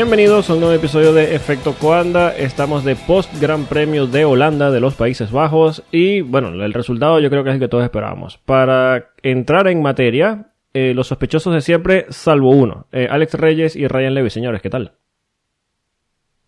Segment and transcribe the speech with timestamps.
[0.00, 2.32] Bienvenidos a un nuevo episodio de Efecto Coanda.
[2.32, 7.18] Estamos de post Gran Premio de Holanda de los Países Bajos y bueno, el resultado
[7.18, 8.38] yo creo que es el que todos esperábamos.
[8.38, 13.88] Para entrar en materia, eh, los sospechosos de siempre, salvo uno, eh, Alex Reyes y
[13.88, 14.30] Ryan Levy.
[14.30, 14.92] Señores, ¿qué tal?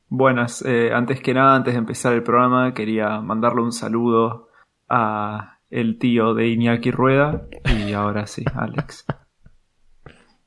[0.09, 4.47] Buenas, eh, antes que nada, antes de empezar el programa, quería mandarle un saludo
[4.89, 9.07] a el tío de Iñaki Rueda y ahora sí, Alex.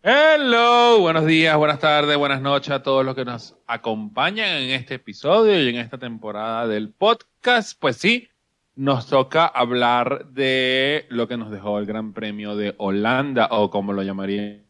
[0.05, 4.95] Hello, buenos días, buenas tardes, buenas noches a todos los que nos acompañan en este
[4.95, 7.79] episodio y en esta temporada del podcast.
[7.79, 8.27] Pues sí,
[8.75, 13.93] nos toca hablar de lo que nos dejó el Gran Premio de Holanda o como
[13.93, 14.65] lo llamarían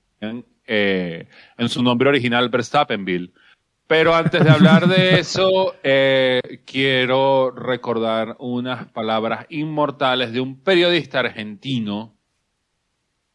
[0.67, 3.33] eh, en su nombre original Verstappenville.
[3.87, 11.21] Pero antes de hablar de eso, eh, quiero recordar unas palabras inmortales de un periodista
[11.21, 12.13] argentino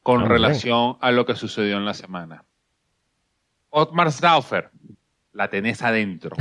[0.09, 2.47] con relación a lo que sucedió en la semana.
[3.69, 4.71] Otmar Stauffer,
[5.33, 6.35] la tenés adentro.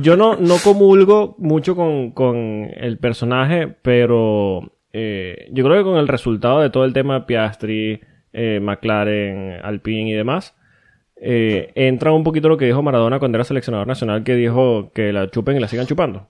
[0.00, 6.08] Yo no, no comulgo mucho con, el personaje, pero eh, yo creo que con el
[6.08, 8.00] resultado de todo el tema de Piastri,
[8.32, 10.56] eh, McLaren, Alpine y demás,
[11.14, 15.12] eh, entra un poquito lo que dijo Maradona cuando era seleccionador nacional, que dijo que
[15.12, 16.28] la chupen y la sigan chupando.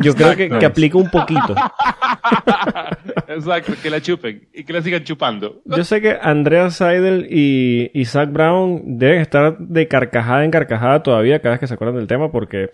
[0.00, 1.54] Yo creo que, que, aplica un poquito.
[3.28, 5.60] Exacto, que la chupen y que la sigan chupando.
[5.64, 11.40] Yo sé que Andrea Seidel y, Isaac Brown deben estar de carcajada en carcajada todavía
[11.40, 12.70] cada vez que se acuerdan del tema porque...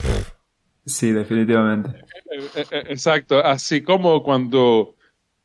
[0.87, 1.91] Sí, definitivamente.
[1.91, 4.95] Eh, eh, eh, exacto, así como cuando,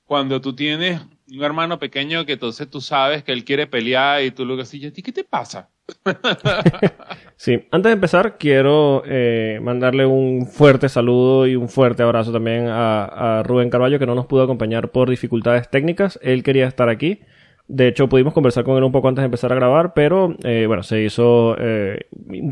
[0.05, 4.31] cuando tú tienes un hermano pequeño que entonces tú sabes que él quiere pelear y
[4.31, 5.69] tú luego así, ¿y a ti qué te pasa?
[7.35, 12.67] sí, antes de empezar quiero eh, mandarle un fuerte saludo y un fuerte abrazo también
[12.69, 16.19] a, Rubén Carballo que no nos pudo acompañar por dificultades técnicas.
[16.21, 17.19] Él quería estar aquí.
[17.67, 20.65] De hecho, pudimos conversar con él un poco antes de empezar a grabar, pero eh,
[20.67, 22.07] bueno, se hizo eh,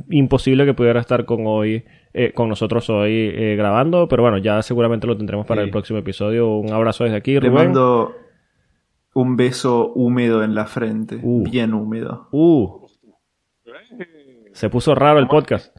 [0.09, 1.83] imposible que pudiera estar con hoy,
[2.33, 4.07] con nosotros hoy grabando.
[4.07, 6.55] Pero bueno, ya seguramente lo tendremos para el próximo episodio.
[6.55, 7.73] Un abrazo desde aquí, Rubén
[9.13, 11.43] un beso húmedo en la frente, uh.
[11.43, 12.27] bien húmedo.
[12.31, 12.80] Uh.
[14.53, 15.75] Se puso raro el podcast.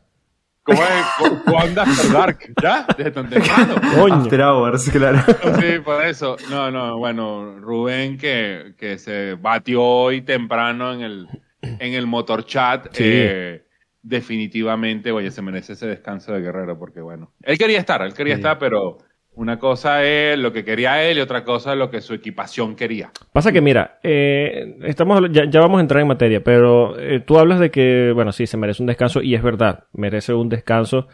[0.65, 1.41] ¿Cómo es?
[1.45, 2.39] ¿Cuándo Dark?
[2.63, 2.87] ¿Ya?
[2.97, 3.75] Desde tan temprano.
[4.13, 5.19] After hours, claro.
[5.61, 6.37] Sí, por eso.
[6.51, 11.29] No, no, bueno, Rubén que, que se batió hoy temprano en el,
[11.63, 12.95] en el motor chat.
[12.97, 13.67] Eh,
[14.03, 18.35] definitivamente, oye, se merece ese descanso de Guerrero porque, bueno, él quería estar, él quería
[18.35, 18.99] estar, pero
[19.35, 22.77] una cosa es lo que quería él y otra cosa es lo que su equipación
[22.77, 23.11] quería.
[23.33, 27.59] Pasa que, mira, eh, estamos, ya, vamos a entrar en materia, pero eh, tú hablas
[27.59, 31.09] de que, bueno, sí, se merece un descanso y es verdad, merece un descanso.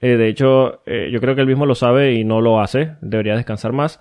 [0.00, 3.36] Eh, de hecho, yo creo que él mismo lo sabe y no lo hace, debería
[3.36, 4.00] descansar más.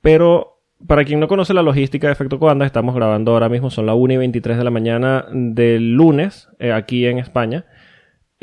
[0.00, 3.86] Pero para quien no conoce la logística de Efecto Coanda, estamos grabando ahora mismo, son
[3.86, 7.66] las 1 y 23 de la mañana del lunes, aquí en España.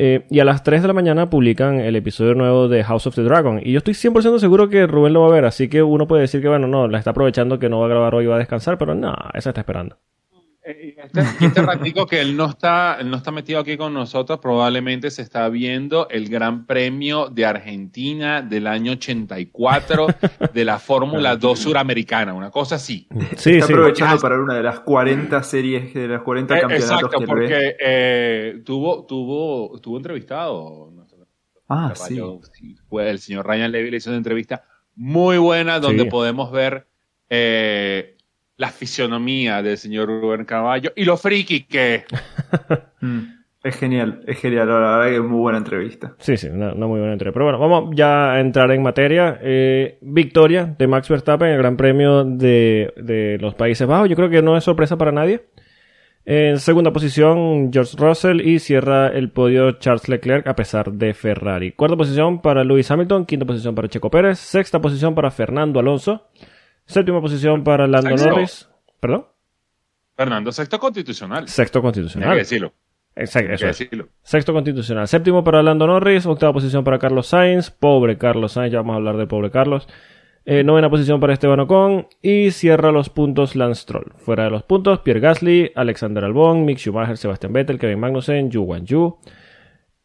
[0.02, 3.16] Eh, y a las 3 de la mañana publican el episodio nuevo de House of
[3.16, 3.60] the Dragon.
[3.62, 5.44] Y yo estoy 100% seguro que Rubén lo va a ver.
[5.44, 7.90] Así que uno puede decir que, bueno, no, la está aprovechando que no va a
[7.90, 8.78] grabar hoy y va a descansar.
[8.78, 9.98] Pero no, esa está esperando.
[10.70, 15.10] Eh, este, este ratico que él no está, no está metido aquí con nosotros, probablemente
[15.10, 20.08] se está viendo el Gran Premio de Argentina del año 84
[20.54, 23.08] de la Fórmula 2 suramericana, una cosa así.
[23.36, 27.26] Sí, está aprovechando para una de las 40 series, de las 40 eh, campeonatos exacto,
[27.26, 30.94] porque eh, tuvo, tuvo, tuvo entrevistado.
[31.68, 32.20] Ah, sí.
[32.88, 34.64] Fue el señor Ryan Levy le hizo una entrevista
[34.96, 36.88] muy buena donde podemos ver
[37.30, 38.18] eh,
[38.60, 42.04] la fisionomía del señor Rubén Caballo y lo friki que
[43.02, 43.20] mm,
[43.64, 43.76] es.
[43.78, 46.14] genial, es genial, la verdad que es muy buena entrevista.
[46.20, 47.40] Sí, sí, una, muy buena entrevista.
[47.40, 49.40] Pero bueno, vamos ya a entrar en materia.
[49.42, 54.10] Eh, victoria de Max Verstappen en el Gran Premio de, los Países Bajos.
[54.10, 55.46] Yo creo que no es sorpresa para nadie.
[56.26, 61.72] En segunda posición, George Russell y cierra el podio Charles Leclerc a pesar de Ferrari.
[61.72, 66.28] Cuarta posición para Lewis Hamilton, quinta posición para Checo Pérez, sexta posición para Fernando Alonso.
[66.90, 68.68] Séptima posición para Lando Norris.
[69.00, 69.28] ¿Perdón?
[70.16, 71.48] Fernando, sexto constitucional.
[71.48, 72.30] Sexto constitucional.
[72.30, 72.74] Hay que decirlo.
[73.16, 75.08] Exacto, Sexto constitucional.
[75.08, 76.26] Séptimo para Lando Norris.
[76.26, 77.70] Octava posición para Carlos Sainz.
[77.70, 79.88] Pobre Carlos Sainz, ya vamos a hablar de pobre Carlos.
[80.46, 82.08] Eh, novena posición para Esteban Ocon.
[82.24, 84.14] Y cierra los puntos Lance Stroll.
[84.18, 88.64] Fuera de los puntos, Pierre Gasly, Alexander Albon, Mick Schumacher, Sebastian Vettel, Kevin Magnussen, Yu
[88.64, 89.20] Wan Yu,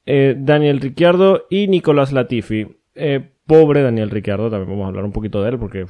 [0.05, 2.77] eh, Daniel Ricciardo y Nicolás Latifi.
[2.95, 5.87] Eh, pobre Daniel Ricciardo, también vamos a hablar un poquito de él porque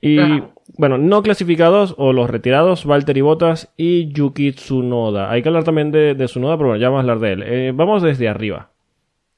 [0.00, 0.18] y
[0.78, 5.30] bueno, no clasificados o los retirados, Valtteri Bottas y Yuki Tsunoda.
[5.30, 7.42] Hay que hablar también de, de Tsunoda, pero bueno, ya vamos a hablar de él.
[7.44, 8.70] Eh, vamos desde arriba.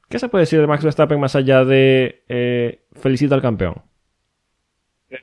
[0.09, 3.77] ¿Qué se puede decir de Max Verstappen más allá de eh, felicita al campeón?
[5.09, 5.19] Eh,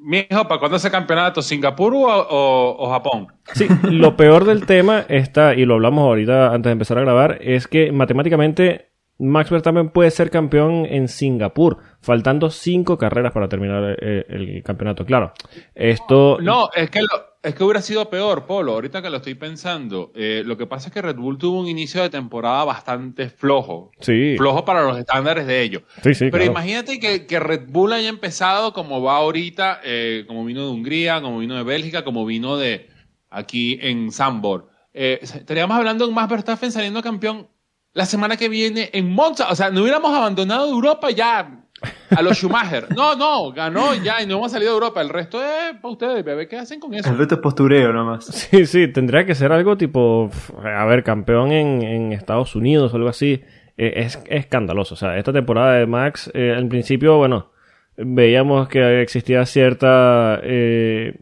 [0.00, 1.42] mijo, ¿para cuándo ese campeonato?
[1.42, 3.26] ¿Singapur o, Japón?
[3.52, 7.38] Sí, lo peor del tema está, y lo hablamos ahorita antes de empezar a grabar,
[7.42, 13.96] es que matemáticamente Max Verstappen puede ser campeón en Singapur, faltando cinco carreras para terminar
[14.00, 15.04] eh, el, campeonato.
[15.04, 15.32] Claro,
[15.74, 16.38] esto...
[16.40, 17.00] No, es que,
[17.42, 20.12] es que hubiera sido peor, Polo, ahorita que lo estoy pensando.
[20.14, 23.90] Eh, lo que pasa es que Red Bull tuvo un inicio de temporada bastante flojo.
[24.00, 24.36] Sí.
[24.36, 25.82] Flojo para los estándares de ellos.
[26.02, 30.64] Sí, sí, Pero imagínate que, Red Bull haya empezado como va ahorita, eh, como vino
[30.64, 32.88] de Hungría, como vino de Bélgica, como vino de
[33.30, 34.70] aquí en Sambor.
[34.92, 37.48] estaríamos hablando de un Max Verstappen saliendo campeón
[37.92, 39.48] la semana que viene en Monza.
[39.50, 41.64] O sea, no hubiéramos abandonado Europa ya
[42.10, 42.86] a los Schumacher.
[42.94, 45.00] No, no, ganó ya y no hemos salido de Europa.
[45.00, 46.48] El resto es para ustedes, bebé.
[46.48, 47.08] ¿Qué hacen con eso?
[47.10, 48.26] El resto es postureo nomás.
[48.26, 50.30] Sí, sí, tendría que ser algo tipo,
[50.62, 53.42] a ver, campeón en, Estados Unidos o algo así.
[53.76, 54.94] Eh, es, escandaloso.
[54.94, 57.52] O sea, esta temporada de Max, eh, al principio, bueno,
[57.96, 61.18] veíamos que existía cierta eh,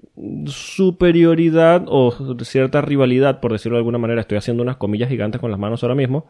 [0.46, 2.12] superioridad o
[2.42, 4.20] cierta rivalidad, por decirlo de alguna manera.
[4.20, 6.26] Estoy haciendo unas comillas gigantes con las manos ahora mismo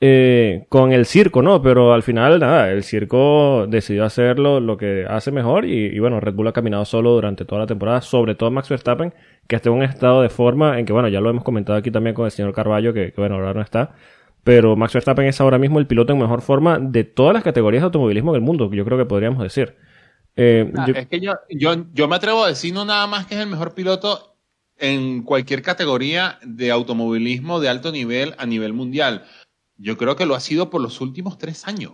[0.00, 1.60] eh, con el circo, ¿no?
[1.60, 6.34] Pero al final, nada, el circo decidió hacerlo lo que hace mejor y, bueno, Red
[6.34, 9.12] Bull ha caminado solo durante toda la temporada, sobre todo Max Verstappen,
[9.48, 11.90] que está en un estado de forma en que, bueno, ya lo hemos comentado aquí
[11.90, 13.96] también con el señor Carballo, que, bueno, ahora no está,
[14.44, 17.82] pero Max Verstappen es ahora mismo el piloto en mejor forma de todas las categorías
[17.82, 19.74] de automovilismo del mundo, yo creo que podríamos decir.
[20.36, 23.34] Eh, ah, es que yo, yo, yo me atrevo a decir no nada más que
[23.34, 24.36] es el mejor piloto
[24.76, 29.24] en cualquier categoría de automovilismo de alto nivel a nivel mundial
[29.78, 31.92] yo creo que lo ha sido por los últimos tres años.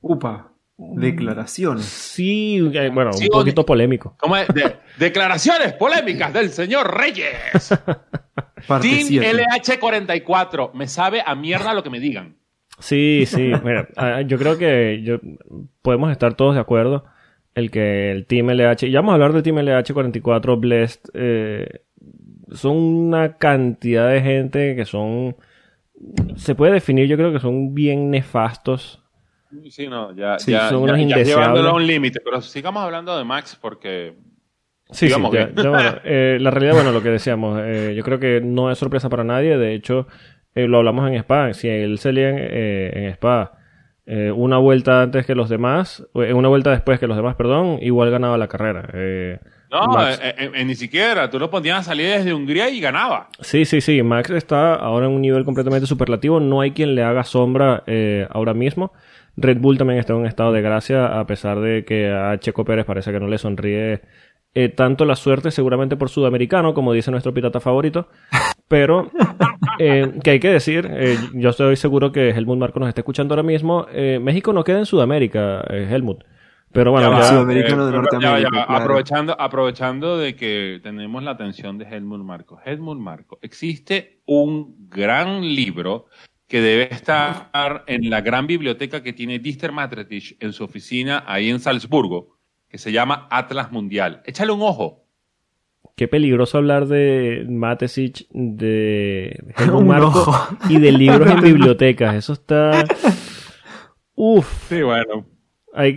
[0.00, 1.84] Upa, declaraciones.
[1.84, 4.16] Sí, eh, bueno, un poquito polémico.
[4.18, 4.48] ¿Cómo es?
[4.98, 7.68] declaraciones polémicas del señor Reyes.
[8.66, 10.72] Team LH44.
[10.72, 12.36] Me sabe a mierda lo que me digan.
[12.78, 13.52] Sí, sí.
[13.64, 15.18] Mira, ah, yo creo que yo,
[15.82, 17.04] podemos estar todos de acuerdo.
[17.54, 18.86] El que el Team LH.
[18.86, 21.00] Y ya vamos a hablar del Team LH44 Blessed.
[21.14, 21.82] Eh,
[22.52, 25.36] son una cantidad de gente que son
[26.36, 29.02] se puede definir, yo creo que son bien nefastos.
[29.70, 33.58] Sí, no, ya, ya, son unos llevándolo a un límite, pero sigamos hablando de Max
[33.60, 34.14] porque...
[34.90, 35.14] Sí, sí
[36.04, 39.24] eh, la realidad, bueno, lo que decíamos, eh, yo creo que no es sorpresa para
[39.24, 40.06] nadie, de hecho,
[40.54, 43.54] eh, lo hablamos en Spa, si él salía en, en Spa
[44.34, 48.38] una vuelta antes que los demás, una vuelta después que los demás, perdón, igual ganaba
[48.38, 48.88] la carrera.
[49.70, 51.28] No, eh, eh, eh, ni siquiera.
[51.28, 53.28] Tú lo ponías a salir desde Hungría y ganaba.
[53.40, 54.02] Sí, sí, sí.
[54.02, 56.40] Max está ahora en un nivel completamente superlativo.
[56.40, 57.84] No hay quien le haga sombra
[58.30, 58.92] ahora mismo.
[59.36, 62.64] Red Bull también está en un estado de gracia, a pesar de que a Checo
[62.64, 64.00] Pérez parece que no le sonríe
[64.74, 68.08] tanto la suerte, seguramente por sudamericano, como dice nuestro pirata favorito.
[68.66, 69.10] Pero,
[69.78, 70.90] que hay que decir,
[71.34, 73.86] yo estoy seguro que Helmut Marco nos está escuchando ahora mismo.
[74.20, 76.24] México no queda en Sudamérica, Helmut.
[76.72, 77.10] Pero bueno,
[78.68, 82.60] aprovechando, aprovechando de que tenemos la atención de Helmut Marco.
[82.62, 86.06] Helmut Marco, existe un gran libro
[86.46, 87.50] que debe estar
[87.86, 92.36] en la gran biblioteca que tiene Dister Matretich en su oficina ahí en Salzburgo,
[92.68, 94.22] que se llama Atlas Mundial.
[94.26, 95.04] Échale un ojo.
[95.96, 100.34] Qué peligroso hablar de Matesich, de Helmut Marco
[100.68, 102.14] y de libros en bibliotecas.
[102.14, 102.84] Eso está...
[104.14, 104.68] Uf.
[104.68, 105.37] Sí, bueno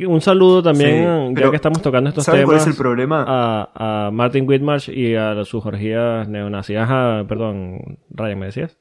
[0.08, 2.46] un saludo también, ya que estamos tocando estos temas.
[2.46, 3.26] cuál es el problema?
[3.28, 6.78] A, Martin Whitmarsh y a sus orgías neonazis.
[7.28, 8.78] perdón, Ryan, ¿me decías?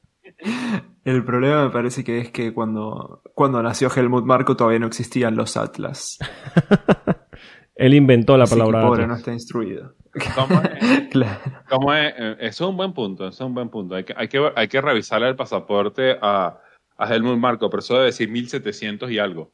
[1.03, 5.35] El problema me parece que es que cuando, cuando nació Helmut Marko todavía no existían
[5.35, 6.19] los Atlas.
[7.75, 9.95] Él inventó la palabra pobre no está instruido.
[10.35, 11.09] ¿Cómo es?
[11.69, 12.13] ¿Cómo es?
[12.15, 13.95] Eh, eso es un buen punto, eso es un buen punto.
[13.95, 16.59] Hay que, hay que, hay que revisarle el pasaporte a,
[16.97, 19.53] a Helmut Marko, pero eso debe decir 1700 y algo.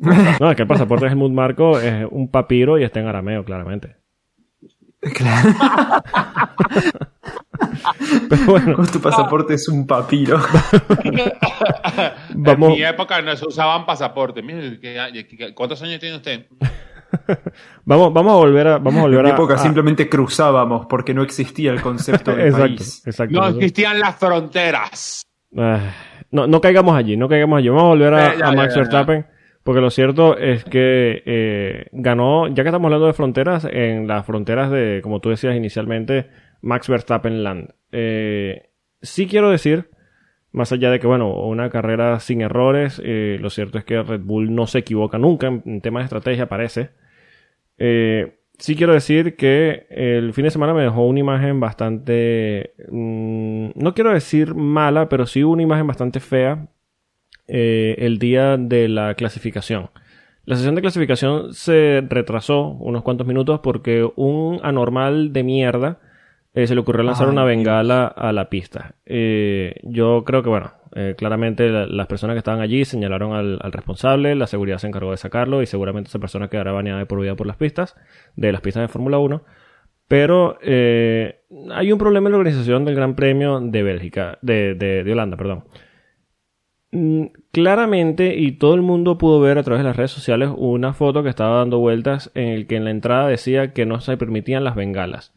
[0.00, 3.44] No, es que el pasaporte de Helmut Marco es un papiro y está en arameo,
[3.44, 3.96] claramente.
[5.00, 5.50] Claro.
[8.28, 8.76] Pero bueno.
[8.90, 10.38] Tu pasaporte es un papiro.
[12.32, 14.42] En mi época no se usaban pasaportes.
[15.54, 16.46] ¿Cuántos años tiene usted?
[17.84, 18.78] vamos, vamos a volver a.
[18.78, 23.02] Vamos a volver en mi época simplemente cruzábamos porque no existía el concepto de país.
[23.30, 25.22] no existían las fronteras.
[25.56, 25.92] Ah,
[26.30, 27.68] no, no caigamos allí, no caigamos allí.
[27.68, 29.26] Vamos a volver a, eh, Max Verstappen.
[29.70, 34.26] Porque lo cierto es que eh, ganó, ya que estamos hablando de fronteras, en las
[34.26, 36.26] fronteras de, como tú decías inicialmente,
[36.60, 37.74] Max Verstappen Land.
[37.92, 39.88] Eh, sí quiero decir,
[40.50, 44.22] más allá de que, bueno, una carrera sin errores, eh, lo cierto es que Red
[44.22, 46.90] Bull no se equivoca nunca en, temas de estrategia, parece.
[48.58, 53.94] sí quiero decir que el fin de semana me dejó una imagen bastante, mm, no
[53.94, 56.66] quiero decir mala, pero sí una imagen bastante fea
[57.50, 59.90] eh, el día de la clasificación.
[60.44, 65.98] La sesión de clasificación se retrasó unos cuantos minutos porque un anormal de mierda
[66.54, 68.96] eh, se le ocurrió lanzar una bengala a la pista.
[69.06, 74.34] Eh, yo creo que, bueno, eh, claramente las personas que estaban allí señalaron al, responsable,
[74.34, 77.36] la seguridad se encargó de sacarlo y seguramente esa persona quedará baneada de por vida
[77.36, 77.94] por las pistas,
[78.34, 79.44] de las pistas de Fórmula 1.
[80.08, 85.36] Pero hay un problema en la organización del Gran Premio de Bélgica, de, de Holanda,
[85.36, 85.64] perdón.
[86.92, 90.92] Mm, claramente, y todo el mundo pudo ver a través de las redes sociales una
[90.92, 94.16] foto que estaba dando vueltas en el que en la entrada decía que no se
[94.16, 95.32] permitían las bengalas.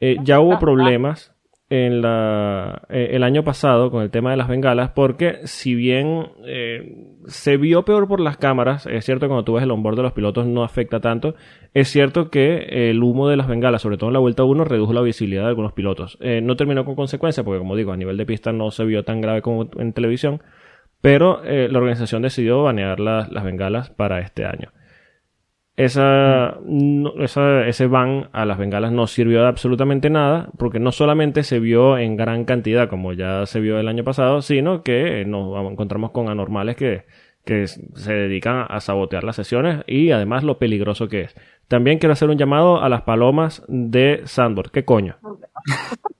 [0.00, 1.34] Eh, ya hubo problemas
[1.70, 6.26] en la, eh, el año pasado con el tema de las bengalas porque si bien
[6.44, 9.96] eh, se vio peor por las cámaras, es cierto que cuando tú ves el onboard
[9.96, 11.34] de los pilotos no afecta tanto,
[11.72, 14.92] es cierto que el humo de las bengalas, sobre todo en la vuelta 1, redujo
[14.92, 16.18] la visibilidad de algunos pilotos.
[16.20, 19.20] no terminó con consecuencias porque como digo, a nivel de pista no se vio tan
[19.20, 20.42] grave como en televisión,
[21.00, 24.70] pero la organización decidió banear las bengalas para este año
[25.84, 26.58] esa,
[27.66, 31.96] ese ban a las bengalas no sirvió de absolutamente nada, porque no solamente se vio
[31.96, 36.28] en gran cantidad, como ya se vio el año pasado, sino que nos encontramos con
[36.28, 37.04] anormales que,
[37.46, 41.34] que se dedican a sabotear las sesiones y además lo peligroso que es.
[41.66, 44.70] También quiero hacer un llamado a las palomas de Sandor.
[44.70, 45.16] ¿Qué coño?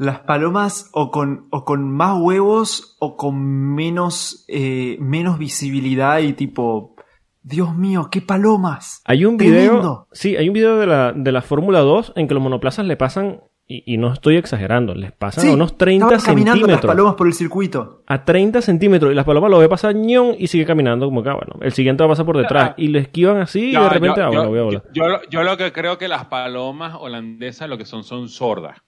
[0.00, 6.32] las palomas o con, o con más huevos o con menos, eh, menos visibilidad y
[6.32, 6.96] tipo
[7.42, 9.02] Dios mío, qué palomas.
[9.04, 10.08] Hay un video.
[10.12, 12.96] Sí, hay un video de la, de la Fórmula 2 en que los monoplazas le
[12.96, 16.68] pasan, y, no estoy exagerando, les pasan a unos 30 centímetros.
[16.68, 18.02] las palomas por el circuito.
[18.06, 19.12] A 30 centímetros.
[19.12, 21.72] Y las palomas lo ve pasar ñón y sigue caminando como que, ah, bueno, el
[21.72, 22.70] siguiente va a pasar por detrás.
[22.70, 22.74] Ah.
[22.78, 25.72] y le esquivan así y de repente, ah, yo, voy a Yo, yo, lo que
[25.72, 28.78] creo que las palomas holandesas lo que son son sordas.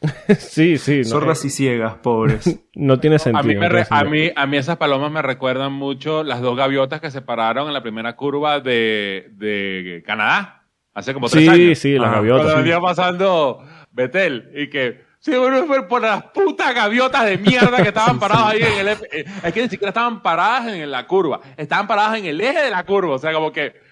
[0.38, 1.04] sí, sí.
[1.04, 2.60] Sordas y ciegas, pobres.
[2.74, 3.62] no tiene sentido.
[3.90, 7.68] A mí, a, mí, esas palomas me recuerdan mucho las dos gaviotas que se pararon
[7.68, 10.66] en la primera curva de, Canadá.
[10.94, 11.78] Hace como tres años.
[11.78, 12.44] Sí, sí, las gaviotas.
[12.44, 13.62] Cuando venía pasando
[13.92, 15.06] Betel y que...
[15.20, 18.96] Sí, bueno, fue por las putas gaviotas de mierda que estaban paradas ahí en el...
[19.42, 21.40] Es que ni siquiera estaban paradas en la curva.
[21.56, 23.16] Estaban paradas en el eje de la curva.
[23.16, 23.87] O sea, como que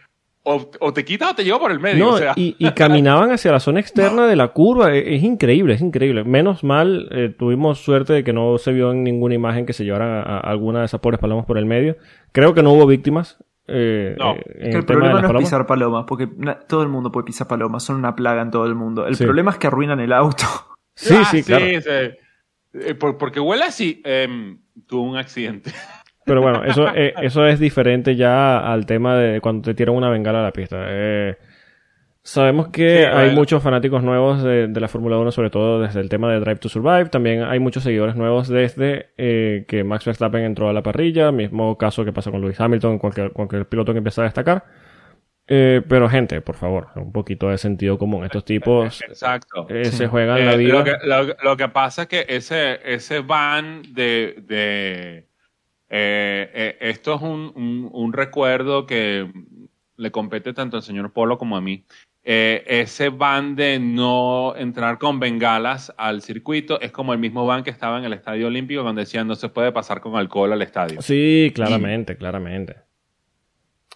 [0.48, 2.16] o, te quita o te lleva por el medio.
[2.36, 4.94] y, caminaban hacia la zona externa de la curva.
[4.94, 6.22] E, es, increíble, es increíble.
[6.22, 9.84] Menos mal, eh, tuvimos suerte de que no se vio en ninguna imagen que se
[9.84, 11.96] llevaran a, alguna de esas pobres palomas por el medio.
[12.30, 13.42] Creo que no hubo víctimas.
[13.66, 16.28] Eh, no, eh, es que el, problema no es pisar palomas, porque
[16.68, 19.04] todo el mundo puede pisar palomas, son una plaga en todo el mundo.
[19.06, 20.44] El problema es que arruinan el auto.
[20.94, 21.66] Sí, sí, claro.
[23.18, 24.00] porque huele así.
[24.04, 25.72] Em, tuvo un accidente.
[26.26, 30.10] Pero bueno, eso, eh, eso es diferente ya al tema de cuando te tiran una
[30.10, 30.78] bengala a la pista.
[30.88, 31.36] Eh,
[32.20, 36.32] sabemos que hay muchos fanáticos nuevos de, la Fórmula 1, sobre todo desde el tema
[36.32, 37.10] de Drive to Survive.
[37.10, 41.30] También hay muchos seguidores nuevos desde eh, que Max Verstappen entró a la parrilla.
[41.30, 44.64] Mismo caso que pasa con Lewis Hamilton, cualquier, cualquier piloto que empieza a destacar.
[45.46, 48.24] pero gente, por favor, un poquito de sentido común.
[48.24, 49.68] Estos tipos Exacto.
[49.68, 50.82] se juegan la vida.
[51.44, 55.24] Lo que, pasa es que ese, ese van de
[55.88, 59.30] eh, eh, esto es un, un, recuerdo que
[59.96, 61.84] le compete tanto al señor Polo como a mí.
[62.28, 67.62] Eh, ese van de no entrar con bengalas al circuito es como el mismo van
[67.62, 70.60] que estaba en el Estadio Olímpico cuando decían no se puede pasar con alcohol al
[70.60, 71.00] estadio.
[71.02, 72.86] Sí, claramente, claramente.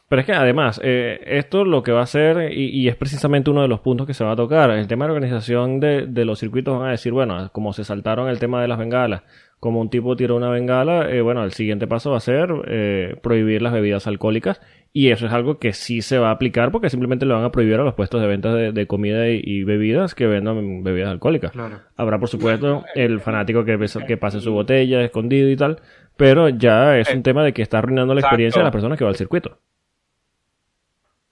[0.09, 3.63] Pero es que además, eh, esto lo que va a hacer, y, es precisamente uno
[3.63, 6.41] de los puntos que se va a tocar, el tema de organización de, de, los
[6.41, 9.23] circuitos van a decir, bueno, como se saltaron el tema de las bengalas,
[9.61, 13.17] como un tipo tiró una bengala, eh, bueno, el siguiente paso va a ser eh,
[13.23, 14.61] prohibir las bebidas alcohólicas,
[14.93, 17.52] y eso es algo que sí se va a aplicar porque simplemente le van a
[17.52, 21.52] prohibir a los puestos de ventas de, comida y, bebidas que vendan bebidas alcohólicas.
[21.97, 25.81] Habrá, por supuesto, el fanático que, que pase su botella escondido y tal,
[26.17, 29.05] pero ya es un tema de que está arruinando la experiencia de las personas que
[29.05, 29.59] va al circuito.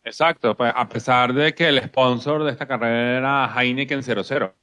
[0.04, 4.54] Exacto, pues a pesar de que el sponsor de esta carrera era Heineken 00.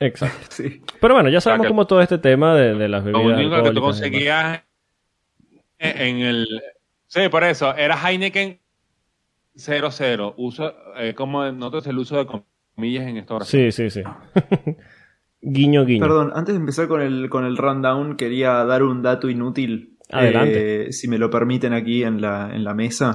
[0.00, 0.46] Exacto.
[0.50, 0.82] sí.
[1.00, 3.24] Pero bueno, ya sabemos cómo todo este tema de, las bebidas.
[3.24, 4.62] Lo único que tú conseguías
[5.78, 6.46] en el.
[7.06, 8.60] Sí, por eso, era Heineken
[9.54, 10.34] 00.
[10.36, 13.44] Uso, eh, como nosotros el uso de comillas en esta hora.
[13.44, 14.02] Sí, sí, sí.
[15.40, 16.00] guiño, guiño.
[16.00, 19.96] Perdón, antes de empezar con el, con el rundown, quería dar un dato inútil.
[20.10, 20.88] Adelante.
[20.88, 23.14] Eh, si me lo permiten aquí en la, en la mesa.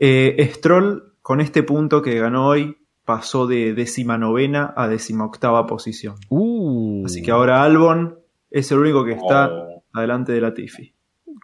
[0.00, 5.66] Eh, Stroll, con este punto que ganó hoy, pasó de décima novena a décima octava
[5.66, 6.16] posición.
[6.28, 7.04] Uh.
[7.04, 8.18] Así que ahora Albon
[8.50, 9.82] es el único que está oh.
[9.92, 10.94] adelante de la Tiffy.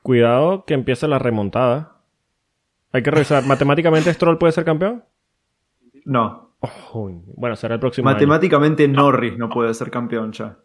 [0.03, 1.97] Cuidado que empieza la remontada.
[2.93, 3.45] Hay que revisar.
[3.47, 5.05] ¿Matemáticamente Stroll puede ser campeón?
[6.05, 6.55] No.
[7.37, 8.07] bueno, será el próximo.
[8.07, 10.57] Matemáticamente Norris no puede ser campeón ya.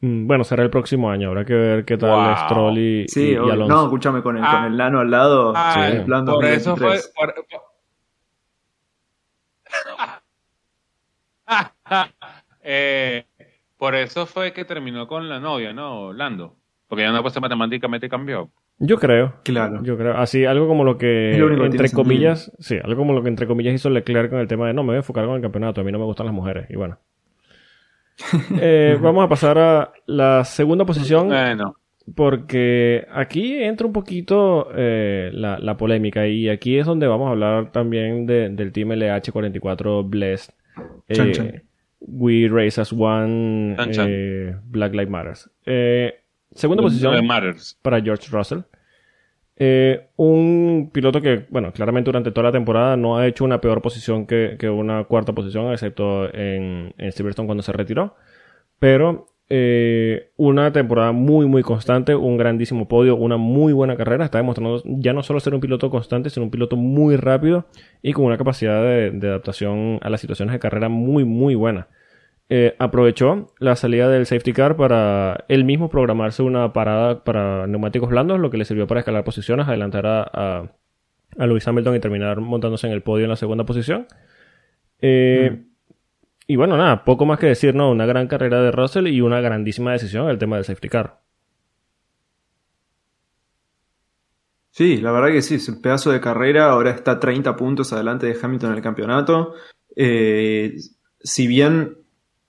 [0.00, 1.28] Mm, bueno, será el próximo año.
[1.28, 3.66] Habrá que ver qué tal Stroll y, sí, Alonso.
[3.66, 5.52] No, escúchame, con el, con el Lano al lado.
[5.56, 6.98] Ah, sí, por eso fue.
[12.70, 13.24] Eh,
[13.78, 16.56] por, eso fue que terminó con la novia, ¿no, Lando?
[16.86, 18.50] Porque ya no pues matemáticamente cambió.
[18.78, 19.36] Yo creo.
[19.42, 19.82] Claro.
[19.82, 20.18] Yo creo.
[20.18, 23.88] Así, algo como lo que, entre comillas, sí, algo como lo que entre comillas hizo
[23.88, 25.90] Leclerc con el tema de no, me voy a enfocar con el campeonato, a mí
[25.90, 26.66] no me gustan las mujeres.
[26.68, 26.98] Y bueno.
[28.60, 31.28] Eh, vamos a pasar a la segunda posición.
[31.28, 31.76] Bueno.
[32.14, 37.70] Porque aquí entra un poquito eh, la, polémica y aquí es donde vamos a hablar
[37.70, 40.52] también del Team LH44 Blessed.
[41.08, 41.62] Eh,
[42.00, 43.76] We Race as One,
[44.64, 45.50] Black Lives Matters.
[46.54, 47.28] segunda posición
[47.82, 48.60] para George Russell.
[50.16, 54.26] un piloto que, bueno, claramente durante toda la temporada no ha hecho una peor posición
[54.26, 58.16] que, una cuarta posición, excepto en, en Silverstone cuando se retiró.
[58.78, 64.24] Pero eh, una temporada muy, muy constante, un grandísimo podio, una muy buena carrera.
[64.24, 67.66] Está demostrando ya no solo ser un piloto constante, sino un piloto muy rápido
[68.02, 71.88] y con una capacidad de, adaptación a las situaciones de carrera muy, muy buena.
[72.50, 78.08] Eh, aprovechó la salida del safety car para él mismo programarse una parada para neumáticos
[78.08, 80.22] blandos, lo que le sirvió para escalar posiciones, adelantar a,
[81.36, 84.06] a, Lewis Hamilton y terminar montándose en el podio en la segunda posición.
[85.00, 85.67] Eh, mm.
[86.50, 87.90] Y bueno, nada, poco más que decir, ¿no?
[87.90, 91.20] Una gran carrera de Russell y una grandísima decisión el tema del safety car.
[94.70, 98.26] Sí, la verdad que sí, es un pedazo de carrera, ahora está 30 puntos adelante
[98.26, 99.56] de Hamilton en el campeonato.
[99.94, 100.76] Eh,
[101.20, 101.98] si bien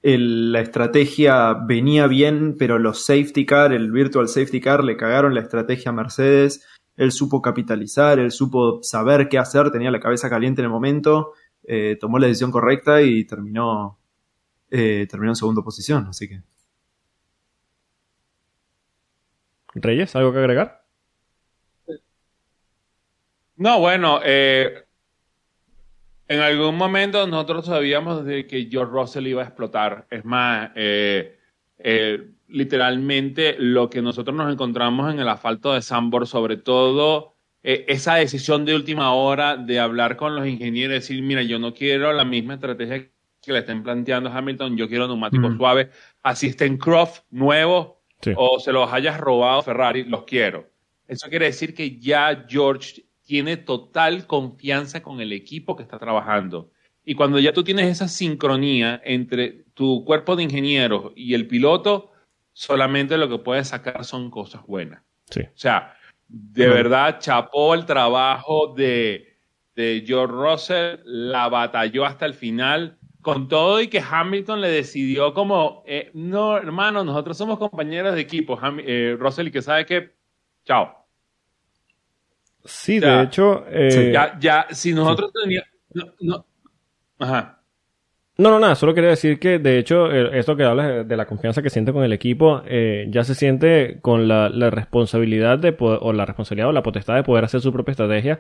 [0.02, 5.42] la estrategia venía bien, pero los safety car, el virtual safety car, le cagaron la
[5.42, 6.66] estrategia a Mercedes.
[6.96, 11.34] Él supo capitalizar, él supo saber qué hacer, tenía la cabeza caliente en el momento
[11.72, 14.00] eh, tomó la decisión correcta y terminó,
[14.72, 16.42] eh, terminó en segunda posición, así que.
[19.76, 20.84] Reyes, ¿algo que agregar?
[23.58, 24.84] No, bueno, eh,
[26.28, 30.08] en algún momento nosotros sabíamos de que George Russell iba a explotar.
[30.10, 30.72] Es más,
[32.48, 38.16] literalmente lo que nosotros nos encontramos en el asfalto de Sambor, sobre todo eh, esa
[38.16, 42.14] decisión de última hora de hablar con los ingenieros y decir, mira, yo no quiero
[42.14, 43.10] la misma estrategia
[43.42, 45.88] que le estén planteando a Hamilton, yo quiero neumáticos suaves,
[46.24, 47.94] así estén Croft nuevos
[48.36, 50.70] o se los hayas robado Ferrari, los quiero.
[51.08, 56.72] Eso quiere decir que ya George tiene total confianza con el equipo que está trabajando.
[57.04, 62.12] Y cuando ya tú tienes esa sincronía entre tu cuerpo de ingenieros y el piloto,
[62.54, 65.02] solamente lo que puedes sacar son cosas buenas.
[65.30, 65.42] Sí.
[65.42, 65.96] O sea,
[66.30, 69.38] de verdad, chapó el trabajo de,
[69.76, 75.34] de George Russell, la batalló hasta el final, con todo y que Hamilton le decidió
[75.34, 80.12] como, eh, no, hermano, nosotros somos compañeros de equipo, eh, Russell, y que sabe que,
[80.64, 80.96] chao.
[82.64, 83.66] Sí, de hecho...
[83.68, 85.70] Eh, ya, ya, si nosotros teníamos...
[86.20, 86.46] No,
[87.18, 87.59] ajá.
[88.40, 91.62] No, no, nada, solo quería decir que de hecho esto que hablas de la confianza
[91.62, 96.26] que siente con el equipo, eh, ya se siente con la, responsabilidad de o la
[96.26, 98.40] responsabilidad o la potestad de poder hacer su propia estrategia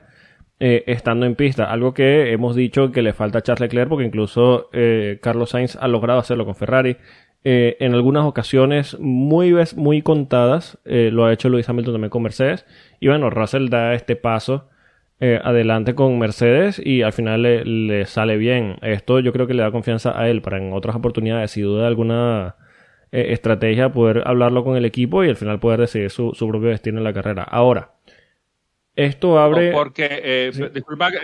[0.62, 1.66] eh, estando en pista.
[1.66, 5.76] Algo que hemos dicho que le falta a Charles Leclerc porque incluso eh, Carlos Sainz
[5.76, 6.96] ha logrado hacerlo con Ferrari.
[7.44, 12.66] en algunas ocasiones muy, muy contadas lo ha hecho Luis Hamilton también con Mercedes.
[13.02, 14.70] Y bueno, Russell da este paso
[15.22, 18.78] eh, adelante con Mercedes y al final le, sale bien.
[18.82, 21.88] Esto yo creo que le da confianza a él para en otras oportunidades, si duda
[21.88, 22.56] alguna
[23.12, 27.00] eh, estrategia, poder hablarlo con el equipo y al final poder decidir su, propio destino
[27.00, 27.44] en la carrera.
[27.44, 27.96] Ahora,
[28.96, 29.74] esto abre...
[29.74, 31.18] porque, eh, disculpa, que,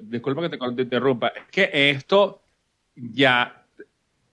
[0.00, 2.42] disculpa que te, interrumpa, es que esto
[2.94, 3.60] ya...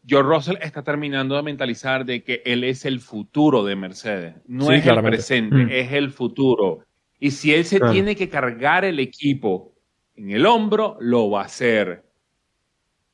[0.08, 4.36] George Russell está terminando de mentalizar de que él es el futuro de Mercedes.
[4.48, 5.70] No es el presente, mm.
[5.70, 6.86] es el futuro.
[7.23, 9.75] Y si él se tiene que cargar el equipo
[10.15, 12.03] en el hombro, lo va a hacer.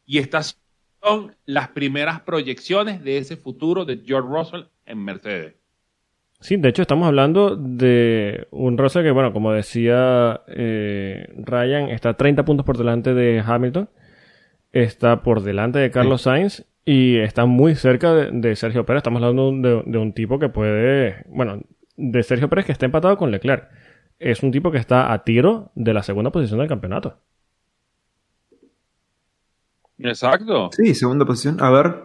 [0.06, 0.58] Y estas
[1.04, 5.56] son las primeras proyecciones de ese futuro de George Russell en Mercedes.
[6.40, 12.14] Sí, de hecho estamos hablando de un Russell que, bueno, como decía eh, Ryan, está
[12.14, 13.90] 30 puntos por delante de Hamilton,
[14.72, 19.00] está por delante de Carlos Sainz y está muy cerca de, Sergio Pérez.
[19.00, 21.60] Estamos hablando de, de, un tipo que puede, bueno,
[21.98, 23.70] de Sergio Pérez que está empatado con Leclerc
[24.20, 27.18] es un tipo que está a tiro de la segunda posición del campeonato.
[30.00, 30.70] Exacto.
[30.72, 31.58] Sí, segunda posición.
[31.60, 31.96] A ver,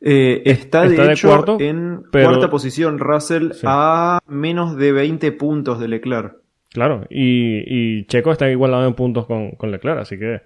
[0.00, 6.36] eh, está, de hecho en cuarta posición Russell a menos de 20 puntos de Leclerc.
[6.72, 10.42] Claro, y, Checo está igualado en puntos con, Leclerc, así que.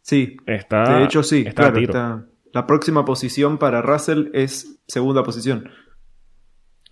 [0.00, 5.70] Sí, está, de hecho sí, está, La próxima posición para Russell es segunda posición.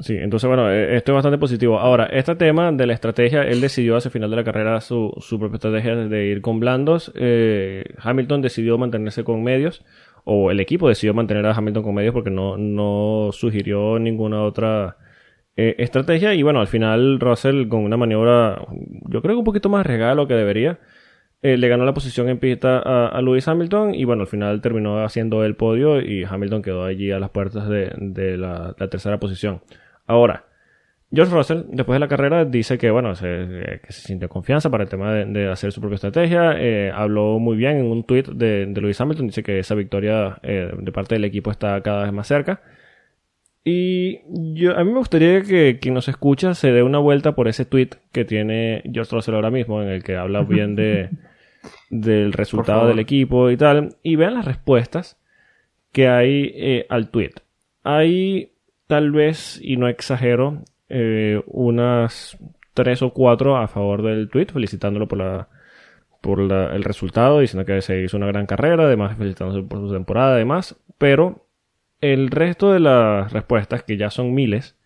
[0.01, 1.79] Sí, entonces bueno, eh, esto es bastante positivo.
[1.79, 5.13] Ahora, este tema de la estrategia, él decidió hacia el final de la carrera su,
[5.21, 7.13] su propia estrategia de ir con blandos.
[7.15, 9.85] Eh, Hamilton decidió mantenerse con medios,
[10.25, 14.97] o el equipo decidió mantener a Hamilton con medios porque no, no sugirió ninguna otra
[15.57, 16.35] eh, estrategia.
[16.35, 18.67] Y bueno, al final Russell con una maniobra,
[19.07, 20.79] yo creo que un poquito más regalo que debería,
[21.43, 25.03] le ganó la posición en pista a, a, Lewis Hamilton y bueno, al final terminó
[25.05, 29.61] haciendo el podio y Hamilton quedó allí a las puertas de, de la tercera posición.
[30.07, 30.45] Ahora,
[31.13, 34.71] George Russell, después de la carrera, dice que, bueno, se, eh, que se sintió confianza
[34.71, 36.53] para el tema de, hacer su propia estrategia.
[36.57, 39.27] Eh, habló muy bien en un tweet de, de Lewis Hamilton.
[39.27, 42.63] Dice que esa victoria eh, de parte del equipo está cada vez más cerca.
[43.65, 44.21] Y
[44.55, 47.65] yo, a mí me gustaría que quien nos escucha se dé una vuelta por ese
[47.65, 51.11] tweet que tiene George Russell ahora mismo, en el que habla bien de,
[51.91, 53.97] del resultado del equipo y tal.
[54.05, 55.19] Y vean las respuestas
[55.91, 57.33] que hay al tweet.
[57.83, 58.53] Hay
[58.91, 62.37] tal vez, y no exagero, eh, unas
[62.75, 65.49] tres o cuatro a favor del tweet, felicitándolo por la
[66.21, 70.35] por el resultado, diciendo que se hizo una gran carrera, además felicitándose por su temporada,
[70.35, 71.47] además, pero
[72.01, 74.77] el resto de las respuestas, que ya son miles,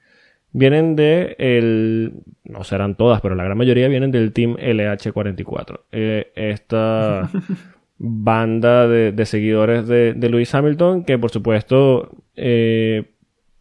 [0.53, 2.13] vienen de el,
[2.45, 5.81] no serán todas, pero la gran mayoría vienen del team LH44.
[5.93, 7.31] Eh, esta
[7.99, 13.14] banda de, seguidores de, de, Lewis Hamilton, que por supuesto eh,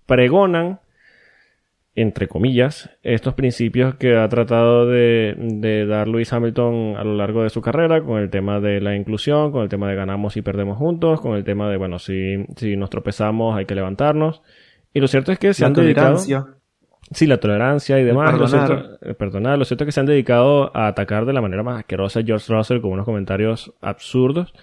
[0.06, 0.80] pregonan,
[1.96, 7.50] entre comillas, estos principios que ha tratado de, dar Lewis Hamilton a lo largo de
[7.50, 10.78] su carrera, con el tema de la inclusión, con el tema de ganamos y perdemos
[10.78, 14.42] juntos, con el tema de, bueno, si, si nos tropezamos hay que levantarnos.
[14.94, 16.18] Y lo cierto es que se han dedicado...
[17.12, 18.38] Sí, la tolerancia y demás.
[18.38, 19.58] Lo cierto, eh, perdonar.
[19.60, 22.24] Lo cierto es que se han dedicado a atacar de la manera más asquerosa a
[22.24, 24.54] George Russell con unos comentarios absurdos.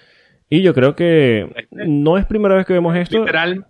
[0.49, 3.21] Y yo creo que no es primera vez que vemos esto.
[3.21, 3.67] Literal.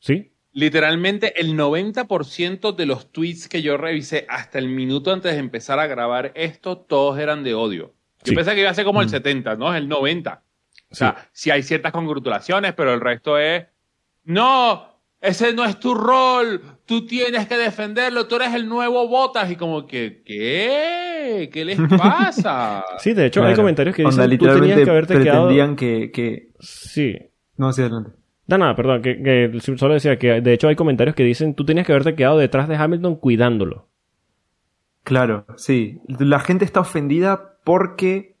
[0.00, 0.32] Sí.
[0.54, 5.80] Literalmente el 90% de los tweets que yo revisé hasta el minuto antes de empezar
[5.80, 7.92] a grabar esto, todos eran de odio.
[8.22, 9.58] Yo pensé que iba a ser como el 70, mm.
[9.58, 9.74] ¿no?
[9.74, 10.42] Es el 90.
[10.90, 11.50] O sea, sí.
[11.50, 13.66] hay ciertas congratulaciones, pero el resto es,
[14.22, 14.86] no,
[15.20, 19.56] ese no es tu rol, tú tienes que defenderlo, tú eres el nuevo Botas y
[19.56, 21.50] como que, ¿qué?
[21.52, 22.84] ¿Qué les pasa?
[22.98, 26.52] sí, de hecho hay comentarios que dicen, tú tenías que haberte pretendían que, que...
[26.60, 27.18] Sí.
[27.56, 28.12] No, sí, adelante.
[28.46, 31.86] No, nada, perdón, que, solo decía que de hecho hay comentarios que dicen tú tenías
[31.86, 33.88] que haberte quedado detrás de Hamilton cuidándolo.
[35.02, 36.00] Claro, sí.
[36.06, 38.36] La gente está ofendida porque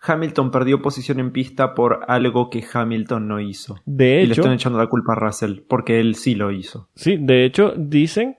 [0.00, 3.76] Hamilton perdió posición en pista por algo que Hamilton no hizo.
[3.84, 4.24] De hecho.
[4.24, 6.88] Y le están echando la culpa a Russell porque él sí lo hizo.
[6.94, 8.36] Sí, de hecho dicen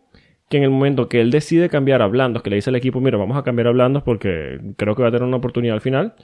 [0.50, 3.00] que en el momento que él decide cambiar a blandos, que le dice al equipo,
[3.00, 5.82] mira, vamos a cambiar a blandos porque creo que va a tener una oportunidad al
[5.82, 6.16] final,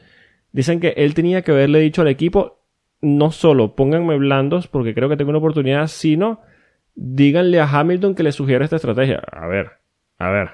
[0.51, 2.56] dicen que él tenía que haberle dicho al equipo,
[3.01, 6.41] no solo pónganme blandos porque creo que tengo una oportunidad, sino
[6.95, 9.21] díganle a Hamilton que le sugiera esta estrategia.
[9.31, 9.71] A ver,
[10.17, 10.49] a ver.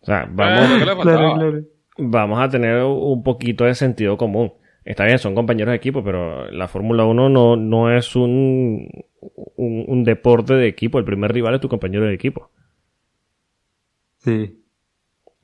[0.00, 1.64] O sea, vamos,
[1.98, 4.52] vamos a tener un poquito de sentido común.
[4.84, 8.88] Está bien, son compañeros de equipo, pero la Fórmula 1 no, no es un,
[9.56, 10.98] un, deporte de equipo.
[10.98, 12.50] El primer rival es tu compañero de equipo.
[14.16, 14.60] Sí.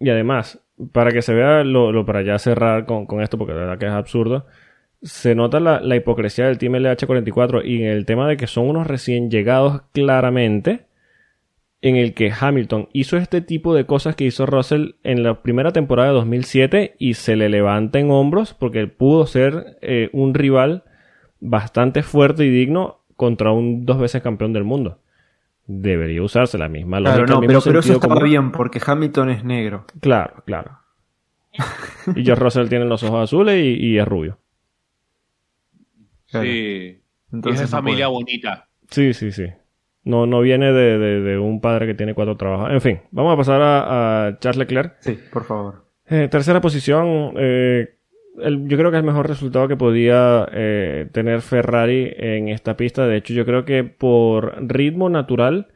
[0.00, 0.60] Y además,
[0.92, 3.78] para que se vea lo, lo para ya cerrar con, con esto, porque la verdad
[3.78, 4.46] que es absurdo,
[5.02, 8.86] se nota la, hipocresía del Team LH44 y en el tema de que son unos
[8.86, 10.86] recién llegados claramente,
[11.80, 15.70] en el que Hamilton hizo este tipo de cosas que hizo Russell en la primera
[15.70, 20.82] temporada de 2007 y se le levanta en hombros porque pudo ser eh, un rival
[21.38, 24.98] bastante fuerte y digno contra un dos veces campeón del mundo.
[25.66, 27.26] Debería usarse la misma lógica.
[27.26, 29.84] Claro, no, pero, pero, eso estaba bien porque Hamilton es negro.
[30.00, 30.78] Claro, claro.
[32.16, 34.38] y George Russell tiene los ojos azules y es rubio.
[36.28, 37.00] Sí.
[37.32, 38.68] Entonces es familia bonita.
[38.90, 39.46] Sí, sí, sí.
[40.04, 42.70] No, no viene de, un padre que tiene cuatro trabajos.
[42.70, 44.96] En fin, vamos a pasar a, Charles Leclerc.
[45.00, 45.84] Sí, por favor.
[46.06, 47.34] Eh, tercera posición.
[47.36, 47.96] Eh,
[48.36, 53.06] yo creo que es el mejor resultado que podía eh, tener Ferrari en esta pista.
[53.06, 55.68] De hecho, yo creo que por ritmo natural,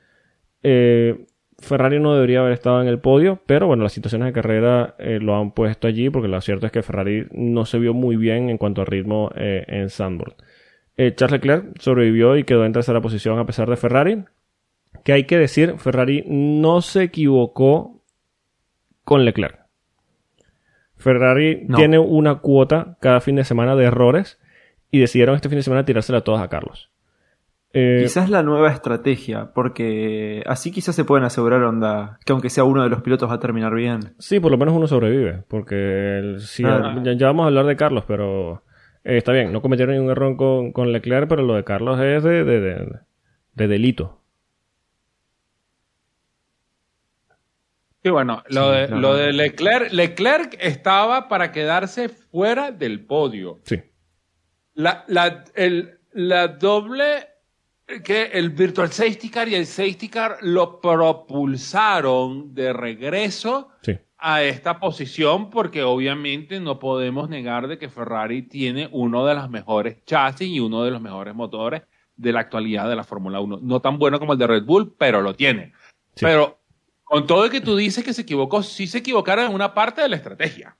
[1.62, 5.36] Ferrari no debería haber estado en el podio, pero bueno, las situaciones de carrera lo
[5.36, 8.58] han puesto allí porque lo cierto es que Ferrari no se vio muy bien en
[8.58, 10.36] cuanto a ritmo en Sandburg.
[10.96, 14.24] Eh, Charles Leclerc sobrevivió y quedó en tercera posición a pesar de Ferrari.
[15.04, 18.02] Que hay que decir, Ferrari no se equivocó
[19.04, 19.60] con Leclerc.
[20.96, 24.38] Ferrari tiene una cuota cada fin de semana de errores
[24.92, 26.91] y decidieron este fin de semana tirársela todas a Carlos.
[27.74, 32.64] Eh, quizás la nueva estrategia, porque así quizás se pueden asegurar onda, que aunque sea
[32.64, 34.14] uno de los pilotos va a terminar bien.
[34.18, 38.62] Sí, por lo menos uno sobrevive, porque ya, vamos a hablar de Carlos, pero
[39.04, 42.22] Eh, está bien, no cometieron ningún error con, con Leclerc, pero lo de Carlos es
[42.22, 44.20] de, de, delito.
[48.02, 53.60] Sí, bueno, lo, de, lo de Leclerc, Leclerc estaba para quedarse fuera del podio.
[53.64, 53.80] Sí.
[54.74, 57.28] La, la, el, la doble
[58.00, 63.70] que el Virtual Safety Car y el Safety Car lo propulsaron de regreso
[64.18, 69.50] a esta posición porque obviamente no podemos negar de que Ferrari tiene uno de los
[69.50, 71.82] mejores chasis y uno de los mejores motores
[72.16, 73.58] de la actualidad de la Fórmula 1.
[73.62, 75.72] No tan bueno como el de Red Bull, pero lo tiene.
[76.20, 76.60] Pero
[77.02, 80.02] con todo el que tú dices que se equivocó, sí se equivocaron en una parte
[80.02, 80.76] de la estrategia.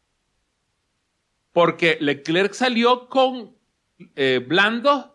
[1.53, 3.57] Porque Leclerc salió con
[4.17, 5.12] eh, blandos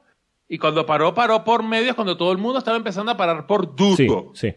[0.50, 3.76] y cuando paró, paró por medios cuando todo el mundo estaba empezando a parar por
[3.76, 4.32] duro.
[4.34, 4.54] Sí,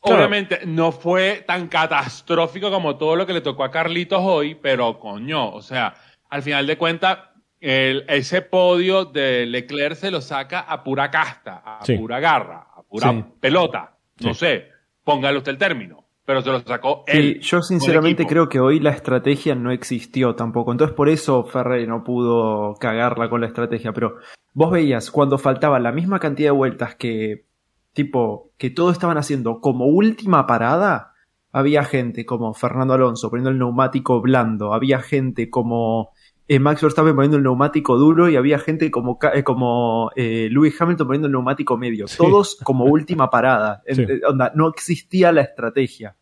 [0.00, 4.98] Obviamente no fue tan catastrófico como todo lo que le tocó a Carlitos hoy, pero
[4.98, 5.94] coño, o sea,
[6.30, 7.18] al final de cuentas,
[7.60, 13.26] ese podio de Leclerc se lo saca a pura casta, a pura garra, a pura
[13.40, 13.96] pelota.
[14.20, 14.68] No sé,
[15.04, 17.40] póngale usted el término pero se lo sacó él.
[17.40, 20.72] yo sinceramente creo que hoy la estrategia no existió tampoco.
[20.72, 23.94] Entonces por eso Ferrari no pudo cagarla con la estrategia.
[23.94, 24.16] Pero
[24.52, 27.46] vos veías cuando faltaba la misma cantidad de vueltas que
[27.94, 31.14] tipo que todos estaban haciendo como última parada.
[31.50, 36.10] Había gente como Fernando Alonso poniendo el neumático blando, había gente como
[36.48, 40.80] eh, Max Verstappen poniendo el neumático duro y había gente como, eh, como eh, Lewis
[40.80, 42.06] Hamilton poniendo el neumático medio.
[42.16, 43.82] Todos como última parada.
[44.28, 46.16] onda, no existía la estrategia.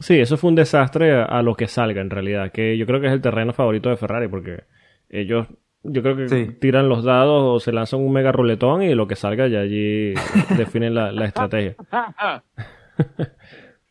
[0.00, 3.06] Sí, eso fue un desastre a, lo que salga en realidad, que yo creo que
[3.06, 4.64] es el terreno favorito de Ferrari porque
[5.10, 5.46] ellos
[5.82, 9.16] yo creo que tiran los dados o se lanzan un mega ruletón y lo que
[9.16, 10.14] salga ya allí
[10.56, 11.76] definen la, estrategia.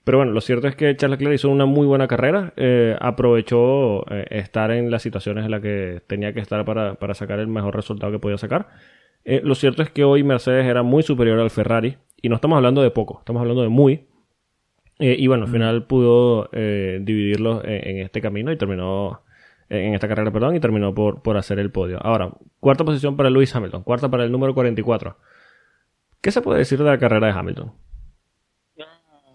[0.09, 4.11] Pero bueno, lo cierto es que Charles Leclerc hizo una muy buena carrera, eh, aprovechó
[4.11, 7.75] eh, estar en las situaciones en las que tenía que estar para, sacar el mejor
[7.75, 8.69] resultado que podía sacar.
[9.23, 12.55] Eh, lo cierto es que hoy Mercedes era muy superior al Ferrari y no estamos
[12.55, 14.07] hablando de poco, estamos hablando de muy,
[14.97, 19.21] y bueno, al final pudo dividirlos en, este camino y terminó,
[19.69, 21.99] en esta carrera, perdón, y terminó por, por hacer el podio.
[22.01, 25.17] Ahora, cuarta posición para Lewis Hamilton, cuarta para el número 44.
[26.19, 27.73] ¿Qué se puede decir de la carrera de Hamilton?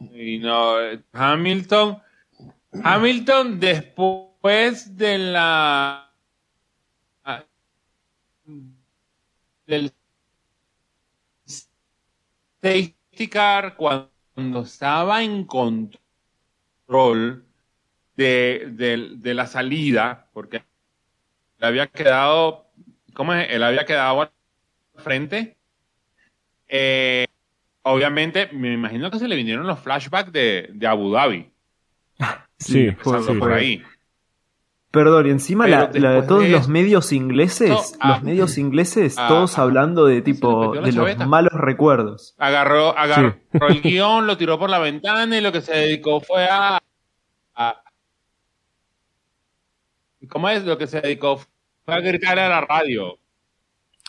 [0.00, 0.76] Y no,
[1.12, 2.02] Hamilton,
[2.82, 6.04] Hamilton después de la
[9.66, 9.92] del
[12.62, 15.98] safety car cuando estaba en control
[18.16, 20.64] de, la salida, porque
[21.58, 22.66] le había quedado,
[23.14, 23.50] ¿cómo es?
[23.50, 24.30] Él había quedado al
[24.96, 25.56] frente.
[26.68, 27.26] Eh,
[27.84, 31.50] obviamente, me imagino que se le vinieron los flashbacks de, de Abu Dhabi.
[32.56, 33.82] Sí, por ahí.
[34.94, 39.58] Perdón, y encima la, de todos los medios ingleses, los ah, medios ingleses, ah, todos
[39.58, 42.36] hablando de tipo de los malos recuerdos.
[42.38, 43.34] Agarró, agarró
[43.68, 46.80] el guion, lo tiró por la ventana y lo que se dedicó fue a,
[50.28, 50.64] ¿Cómo es?
[50.64, 51.38] Lo que se dedicó
[51.84, 53.18] fue a gritar a la radio.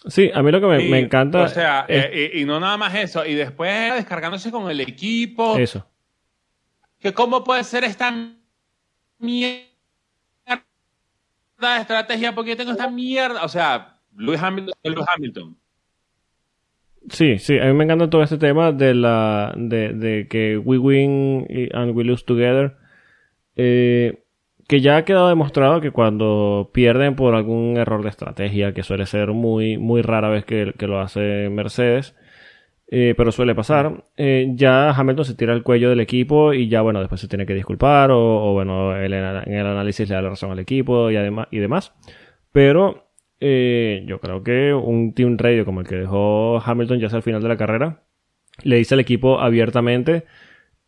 [0.08, 1.42] Sí, a mí lo que me, encanta.
[1.42, 3.26] O sea, eh, y, no nada más eso.
[3.26, 5.58] Y después descargándose con el equipo.
[5.58, 5.88] Eso.
[7.00, 8.14] Que cómo puede ser esta
[9.20, 9.66] mierda
[11.80, 13.44] estrategia porque tengo esta mierda.
[13.44, 15.58] O sea, Lewis Hamilton,
[17.10, 21.46] Sí, sí, a mí me encanta todo este tema de la de, que we win
[21.74, 22.76] and we lose together.
[23.56, 24.25] Eh,
[24.68, 29.06] que ya ha quedado demostrado que cuando pierden por algún error de estrategia, que suele
[29.06, 32.16] ser muy, muy rara vez que, lo hace Mercedes,
[32.88, 36.82] eh, pero suele pasar, eh, ya Hamilton se tira el cuello del equipo y ya,
[36.82, 40.52] bueno, después se tiene que disculpar o, bueno, en el análisis le da la razón
[40.52, 41.94] al equipo y, además, y demás.
[42.52, 43.06] Pero
[43.40, 47.24] eh, yo creo que un team radio como el que dejó Hamilton ya hacia el
[47.24, 48.04] final de la carrera,
[48.64, 50.26] le dice al equipo abiertamente,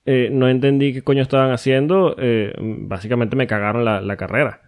[0.07, 2.15] no entendí qué coño estaban haciendo,
[2.57, 4.61] básicamente me cagaron la carrera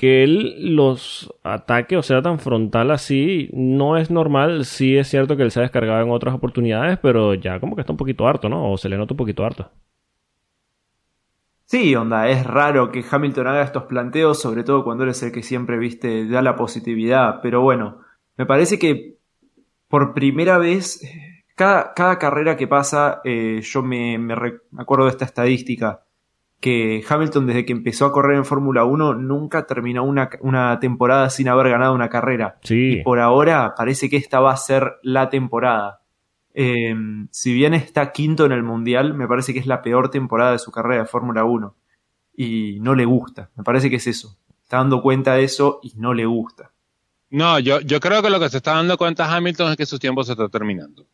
[0.00, 4.64] que él los ataque o sea tan frontal así no es normal.
[4.64, 7.82] Sí es cierto que él se ha descargado en otras oportunidades, pero ya como que
[7.82, 8.72] está un poquito harto, ¿no?
[8.72, 9.70] O se le nota un poquito harto.
[11.66, 15.42] Sí, onda, es raro que Hamilton haga estos planteos, sobre todo cuando eres el que
[15.42, 17.40] siempre, viste, da la positividad.
[17.42, 17.98] Pero bueno,
[18.38, 19.18] me parece que
[19.86, 21.02] por primera vez,
[21.54, 24.34] cada, cada carrera que pasa, eh, yo me, me
[24.78, 26.04] acuerdo de esta estadística
[26.60, 31.30] que Hamilton desde que empezó a correr en Fórmula 1 nunca terminó una, una, temporada
[31.30, 32.58] sin haber ganado una carrera.
[32.62, 32.98] Sí.
[32.98, 36.02] Y por ahora parece que esta va a ser la temporada.
[36.52, 36.94] Eh,
[37.30, 40.58] si bien está quinto en el Mundial, me parece que es la peor temporada de
[40.58, 41.74] su carrera de Fórmula 1.
[42.36, 43.50] y no le gusta.
[43.56, 44.36] Me parece que es eso.
[44.62, 46.72] Está dando cuenta de eso y no le gusta.
[47.30, 49.98] No, yo, yo creo que lo que se está dando cuenta Hamilton es que su
[49.98, 51.06] tiempo se está terminando.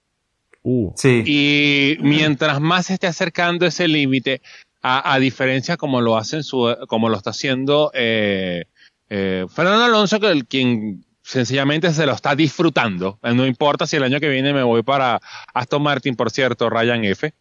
[0.69, 0.93] Uh.
[0.97, 1.23] Sí.
[1.25, 4.43] Y mientras más se esté acercando ese límite,
[4.83, 8.65] a, diferencia como lo hacen su, como lo está haciendo eh,
[9.09, 13.19] eh, Fernando Alonso, que el, quien sencillamente se lo está disfrutando.
[13.23, 15.21] No importa si el año que viene me voy para
[15.55, 17.33] Aston Martin, por cierto, Ryan F.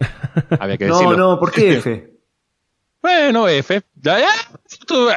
[0.58, 1.16] Había que decirlo.
[1.16, 2.12] no, no, ¿por qué F?
[3.02, 3.82] bueno, F.
[3.96, 4.20] Ya,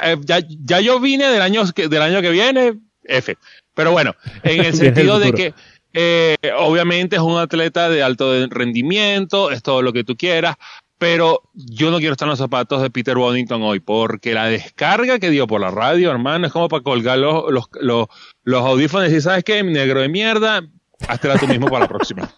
[0.03, 3.37] eh, ya, ya, yo vine del año, del año que viene, F.
[3.73, 5.53] Pero bueno, en el sentido de que
[5.93, 10.55] eh, obviamente es un atleta de alto rendimiento, es todo lo que tú quieras,
[10.97, 15.19] pero yo no quiero estar en los zapatos de Peter Bonington hoy, porque la descarga
[15.19, 18.07] que dio por la radio, hermano, es como para colgar los, los,
[18.43, 19.63] los, audífonos y ¿sabes qué?
[19.63, 20.63] Negro de mierda,
[21.07, 22.29] hazte tú mismo para la próxima.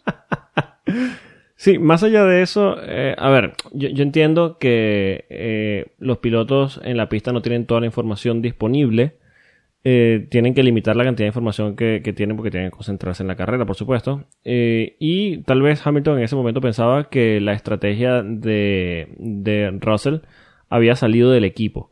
[1.59, 6.95] Sí, más allá de eso, eh, a ver, yo, entiendo que eh, los pilotos en
[6.95, 9.17] la pista no tienen toda la información disponible
[9.85, 13.27] eh, tienen que limitar la cantidad de información que, tienen porque tienen que concentrarse en
[13.27, 14.25] la carrera, por supuesto.
[14.43, 20.17] Eh, y tal vez Hamilton en ese momento pensaba que la estrategia de, Russell
[20.69, 21.91] había salido del equipo.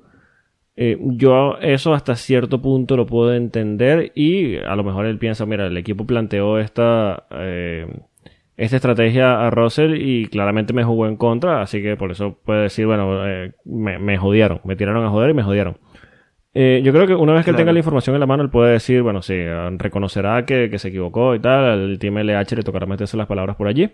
[0.76, 5.46] Eh, yo eso hasta cierto punto lo puedo entender y a lo mejor él piensa,
[5.46, 7.26] mira, el equipo planteó esta,
[8.58, 12.64] esta estrategia a Russell y claramente me jugó en contra, así que por eso puede
[12.64, 13.22] decir, bueno,
[13.66, 15.78] me, me jodieron, me tiraron a joder y me jodieron.
[16.60, 18.50] Eh, yo creo que una vez que él tenga la información en la mano, él
[18.50, 19.36] puede decir, bueno, sí,
[19.78, 23.68] reconocerá que, se equivocó y tal, al Team LH le tocará meterse las palabras por
[23.68, 23.92] allí.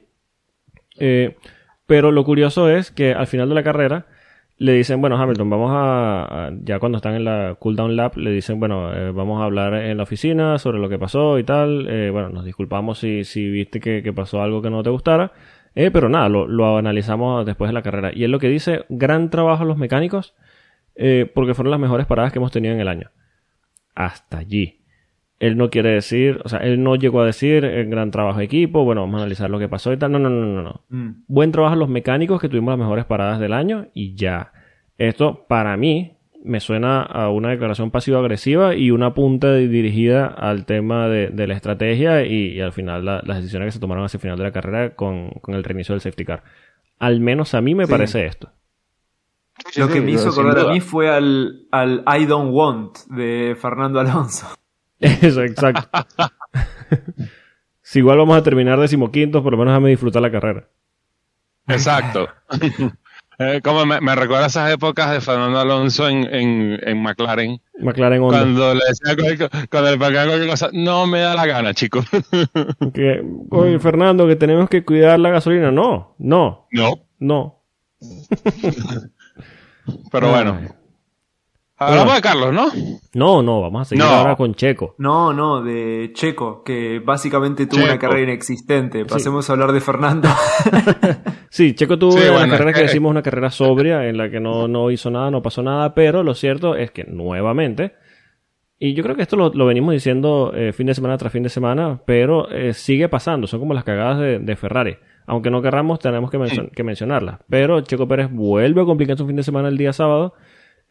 [0.97, 1.35] Eh,
[1.85, 4.05] pero lo curioso es que al final de la carrera
[4.57, 8.61] le dicen, bueno, Hamilton, vamos a, ya cuando están en la cooldown lab, le dicen,
[8.61, 11.83] bueno, eh, vamos a hablar en la oficina sobre lo que pasó y tal.
[12.13, 15.33] bueno, nos disculpamos si, si viste que, pasó algo que no te gustara.
[15.73, 18.11] pero nada, lo, lo analizamos después de la carrera.
[18.15, 20.33] Y es lo que dice, gran trabajo a los mecánicos
[20.95, 23.11] eh, porque fueron las mejores paradas que hemos tenido en el año.
[23.95, 24.79] Hasta allí.
[25.39, 28.45] Él no quiere decir, o sea, él no llegó a decir el gran trabajo de
[28.45, 30.11] equipo, bueno, vamos a analizar lo que pasó y tal.
[30.11, 30.81] No, no, no, no, no.
[30.89, 31.23] Mm.
[31.27, 34.53] Buen trabajo los mecánicos que tuvimos las mejores paradas del año y ya.
[34.97, 41.09] Esto, para mí, me suena a una declaración pasivo-agresiva y una punta dirigida al tema
[41.09, 44.43] de, la estrategia y, al final las decisiones que se tomaron hacia el final de
[44.43, 46.43] la carrera con, el reinicio del safety car.
[46.99, 48.51] Al menos a mí me parece esto
[49.75, 53.99] lo que me hizo acordar a mí fue al, al I Don't Want de Fernando
[53.99, 54.47] Alonso.
[54.99, 55.89] Eso, exacto.
[57.81, 60.67] si igual vamos a terminar decimoquintos, por lo menos déjame disfrutar la carrera.
[61.67, 62.27] Exacto.
[63.39, 67.59] Eh, como me, me, recuerda esas épocas de Fernando Alonso en, en, en McLaren.
[67.79, 69.15] McLaren Cuando le decía
[69.69, 72.05] cuando le cualquier cosa, no me da la gana, chicos.
[72.93, 75.71] que, oye, Fernando, que tenemos que cuidar la gasolina.
[75.71, 76.67] No, no.
[76.71, 77.07] No.
[77.19, 77.63] No.
[80.11, 80.59] Pero bueno.
[81.75, 82.67] Hablamos de Carlos, ¿no?
[83.13, 84.95] No, no, vamos a seguir ahora con Checo.
[84.99, 89.05] No, no, de Checo, que básicamente tuvo una carrera inexistente.
[89.05, 90.29] Pasemos a hablar de Fernando.
[91.49, 94.91] sí, Checo tuvo una carrera que, decimos una carrera sobria, en la que no, no
[94.91, 97.95] hizo nada, no pasó nada, pero lo cierto es que nuevamente,
[98.79, 101.49] y yo creo que esto lo, venimos diciendo eh, fin de semana tras fin de
[101.49, 106.29] semana, pero eh, sigue pasando, son como las cagadas de Ferrari aunque no querramos, tenemos
[106.29, 107.39] que, que mencionarla.
[107.49, 110.33] Pero Checo Pérez vuelve a complicar su fin de semana el día sábado.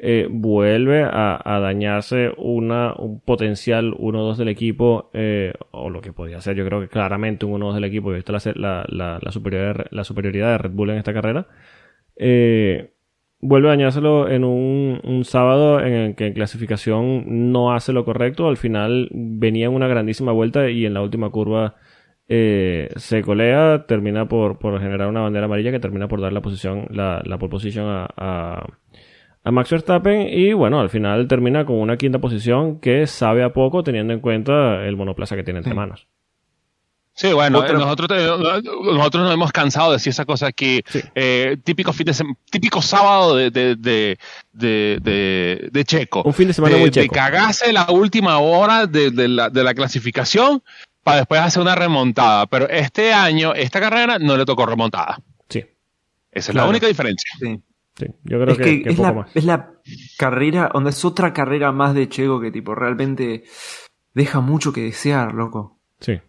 [0.04, 6.40] Eh, vuelve a, dañarse una, un potencial 1-2 del equipo, eh, o lo que podía
[6.40, 9.86] ser, yo creo que claramente un 1-2 del equipo, y está la, la, la, superioridad,
[9.92, 11.46] la superioridad de Red Bull en esta carrera.
[12.16, 12.94] Eh,
[13.40, 18.04] vuelve a dañárselo en un, un, sábado en el que en clasificación no hace lo
[18.04, 18.48] correcto.
[18.48, 21.76] Al final venía en una grandísima vuelta y en la última curva
[22.34, 26.86] eh, se colea, termina por, generar una bandera amarilla que termina por dar la posición,
[26.88, 28.08] la, la pole position a,
[29.44, 33.52] a, Max Verstappen y bueno, al final termina con una quinta posición que sabe a
[33.52, 36.08] poco teniendo en cuenta el monoplaza que tiene entre manos.
[37.12, 38.08] Sí, bueno, nosotros,
[38.62, 40.82] nosotros nos hemos cansado de decir esa cosa aquí.
[41.14, 42.14] Eh, típico, fin de
[42.50, 44.16] típico sábado de, de,
[44.54, 46.22] de, de, Checo.
[46.22, 47.12] Un fin de semana muy checo.
[47.12, 50.62] De cagarse la última hora de, la, de la clasificación
[51.02, 52.46] para después hacer una remontada.
[52.46, 55.18] Pero este año, esta carrera no le tocó remontada.
[55.48, 55.64] Sí.
[56.30, 57.30] Esa es la única diferencia.
[57.38, 57.60] Sí.
[57.98, 58.06] sí.
[58.24, 59.72] Yo creo es que, es, la, es, la,
[60.16, 63.44] carrera, donde es otra carrera más de Checo que tipo realmente
[64.14, 65.78] deja mucho que desear, loco.
[66.00, 66.20] Sí.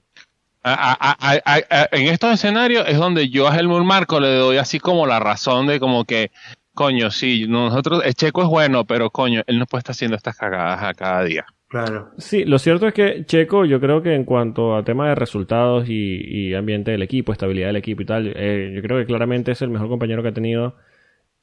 [0.63, 5.67] en estos escenarios es donde yo a Helmut Marco le doy así como la razón
[5.67, 6.31] de como que,
[6.73, 10.37] coño, sí, nosotros, el Checo es bueno, pero coño, él no puede estar haciendo estas
[10.37, 11.45] cagadas a cada día.
[11.73, 12.11] Claro.
[12.19, 15.89] Sí, lo cierto es que Checo, yo creo que en cuanto a tema de resultados
[15.89, 19.61] y, ambiente del equipo, estabilidad del equipo y tal, eh, yo creo que claramente es
[19.63, 20.75] el mejor compañero que ha tenido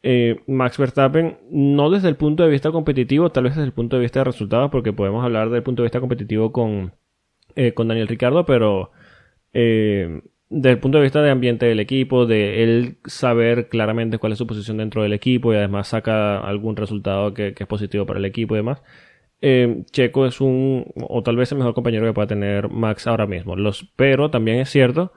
[0.04, 3.96] eh, Max Verstappen, no desde el punto de vista competitivo, tal vez desde el punto
[3.96, 6.92] de vista de resultados, porque podemos hablar del punto de vista competitivo con,
[7.56, 8.92] eh, con Daniel Ricardo, pero
[9.52, 14.30] eh, desde el punto de vista de ambiente del equipo, de él saber claramente cuál
[14.32, 18.20] es su posición dentro del equipo y además saca algún resultado que, es positivo para
[18.20, 18.80] el equipo y demás.
[19.40, 23.56] Checo es un, o tal vez el mejor compañero que pueda tener Max ahora mismo.
[23.56, 25.12] Los, pero también es cierto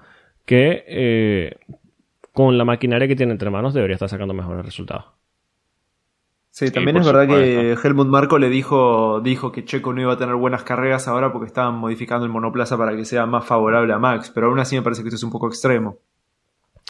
[0.45, 1.57] que
[2.31, 5.05] con la maquinaria que tiene entre manos debería estar sacando mejores resultados.
[6.49, 10.17] Sí, también es verdad que Helmut Marco le dijo, dijo que Checo no iba a
[10.17, 13.97] tener buenas carreras ahora porque estaban modificando el monoplaza para que sea más favorable a
[13.97, 15.97] Max, pero aún así me parece que esto es un poco extremo.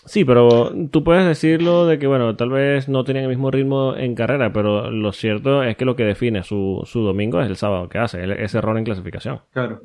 [0.05, 3.95] Sí, pero tú puedes decirlo de que, bueno, tal vez no tenían el mismo ritmo
[3.95, 7.55] en carrera, pero lo cierto es que lo que define su, su domingo es el
[7.55, 9.41] sábado que hace, ese error en clasificación.
[9.53, 9.81] Claro.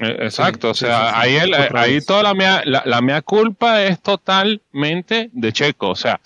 [0.00, 1.36] Eh, exacto, o sea, ahí,
[1.74, 5.90] ahí toda la mía, la, mía culpa es totalmente de Checo.
[5.90, 6.20] O sea,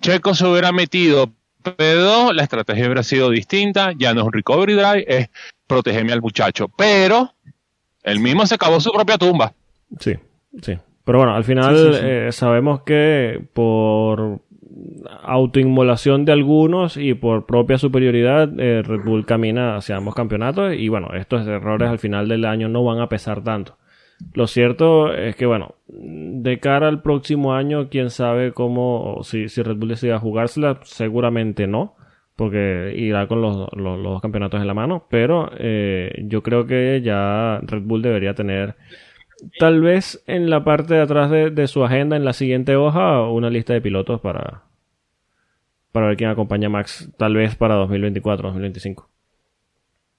[0.00, 1.30] Checo se hubiera metido
[1.62, 5.28] P2, la estrategia hubiera sido distinta, ya no es un recovery drive, es
[5.66, 6.68] protegerme al muchacho.
[6.68, 7.34] Pero
[8.02, 9.52] él mismo se acabó su propia tumba.
[9.98, 10.14] Sí,
[10.62, 10.78] sí.
[11.10, 14.42] Pero bueno, al final eh, sabemos que por
[15.24, 20.88] autoinmolación de algunos y por propia superioridad, eh, Red Bull camina hacia ambos campeonatos y
[20.88, 23.76] bueno, estos errores al final del año no van a pesar tanto.
[24.34, 29.64] Lo cierto es que bueno, de cara al próximo año, quién sabe cómo, si, si
[29.64, 31.96] Red Bull decide jugársela, seguramente no,
[32.36, 37.58] porque irá con los, dos campeonatos en la mano, pero eh, yo creo que ya
[37.64, 38.76] Red Bull debería tener
[39.58, 43.50] tal vez en la parte de atrás de, su agenda, en la siguiente hoja, una
[43.50, 44.62] lista de pilotos para,
[45.92, 49.08] para ver quién acompaña a Max, tal vez para 2024, 2025.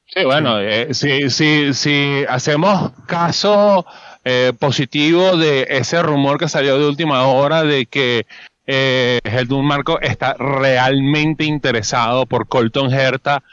[0.06, 3.86] Sí, bueno, eh, si, si, si hacemos caso
[4.26, 8.26] eh, positivo de ese rumor que salió de última hora de que
[8.68, 13.44] eh, Helmut Marco está realmente interesado por Colton Herta,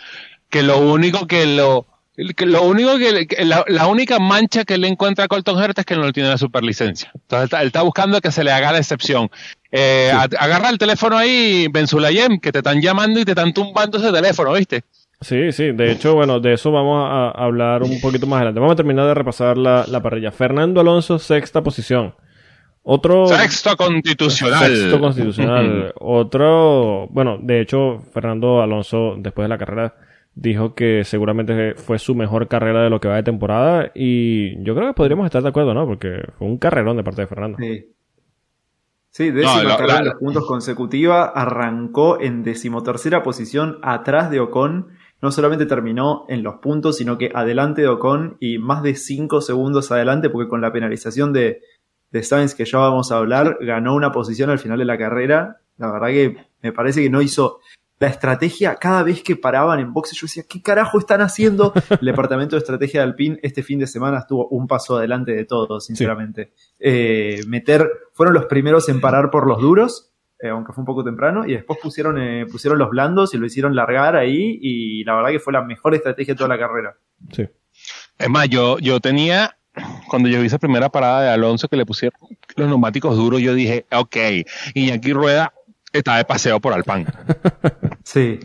[0.50, 1.86] que lo único que lo
[2.18, 6.12] lo único que, la, única mancha que le encuentra a Colton Herta es que no
[6.12, 7.12] tiene la superlicencia.
[7.14, 9.30] Entonces él está, buscando que se le haga la excepción.
[9.70, 14.10] Eh, agarra el teléfono ahí, Benzulayem, que te están llamando y te están tumbando ese
[14.10, 14.82] teléfono, ¿viste?
[15.20, 15.70] Sí, sí.
[15.72, 18.60] De hecho, bueno, de eso vamos a hablar un poquito más adelante.
[18.60, 20.32] Vamos a terminar de repasar la, parrilla.
[20.32, 22.14] Fernando Alonso, sexta posición.
[22.82, 23.26] Otro.
[23.26, 24.74] Sexto constitucional.
[24.74, 25.92] Sexto constitucional.
[26.00, 27.06] Otro.
[27.10, 29.94] Bueno, de hecho, Fernando Alonso, después de la carrera,
[30.40, 34.74] dijo que seguramente fue su mejor carrera de lo que va de temporada y yo
[34.74, 35.84] creo que podríamos estar de acuerdo, ¿no?
[35.84, 37.58] Porque fue un carrerón de parte de Fernando.
[37.58, 37.92] Sí.
[39.10, 44.88] Sí, décima carrera de puntos consecutiva, arrancó en decimotercera posición atrás de Ocon,
[45.20, 49.40] no solamente terminó en los puntos, sino que adelante de Ocon y más de cinco
[49.40, 51.62] segundos adelante, porque con la penalización de,
[52.12, 55.56] de Sainz que ya vamos a hablar, ganó una posición al final de la carrera.
[55.78, 57.58] La verdad que me parece que no hizo,
[58.00, 61.72] la estrategia, cada vez que paraban en boxe, yo decía, ¿qué carajo están haciendo?
[61.90, 65.44] El departamento de estrategia de Alpine este fin de semana estuvo un paso adelante de
[65.44, 66.52] todo, sinceramente.
[66.78, 71.02] Eh, meter, fueron los primeros en parar por los duros, eh, aunque fue un poco
[71.02, 75.16] temprano, y después pusieron, eh, pusieron los blandos y lo hicieron largar ahí, y la
[75.16, 76.96] verdad que fue la mejor estrategia de toda la carrera.
[77.32, 77.48] Sí.
[78.16, 79.56] Es más, yo, yo tenía,
[80.08, 82.18] cuando yo vi esa primera parada de Alonso que le pusieron
[82.54, 84.16] los neumáticos duros, yo dije, ok,
[84.74, 85.52] y aquí rueda
[85.92, 87.06] está de paseo por Alpan.
[88.02, 88.40] sí.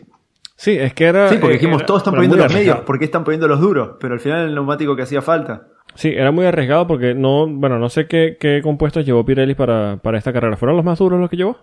[0.56, 1.30] Sí, es que era.
[1.30, 3.98] Sí, porque dijimos, todos están poniendo los medios, ¿por qué están poniendo los duros?
[4.00, 5.68] Pero al final el neumático que hacía falta.
[5.96, 9.98] Sí, era muy arriesgado porque no, bueno, no sé qué, qué compuestos llevó Pirelli para,
[9.98, 10.58] para esta carrera.
[10.58, 11.58] ¿Fueron los más duros los que llevó?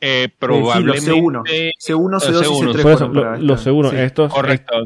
[0.00, 1.00] Eh, probablemente.
[1.00, 1.42] Sí, los C1.
[1.78, 3.38] C1, C2 y C3.
[3.40, 3.92] los C1.
[3.94, 4.32] Estos,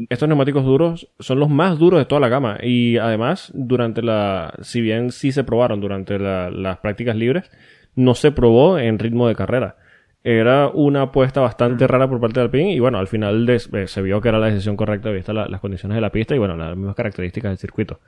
[0.09, 2.57] estos neumáticos duros son los más duros de toda la gama.
[2.61, 4.53] Y además, durante la.
[4.61, 7.51] Si bien sí se probaron durante las prácticas libres,
[7.95, 9.77] no se probó en ritmo de carrera.
[10.23, 14.01] Era una apuesta bastante rara por parte de Alpine y bueno, al final eh, se
[14.01, 16.77] vio que era la decisión correcta vista las condiciones de la pista y bueno, las
[16.77, 17.99] mismas características del circuito.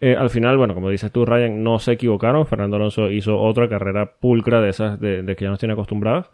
[0.00, 2.46] Eh, al final, bueno, como dices tú, Ryan, no se equivocaron.
[2.46, 6.30] Fernando Alonso hizo otra carrera pulcra de esas de, que ya nos tiene acostumbrados.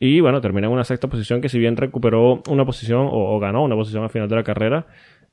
[0.00, 3.62] Y bueno, termina en una sexta posición que si bien recuperó una posición o, ganó
[3.62, 4.86] una posición al final de la carrera,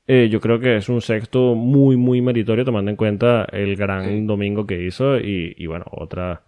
[0.06, 4.26] eh, yo creo que es un sexto muy, muy meritorio tomando en cuenta el gran
[4.26, 6.42] domingo que hizo y, y bueno, otra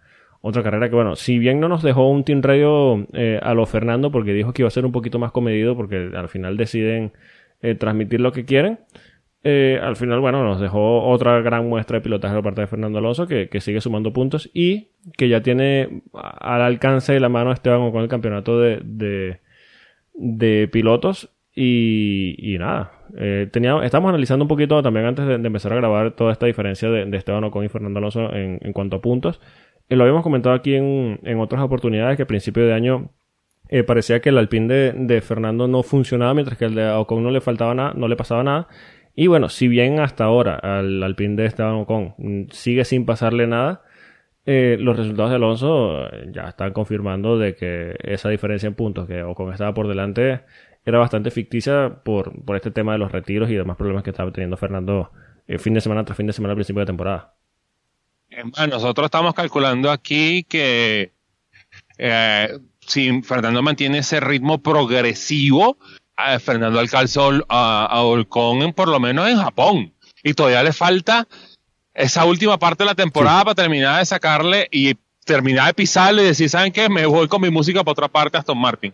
[0.47, 3.65] otra carrera que, bueno, si bien no nos dejó un Team Radio eh, a lo
[3.65, 7.13] Fernando, porque dijo que iba a ser un poquito más comedido, porque al final deciden
[7.63, 8.77] eh, transmitir lo que quieren.
[9.43, 12.99] Eh, al final, bueno, nos dejó otra gran muestra de pilotaje por parte de Fernando
[12.99, 17.91] Alonso, que, sigue sumando puntos y que ya tiene al alcance de la mano Esteban
[17.91, 19.39] con el campeonato de,
[20.13, 21.31] de, pilotos.
[21.55, 22.91] Y, nada,
[23.51, 27.17] tenía, estamos analizando un poquito también antes de, empezar a grabar toda esta diferencia de,
[27.17, 29.41] Esteban Ocon y Fernando Alonso en, en cuanto a puntos.
[29.89, 33.11] Lo habíamos comentado aquí en, en, otras oportunidades que a principio de año
[33.87, 37.41] parecía que el Alpine de, Fernando no funcionaba, mientras que el de Ocon no le
[37.41, 38.67] faltaba nada, no le pasaba nada.
[39.15, 43.81] Y bueno, si bien hasta ahora al Alpine de Esteban Ocon sigue sin pasarle nada,
[44.45, 49.07] eh, los resultados de Alonso eh, ya están confirmando de que esa diferencia en puntos
[49.07, 50.41] que Ocon estaba por delante
[50.85, 54.31] era bastante ficticia por, por este tema de los retiros y demás problemas que estaba
[54.31, 55.11] teniendo Fernando
[55.47, 57.33] eh, fin de semana tras fin de semana al principio de temporada.
[58.69, 61.11] Nosotros estamos calculando aquí que
[62.79, 65.77] si Fernando mantiene ese ritmo progresivo,
[66.39, 69.93] Fernando alcanza a, a Ocon por lo menos en Japón.
[70.23, 71.27] Y todavía le falta
[71.93, 76.27] esa última parte de la temporada para terminar de sacarle y terminar de pisarle y
[76.27, 76.89] decir, ¿saben qué?
[76.89, 78.93] Me voy con mi música para otra parte a Aston Martin.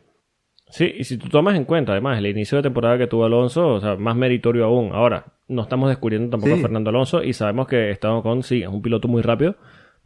[0.69, 3.67] Sí, y si tú tomas en cuenta, además, el inicio de temporada que tuvo Alonso,
[3.67, 4.91] o sea, más meritorio aún.
[4.93, 8.69] Ahora, no estamos descubriendo tampoco a Fernando Alonso y sabemos que Esteban con sí, es
[8.69, 9.55] un piloto muy rápido,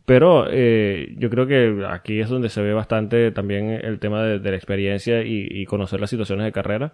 [0.05, 4.39] pero eh, yo creo que aquí es donde se ve bastante también el tema de,
[4.39, 6.93] la experiencia y, conocer las situaciones de carrera.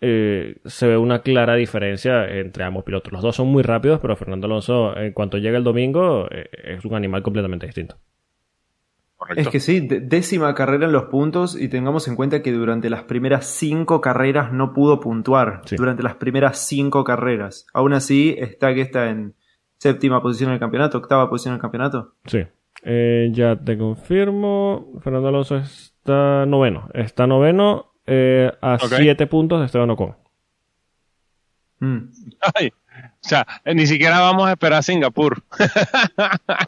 [0.00, 3.12] Eh, se ve una clara diferencia entre ambos pilotos.
[3.12, 6.84] Los dos son muy rápidos, pero Fernando Alonso, en cuanto llega el domingo, eh, es
[6.84, 7.96] un animal completamente distinto.
[9.36, 13.04] Es que sí, décima carrera en los puntos y tengamos en cuenta que durante las
[13.04, 15.62] primeras cinco carreras no pudo puntuar.
[15.76, 17.66] Durante las primeras cinco carreras.
[17.72, 19.34] Aún así, está que está en
[19.78, 22.14] séptima posición en el campeonato, octava posición en el campeonato.
[22.26, 22.44] Sí.
[22.82, 24.92] Eh, ya te confirmo.
[25.00, 26.88] Fernando Alonso está noveno.
[26.92, 30.16] Está noveno eh, a 7 puntos de Esteban Ocon.
[31.80, 32.10] Mm.
[32.54, 32.70] Ay,
[33.24, 35.42] o sea, ni siquiera vamos a esperar a Singapur.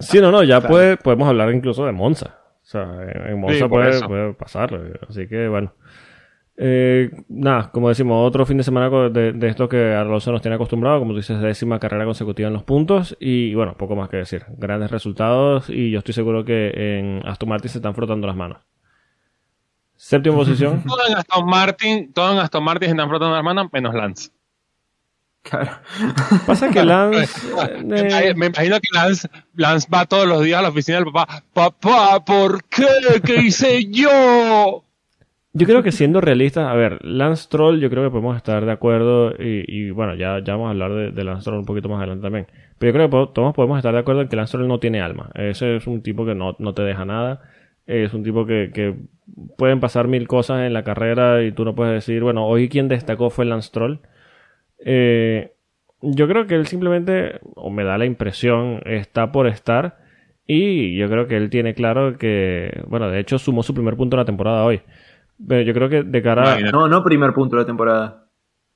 [0.00, 2.38] sí, no, no, ya puede, podemos hablar incluso de Monza.
[2.66, 2.84] O sea,
[3.28, 4.98] en Monza puede, pasar.
[5.08, 5.72] Así que bueno.
[6.58, 10.98] Eh, nada, como decimos, otro fin de semana de, esto que Alonso nos tiene acostumbrado,
[10.98, 14.46] como tú dices, décima carrera consecutiva en los puntos y bueno, poco más que decir.
[14.56, 18.58] Grandes resultados y yo estoy seguro que en Aston Martin se están frotando las manos.
[19.94, 20.82] Séptima posición.
[20.82, 24.30] Todo en Aston Martin, todo en Aston Martin están frotando las manos, menos Lance.
[25.48, 25.70] Claro.
[26.46, 27.46] Pasa que Lance.
[27.90, 31.42] Eh, me imagino que Lance, Lance va todos los días a la oficina del papá.
[31.52, 32.86] Papá, ¿por qué?
[33.24, 34.82] ¿Qué hice yo?
[35.52, 38.72] Yo creo que siendo realistas, a ver, Lance Troll, yo creo que podemos estar de
[38.72, 42.22] acuerdo, y, bueno, ya, ya vamos a hablar de, Lance Troll un poquito más adelante
[42.24, 42.46] también.
[42.78, 45.00] Pero yo creo que todos podemos estar de acuerdo en que Lance Troll no tiene
[45.00, 45.30] alma.
[45.34, 47.40] Ese es un tipo que no, no te deja nada.
[47.86, 48.96] Es un tipo que, que
[49.56, 52.88] pueden pasar mil cosas en la carrera y tú no puedes decir, bueno, hoy quien
[52.88, 54.00] destacó fue Lance Troll.
[54.88, 55.52] Eh,
[56.00, 59.98] yo creo que él simplemente, o me da la impresión, está por estar.
[60.46, 64.16] Y yo creo que él tiene claro que, bueno, de hecho sumó su primer punto
[64.16, 64.80] de la temporada hoy.
[65.46, 66.60] Pero yo creo que de cara a...
[66.60, 68.28] No, no primer punto de la temporada.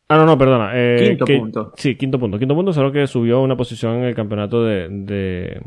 [0.08, 0.72] Ah, no, no, perdona.
[0.74, 1.72] Eh, quinto punto.
[1.76, 2.38] Sí, quinto punto.
[2.40, 5.62] Quinto punto, solo que subió una posición en el campeonato de, de,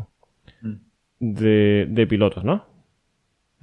[0.61, 0.75] mm.
[1.19, 2.65] de, de pilotos, ¿no?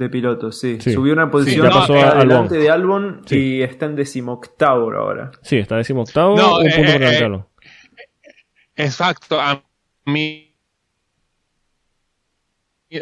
[0.01, 0.81] De pilotos, sí.
[0.81, 5.31] Subió una posición adelante de Albon y está en decimoctavo ahora.
[5.43, 7.41] Sí, está en decimoctavo, un punto por delante de
[8.77, 9.39] Exacto.
[9.39, 9.63] A
[10.07, 10.55] mí,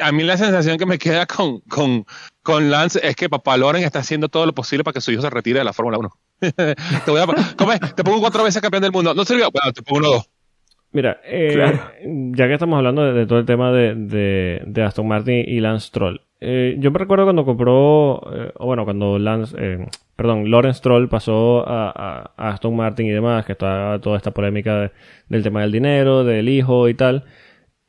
[0.01, 2.05] a mí la sensación que me queda con, con,
[2.43, 5.23] con Lance es que Papá Loren está haciendo todo lo posible para que su hijo
[5.23, 6.11] se retire de la Fórmula 1.
[6.41, 9.15] te, voy a, te pongo cuatro veces campeón del mundo.
[9.15, 9.53] ¿No sirvió?
[9.53, 10.29] Bueno, te pongo uno dos.
[10.91, 11.79] Mira, eh,
[12.33, 13.95] ya que estamos hablando de, todo el tema de,
[14.67, 19.19] de, Aston Martin y Lance Troll, eh, yo me recuerdo cuando compró, eh, bueno, cuando
[19.19, 24.31] Lance, eh, perdón, Lawrence Troll pasó a, Aston Martin y demás, que está toda esta
[24.33, 24.93] polémica
[25.29, 27.25] del tema del dinero, del hijo y tal.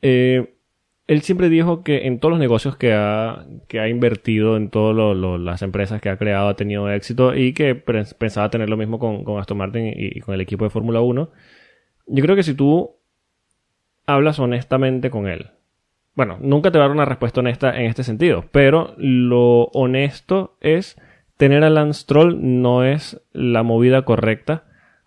[0.02, 5.16] él siempre dijo que en todos los negocios que ha, que ha invertido, en todas
[5.40, 9.38] las empresas que ha creado, ha tenido éxito y que pensaba tener lo mismo con,
[9.38, 11.30] Aston Martin y, y, con el equipo de Fórmula 1.
[12.06, 12.96] Yo creo que si tú
[14.06, 15.50] hablas honestamente con él,
[16.14, 20.56] bueno, nunca te va a dar una respuesta honesta en este sentido, pero lo honesto
[20.60, 21.00] es
[21.36, 24.64] tener a Lance Troll no es la movida correcta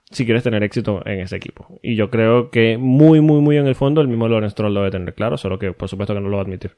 [0.09, 1.79] si quieres tener éxito en ese equipo.
[1.81, 4.81] Y yo creo que muy, muy, muy en el fondo el mismo Lawrence Troll lo
[4.81, 6.77] debe tener claro, solo que por supuesto que no lo va a admitir.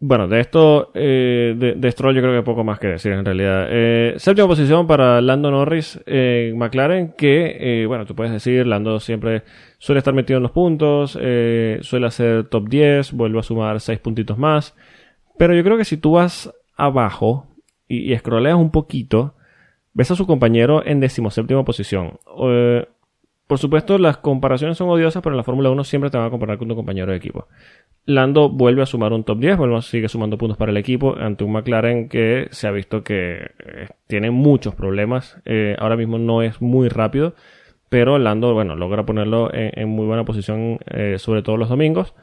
[0.00, 3.66] Bueno, de esto, eh, de, Stroll yo creo que poco más que decir en realidad.
[3.68, 9.00] Eh, séptima posición para Lando Norris en McLaren, que, eh, bueno, tú puedes decir, Lando
[9.00, 9.42] siempre
[9.78, 13.98] suele estar metido en los puntos, eh, suele hacer top 10, vuelve a sumar 6
[13.98, 14.76] puntitos más.
[15.36, 17.48] Pero yo creo que si tú vas abajo
[17.88, 19.34] y, y scrolleas un poquito,
[19.94, 22.20] ves a su compañero en decimoséptima posición.
[23.48, 26.30] Por supuesto, las comparaciones son odiosas, pero en la Fórmula 1 siempre te van a
[26.30, 27.48] comparar con tu compañero de equipo.
[28.04, 31.44] Lando vuelve a sumar un top 10, vuelve, sigue sumando puntos para el equipo ante
[31.44, 35.38] un McLaren que se ha visto que eh, tiene muchos problemas.
[35.46, 37.34] Eh, ahora mismo no es muy rápido,
[37.88, 42.14] pero Lando, bueno, logra ponerlo en, muy buena posición, eh, sobre todo los domingos.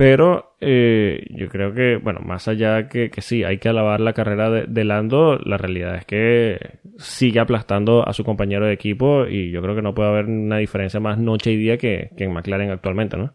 [0.00, 4.14] Pero eh, yo creo que, bueno, más allá que, que sí, hay que alabar la
[4.14, 9.50] carrera de, Lando, la realidad es que sigue aplastando a su compañero de equipo y
[9.50, 12.70] yo creo que no puede haber una diferencia más noche y día que, en McLaren
[12.70, 13.34] actualmente, ¿no?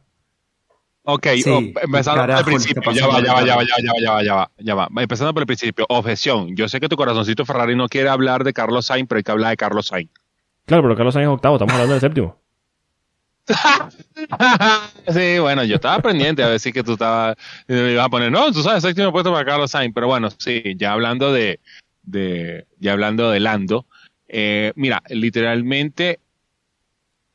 [1.04, 1.28] Ok,
[1.84, 4.34] empezando por el principio, ya va, ya va, ya va, ya va, ya va, ya
[4.34, 4.90] va, ya va.
[4.98, 6.56] Empezando por el principio, objeción.
[6.56, 9.32] Yo sé que tu corazoncito Ferrari no quiere hablar de Carlos Sainz, pero hay que
[9.32, 10.10] hablar de Carlos Sainz.
[10.66, 12.40] Claro, pero Carlos Sainz es octavo, estamos hablando del séptimo.
[15.14, 17.36] sí, bueno, yo estaba pendiente a ver si que tú estabas,
[17.68, 20.76] me ibas a poner, no, tú sabes, séptimo puesto para Carlos Sainz, pero bueno, sí,
[20.78, 21.60] ya hablando de,
[22.04, 23.86] de ya hablando de Lando,
[24.28, 26.20] eh, mira, literalmente,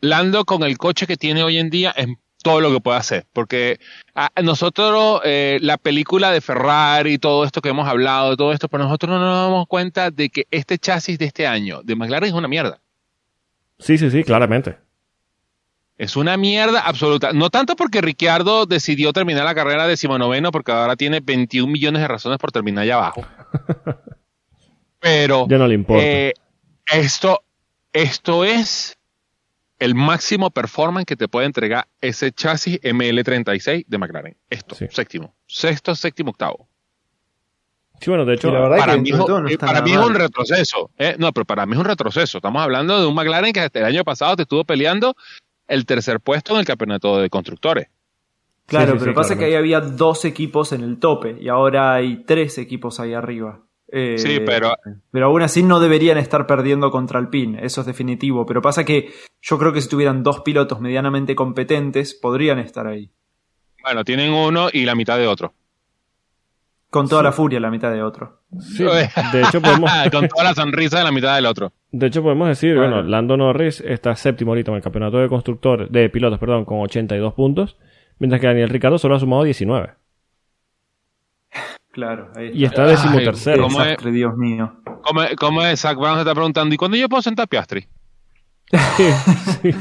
[0.00, 2.08] Lando con el coche que tiene hoy en día es
[2.42, 3.78] todo lo que puede hacer, porque
[4.14, 8.84] a nosotros, eh, la película de Ferrari, todo esto que hemos hablado, todo esto, pero
[8.84, 12.34] nosotros no nos damos cuenta de que este chasis de este año de McLaren es
[12.34, 12.80] una mierda.
[13.78, 14.78] Sí, sí, sí, claramente.
[16.00, 17.34] Es una mierda absoluta.
[17.34, 22.08] No tanto porque Ricciardo decidió terminar la carrera decimonoveno, porque ahora tiene 21 millones de
[22.08, 23.26] razones por terminar allá abajo.
[24.98, 25.46] Pero.
[25.46, 26.02] Ya no le importa.
[26.02, 26.32] Eh,
[26.90, 27.42] esto,
[27.92, 28.96] esto es
[29.78, 34.36] el máximo performance que te puede entregar ese chasis ML36 de McLaren.
[34.48, 35.34] Esto, séptimo.
[35.46, 36.66] Sexto, séptimo, octavo.
[38.00, 39.12] Sí, bueno, de hecho, para, mí,
[39.58, 40.90] para mí es un retroceso.
[40.96, 41.16] ¿eh?
[41.18, 42.38] No, pero para mí es un retroceso.
[42.38, 45.14] Estamos hablando de un McLaren que hasta el año pasado te estuvo peleando
[45.70, 47.88] el tercer puesto en el campeonato de constructores.
[48.66, 52.58] Claro, pero pasa que ahí había dos equipos en el tope y ahora hay tres
[52.58, 53.62] equipos ahí arriba.
[53.90, 54.76] Eh, sí, pero...
[55.10, 58.46] Pero aún así no deberían estar perdiendo contra Alpine, eso es definitivo.
[58.46, 63.10] Pero pasa que yo creo que si tuvieran dos pilotos medianamente competentes, podrían estar ahí.
[63.82, 65.52] Bueno, tienen uno y la mitad de otro.
[66.90, 68.40] Con toda la furia la mitad de otro.
[68.58, 69.90] Sí, de hecho podemos...
[70.12, 71.72] Con toda la sonrisa de la mitad del otro.
[71.92, 75.90] De hecho podemos decir, bueno, Lando Norris está séptimo ahorita en el campeonato de constructores,
[75.92, 77.76] de pilotos, perdón, con 82 puntos,
[78.18, 79.90] mientras que Daniel Ricardo solo ha sumado 19.
[81.92, 82.58] Claro, ahí está.
[82.58, 83.62] Y está decimotercero.
[83.62, 84.72] ¿Cómo es, Dios mío.
[85.02, 85.80] ¿Cómo, cómo es?
[85.80, 87.86] Zach Brown se está preguntando, ¿y cuándo yo puedo sentar Piastri?
[89.62, 89.74] sí.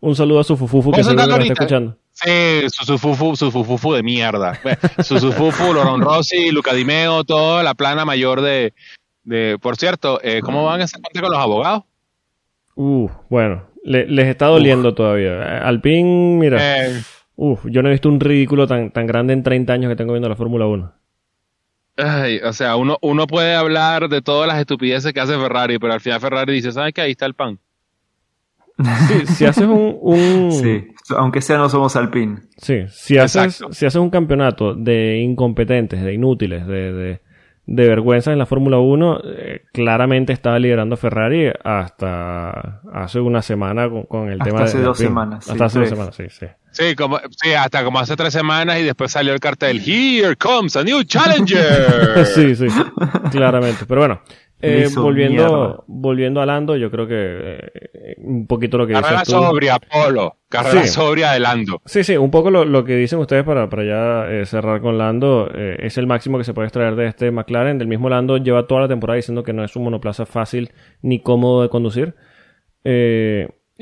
[0.00, 1.96] Un saludo a su fufufu que seguro está escuchando.
[2.12, 4.58] Sí, su fufufu, su fufufu de mierda.
[5.02, 8.72] su fufufu, Loron Rossi, Luca Dimeo, toda la plana mayor de...
[9.24, 11.84] de por cierto, eh, ¿cómo van a hacer con los abogados?
[12.74, 15.66] Uh, bueno, les está doliendo todavía.
[15.66, 16.86] Alpin, mira...
[16.86, 17.02] Eh.
[17.36, 20.12] Uf, yo no he visto un ridículo tan, tan grande en 30 años que tengo
[20.12, 20.92] viendo la Fórmula 1.
[21.96, 25.94] Ay, o sea, uno, uno puede hablar de todas las estupideces que hace Ferrari, pero
[25.94, 27.00] al final Ferrari dice, ¿sabes qué?
[27.00, 27.58] Ahí está el pan.
[29.08, 32.38] Sí, si haces un, Sí, aunque sea no somos Alpine.
[32.56, 37.20] Sí, si haces, si haces un campeonato de incompetentes, de inútiles, de, de,
[37.66, 43.88] de vergüenza en la Fórmula 1, eh, claramente estaba liderando Ferrari hasta hace una semana
[44.08, 44.64] con, el tema de...
[44.64, 45.48] Hace dos semanas.
[45.48, 46.46] Hasta hace dos semanas, sí, sí.
[46.72, 50.76] Sí, como, sí, hasta como hace tres semanas y después salió el cartel Here comes
[50.76, 52.26] a new challenger.
[52.34, 52.66] sí, sí,
[53.30, 53.86] claramente.
[53.86, 54.20] Pero bueno,
[54.62, 59.78] eh, volviendo, volviendo a Lando, yo creo que eh, un poquito lo que Carrera sobria,
[59.78, 60.36] Polo.
[60.48, 61.80] Carrera sobria de Lando.
[61.86, 65.50] Sí, sí, un poco lo, que dicen ustedes para, para ya eh, cerrar con Lando.
[65.54, 67.78] es el máximo que se puede extraer de este McLaren.
[67.78, 71.20] Del mismo Lando lleva toda la temporada diciendo que no es un monoplaza fácil ni
[71.20, 72.14] cómodo de conducir.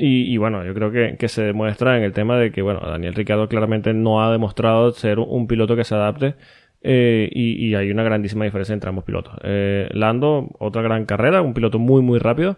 [0.01, 3.49] Y, bueno, yo creo que, se demuestra en el tema de que, bueno, Daniel Ricciardo
[3.49, 6.35] claramente no ha demostrado ser un piloto que se adapte
[6.81, 9.33] eh, y, hay una grandísima diferencia entre ambos pilotos.
[9.43, 12.57] Eh, Lando, otra gran carrera, un piloto muy, muy rápido.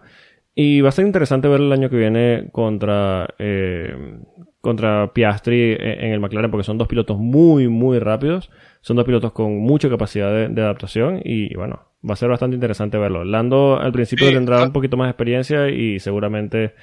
[0.53, 4.19] Y va a ser interesante ver el año que viene contra, eh,
[4.59, 8.51] contra Piastri en el McLaren, porque son dos pilotos muy, muy rápidos.
[8.81, 11.21] Son dos pilotos con mucha capacidad de, adaptación.
[11.23, 13.23] Y, bueno, va a ser bastante interesante verlo.
[13.23, 16.73] Lando al principio tendrá un poquito más de experiencia y seguramente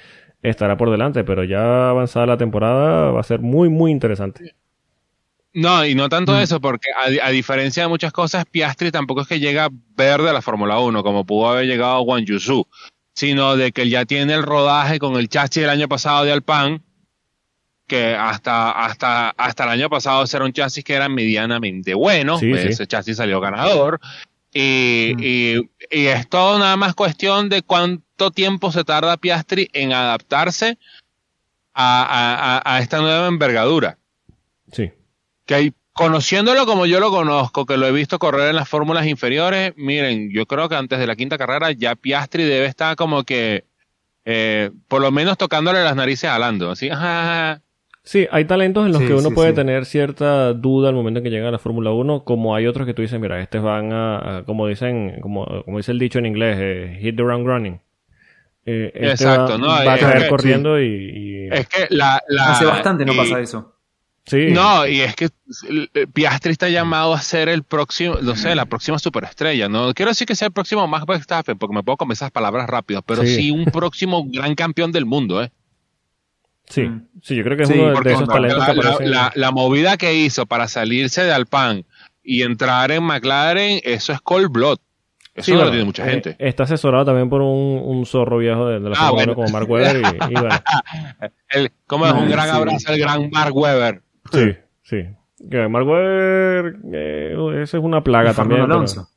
[0.41, 4.55] estará por delante, pero ya avanzada la temporada va a ser muy, muy interesante.
[5.53, 6.39] No, y no tanto mm.
[6.39, 10.41] eso, porque a, diferencia de muchas cosas, Piastri tampoco es que llega verde a la
[10.41, 12.67] Fórmula 1, como pudo haber llegado Juan Yusu,
[13.13, 16.31] sino de que él ya tiene el rodaje con el chasis del año pasado de
[16.31, 16.83] Alpan,
[17.87, 22.85] que hasta, hasta, hasta el año pasado era un chasis que era medianamente bueno, ese
[22.85, 23.99] chasis salió ganador,
[24.53, 25.19] y, mm.
[25.19, 30.77] y, y, es todo nada más cuestión de cuánto tiempo se tarda Piastri en adaptarse
[31.73, 33.97] a, a, a esta nueva envergadura.
[34.71, 34.91] Sí
[35.49, 39.73] que conociéndolo como yo lo conozco, que lo he visto correr en las fórmulas inferiores,
[39.77, 43.65] miren, yo creo que antes de la quinta carrera ya Piastri debe estar como que
[44.25, 46.89] eh, por lo menos tocándole las narices a Lando, así,
[48.03, 51.29] Sí, hay talentos en los que uno puede tener cierta duda al momento en que
[51.31, 54.43] llega a la Fórmula 1, como hay otros que tú dices, mira, estos van a,
[54.45, 57.81] como dicen, como, como dice el dicho en inglés, eh, hit the ground running.
[58.65, 59.67] Eh, este Exacto, va, ¿no?
[59.67, 63.78] Va a caer corriendo y, Es que la, Hace bastante no pasa eso.
[64.31, 65.29] No, y es que
[66.13, 69.69] Piastri está llamado a ser el próximo, no sé, la próxima superestrella.
[69.69, 72.67] No quiero decir que sea el próximo Max Verstappen, porque me puedo comer esas palabras
[72.67, 73.51] rápido, pero sí.
[73.51, 75.51] un próximo gran campeón del mundo, ¿eh?
[76.67, 77.07] Sí, mm.
[77.23, 80.67] sí, yo creo que es uno de esos talentos la, la, movida que hizo para
[80.67, 81.83] salirse de Alpine
[82.23, 84.77] y entrar en McLaren, eso es cold blood.
[85.33, 86.35] Eso no lo tiene mucha eh, gente.
[86.37, 90.01] está asesorado también por un, zorro viejo de, la ah, como Mark Webber.
[90.29, 90.49] Y, bueno.
[91.49, 94.01] el, como es un gran abrazo al gran Mark Webber.
[94.31, 95.05] Sí, sí.
[95.69, 98.61] Mark Webber, eh, eso es una plaga también.
[98.61, 99.07] Alonso.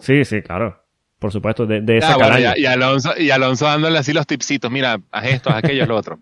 [0.00, 0.82] Sí, sí, claro.
[1.18, 4.70] Por supuesto, de, de esa ah, y, Alonso, y Alonso dándole así los tipsitos.
[4.70, 6.18] Mira, haz esto, haz aquello, lo otro.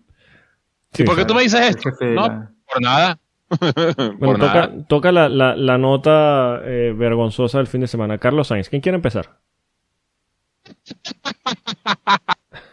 [0.97, 1.89] ¿Y por qué tú me dices esto?
[2.01, 3.19] No, por nada.
[4.17, 8.17] bueno, toca, toca la, la, la, nota eh, vergonzosa del fin de semana.
[8.17, 9.37] Carlos Sainz, ¿quién quiere empezar?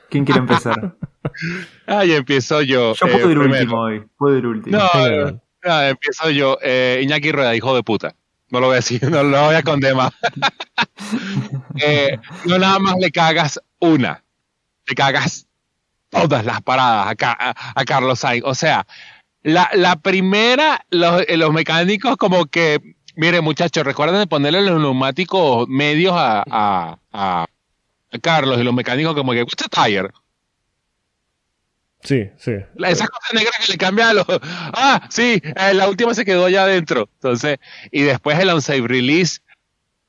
[0.09, 0.97] ¿Quién quiere empezar?
[1.87, 2.95] Ay, empiezo yo.
[2.95, 4.05] Yo puedo eh, ir último hoy.
[4.17, 4.79] Puedo ir último.
[4.79, 6.59] No, no, empiezo yo.
[6.63, 8.15] Eh, Iñaki Rueda, hijo de puta.
[8.51, 10.13] No lo voy a decir, no lo voy a condenar.
[11.81, 14.23] eh, no nada más le cagas una.
[14.87, 15.47] Le cagas
[16.11, 18.45] todas las paradas a, Carlos Sainz.
[18.45, 18.87] O sea,
[19.43, 26.15] la, la primera, los, eh, mecánicos como que, mire muchachos, recuerden ponerle los neumáticos medios
[26.17, 27.47] a, a, a
[28.21, 30.11] Carlos y los mecánicos como que, what's a tire?
[32.03, 32.53] Sí, sí.
[32.79, 34.27] Esas cosas negras que le cambian a los...
[34.29, 37.09] Ah, sí, eh, la última se quedó allá adentro.
[37.15, 37.59] Entonces,
[37.91, 39.41] y después el on-save release,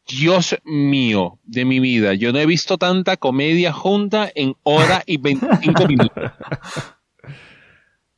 [0.08, 5.18] Dios mío de mi vida, yo no he visto tanta comedia junta en hora y
[5.18, 6.32] 25 minutos.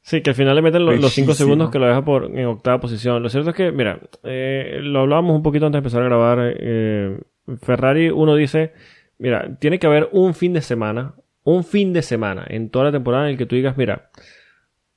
[0.05, 2.79] Sí, que al final le meten los 5 segundos que lo deja por, en octava
[2.79, 3.23] posición.
[3.23, 6.37] Lo cierto es que, mira, eh, lo hablábamos un poquito antes de empezar a grabar.
[6.59, 7.17] Eh,
[7.63, 8.73] Ferrari, uno dice,
[9.17, 11.15] mira, tiene que haber un fin de semana,
[11.45, 14.09] un fin de semana en toda la temporada en el que tú digas, mira,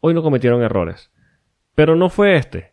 [0.01, 1.11] hoy no cometieron errores.
[1.75, 2.73] Pero no fue este.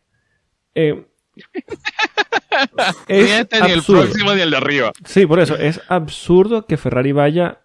[0.74, 1.06] Eh,
[3.08, 4.92] es ni este, ni el próximo, ni el de arriba.
[5.04, 7.62] Sí, por eso, es absurdo que Ferrari vaya,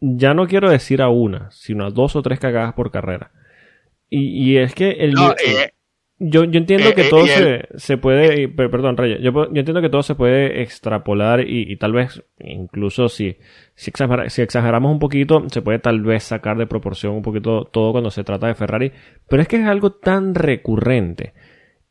[0.00, 3.30] ya no quiero decir a una, sino a dos o tres cagadas por carrera.
[4.10, 5.14] Y, es que el...
[5.46, 5.72] Eh,
[6.22, 8.48] yo, yo entiendo eh, que eh, todo se, se, puede...
[8.48, 9.18] Perdón, Rey.
[9.20, 13.36] Yo, yo, entiendo que todo se puede extrapolar y, tal vez, incluso si,
[13.74, 13.90] si,
[14.28, 18.10] si, exageramos un poquito, se puede tal vez sacar de proporción un poquito todo cuando
[18.10, 18.92] se trata de Ferrari.
[19.28, 21.34] Pero es que es algo tan recurrente.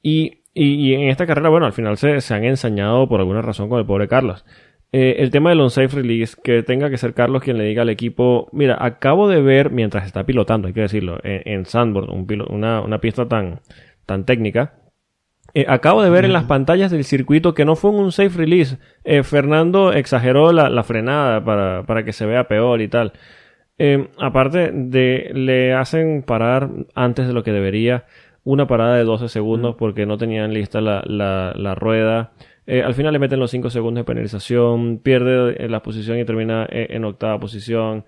[0.02, 3.70] Y, y, en esta carrera, bueno, al final se, se han ensañado por alguna razón
[3.70, 4.46] con el pobre Carlos.
[4.94, 7.90] Eh, el tema del on-safe release, que tenga que ser Carlos quien le diga al
[7.90, 12.10] equipo, mira, acabo de ver, mientras está pilotando, hay que decirlo, en, en Sandboard,
[12.50, 13.62] una, una, pista tan,
[14.06, 14.76] tan técnica,
[15.54, 18.78] eh, acabo de ver en las pantallas del circuito que no fue un safe release.
[19.04, 23.14] Eh, Fernando exageró la, la frenada para, para, que se vea peor y tal.
[24.20, 28.06] aparte de, le hacen parar antes de lo que debería,
[28.44, 32.32] una parada de 12 segundos porque no tenían lista la, la, la rueda.
[32.68, 36.26] Eh, al final le meten los 5 segundos de penalización, pierde eh, la posición y
[36.26, 38.06] termina eh, en octava posición.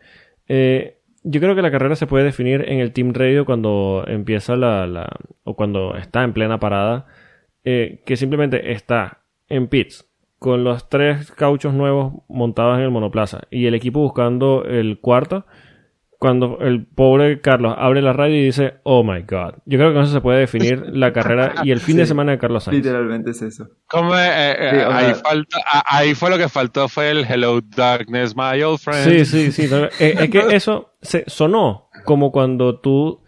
[1.24, 4.88] Yo creo que la carrera se puede definir en el Team Radio cuando empieza la,
[4.88, 5.10] la
[5.44, 7.06] o cuando está en plena parada,
[7.64, 10.06] que simplemente está en pits
[10.44, 15.46] con los tres cauchos nuevos montados en el monoplaza y el equipo buscando el cuarto
[16.24, 19.56] cuando el pobre Carlos abre la radio y dice, oh my god.
[19.66, 22.32] Yo creo que con eso se puede definir la carrera y el fin de semana
[22.32, 22.78] de Carlos Sainz.
[22.78, 23.66] Literalmente es eso.
[23.66, 25.14] Eh, eh,
[25.86, 29.04] ahí, fue lo que faltó, fue el Hello Darkness, my old friend.
[29.04, 29.70] Sí, sí, sí.
[30.00, 33.22] Eh, es, que eso se sonó como cuando tú,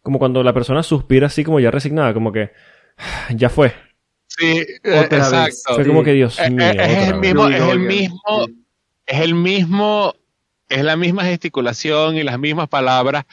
[0.00, 2.52] como cuando la persona suspira así como ya resignada, como que
[3.36, 3.74] ya fue.
[4.26, 5.74] Sí, exacto.
[5.74, 6.66] Fue como que Dios mío.
[6.66, 8.46] es, el mismo, es el mismo,
[9.04, 10.14] es el mismo
[10.68, 13.24] es la misma gesticulación y las mismas palabras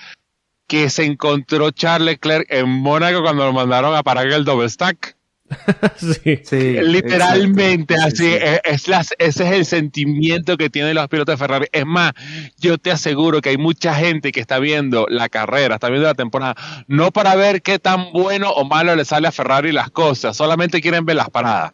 [0.67, 5.15] que se encontró Charles Leclerc en Mónaco cuando lo mandaron a parar el double stack.
[5.97, 8.33] sí, sí, Literalmente así,
[8.63, 11.67] Es, ese es el sentimiento que tienen los pilotos de Ferrari.
[11.71, 12.13] Es más,
[12.57, 16.15] yo te aseguro que hay mucha gente que está viendo la carrera, está viendo la
[16.15, 16.55] temporada,
[16.87, 20.81] no para ver qué tan bueno o malo le sale a Ferrari las cosas, solamente
[20.81, 21.73] quieren ver las paradas.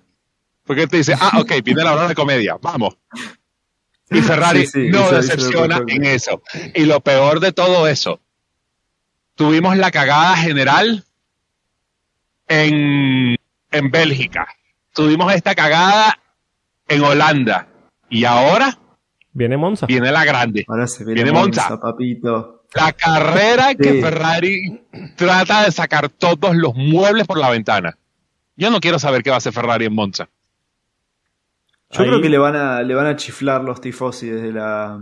[0.66, 2.98] Porque te dice, ah, ok, viene la hora de comedia, vamos.
[4.12, 6.42] Y Ferrari no decepciona en eso.
[6.76, 8.20] Y lo peor de todo eso,
[9.36, 11.06] tuvimos la cagada general
[12.48, 13.38] en,
[13.72, 14.48] en Bélgica.
[14.94, 16.20] Tuvimos esta cagada
[16.90, 17.68] en Holanda.
[18.10, 18.78] Y ahora
[19.32, 19.86] viene Monza.
[19.86, 20.66] Viene la grande.
[20.68, 22.66] Ahora se viene, Monza, papito.
[22.74, 24.82] La carrera que Ferrari
[25.16, 27.98] trata de sacar todos los muebles por la ventana.
[28.58, 30.30] Yo no quiero saber qué va a hacer Ferrari en Monza.
[31.92, 35.00] Yo creo que le van a, le van a chiflar los tifosi desde la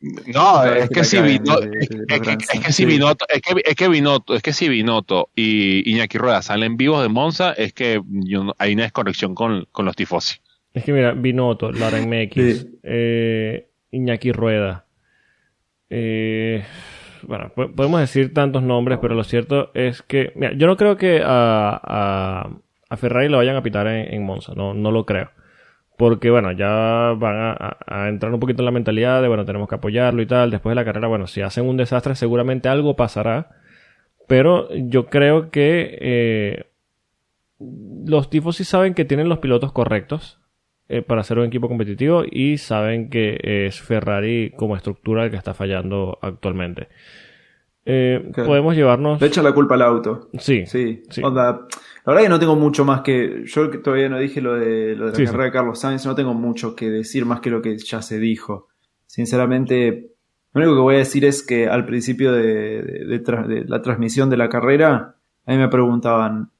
[0.00, 4.42] No, es que, si Binotto, es, que si Binotto, es que, es que Binotto, es
[4.42, 8.02] que si Binotto y Iñaki Rueda salen vivos de Monza, es que
[8.58, 10.36] hay una desconexión con, con los tifosi.
[10.74, 14.84] Es que mira, Binotto, Loren MX, eh, Iñaki Rueda.
[15.88, 16.62] Eh,
[17.22, 21.22] bueno, podemos decir tantos nombres, pero lo cierto es que, mira, yo no creo que
[21.24, 22.50] a,
[22.88, 25.30] a, Ferrari lo vayan a pitar en, en Monza, no, no lo creo
[26.02, 29.76] porque bueno, ya van a, entrar un poquito en la mentalidad de bueno, tenemos que
[29.76, 30.50] apoyarlo y tal.
[30.50, 33.50] Después de la carrera, bueno, si hacen un desastre, seguramente algo pasará.
[34.26, 36.66] Pero yo creo que eh,
[38.04, 40.40] los tifos sí saben que tienen los pilotos correctos
[40.88, 45.36] eh, para ser un equipo competitivo y saben que es Ferrari como estructura el que
[45.36, 46.88] está fallando actualmente.
[47.84, 49.20] Eh, podemos llevarnos.
[49.20, 50.30] Le echa la culpa al auto.
[50.36, 50.66] Sí.
[50.66, 51.04] Sí.
[51.10, 51.22] sí.
[52.04, 53.44] La verdad que no tengo mucho más que.
[53.46, 56.14] Yo que todavía no dije lo de, lo de la carrera de Carlos Sainz, no
[56.14, 58.68] tengo mucho que decir más que lo que ya se dijo.
[59.06, 60.10] Sinceramente,
[60.52, 63.22] lo único que voy a decir es que al principio de,
[63.66, 66.50] la transmisión de la carrera, a mí me preguntaban: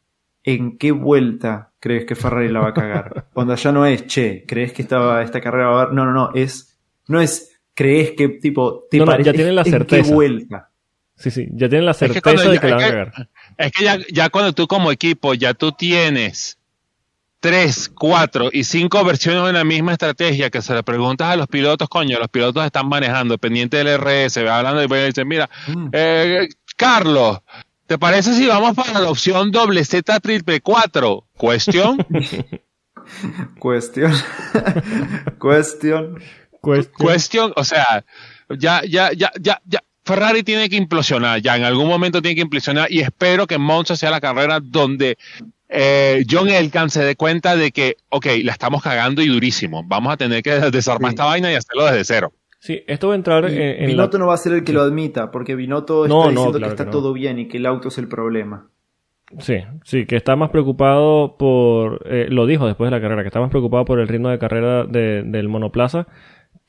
[0.45, 3.27] ¿en qué vuelta crees que Ferrari la va a cagar?
[3.33, 5.95] Cuando ya no es, che, ¿crees que esta, esta carrera va a haber.?
[5.95, 6.79] No, no, no, es.
[7.09, 8.85] No es, ¿crees que tipo.
[8.89, 9.97] Te no, ya tienen la certeza.
[9.97, 10.71] ¿En qué vuelta?
[11.17, 13.29] Sí, sí, ya tienen la certeza de que la van a cagar.
[13.59, 16.59] Es que ya, ya cuando tú como equipo, ya tú tienes
[17.43, 21.49] tres, cuatro y cinco versiones de la misma estrategia que se le preguntas a los
[21.49, 25.89] pilotos, coño, los pilotos están manejando, pendiente del RS, hablando y dicen, mira, mm.
[25.93, 27.41] eh, Carlos,
[27.89, 31.27] ¿te parece si vamos para la opción doble Z triple cuatro?
[31.37, 32.07] Cuestión.
[33.59, 34.13] Cuestión.
[35.41, 36.23] Cuestión.
[36.61, 38.05] Cuestión, o sea,
[38.57, 42.43] ya, ya, ya, ya, ya, Ferrari tiene que implosionar, ya en algún momento tiene que
[42.43, 45.17] implosionar y espero que Monza sea la carrera donde
[45.69, 50.13] eh, John Elkan se dé cuenta de que, ok, la estamos cagando y durísimo, vamos
[50.13, 52.33] a tener que desarmar esta vaina y hacerlo desde cero.
[52.59, 55.33] Sí, esto va a entrar en, Binotto no va a ser el que lo admita,
[55.33, 58.69] porque Binotto está diciendo que está todo bien y que el auto es el problema.
[59.39, 63.29] Sí, sí, que está más preocupado por, eh, lo dijo después de la carrera, que
[63.29, 66.07] está más preocupado por el ritmo de carrera del monoplaza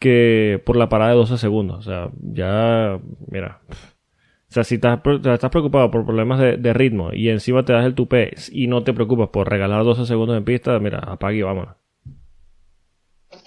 [0.04, 1.80] que por la parada de 12 segundos.
[1.80, 2.99] O sea, ya,
[3.32, 3.62] mira.
[3.70, 7.95] O sea, si estás, estás preocupado por problemas de, ritmo y encima te das el
[7.95, 11.76] tupé y no te preocupas por regalar 12 segundos en pista, mira, apague y vámonos.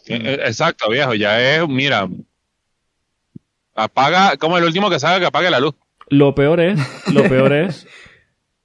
[0.07, 2.09] Eh, eh, exacto, viejo, ya es, mira,
[3.75, 5.75] apaga, como el último que salga que apague la luz.
[6.09, 6.81] Lo peor es,
[7.13, 7.87] lo peor es,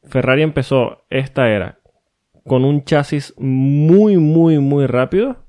[0.04, 1.80] Ferrari empezó esta era
[2.48, 5.41] con un chasis muy, muy, muy rápido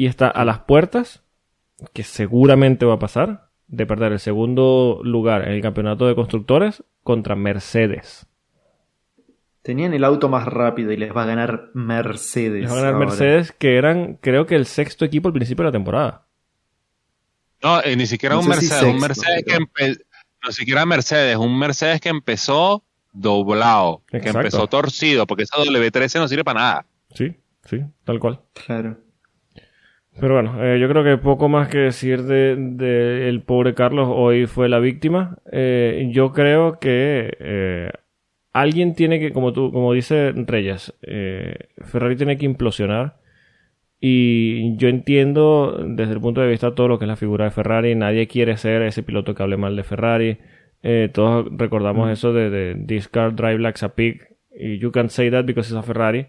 [0.00, 1.22] y está a las puertas,
[1.92, 6.82] que seguramente va a pasar, de perder el segundo lugar en el campeonato de constructores
[7.02, 8.26] contra Mercedes.
[9.60, 12.62] Tenían el auto más rápido y les va a ganar Mercedes.
[12.62, 15.68] Les va a ganar Mercedes, que eran, creo que el sexto equipo al principio de
[15.68, 16.26] la temporada.
[17.62, 19.58] No, eh, ni siquiera un Mercedes, un Mercedes que
[20.42, 22.82] no siquiera Mercedes, un Mercedes que empezó
[23.12, 26.86] doblado, que empezó torcido, porque esa W13 no sirve para nada.
[27.12, 27.36] Sí,
[27.66, 28.40] sí, tal cual.
[28.54, 29.09] Claro.
[30.18, 34.46] Pero bueno, eh, yo creo que poco más que decir de, el pobre Carlos hoy
[34.46, 35.38] fue la víctima.
[35.52, 37.90] Eh, yo creo que eh,
[38.52, 40.94] alguien tiene que, como tú, como dice Reyes,
[41.84, 43.18] Ferrari tiene que implosionar.
[44.02, 47.50] Y yo entiendo desde el punto de vista todo lo que es la figura de
[47.50, 47.94] Ferrari.
[47.94, 50.38] Nadie quiere ser ese piloto que hable mal de Ferrari.
[51.12, 52.12] todos recordamos mm.
[52.12, 54.22] eso de, de Discard Drive Like a Pig.
[54.52, 56.26] Y you can say that because it's a Ferrari.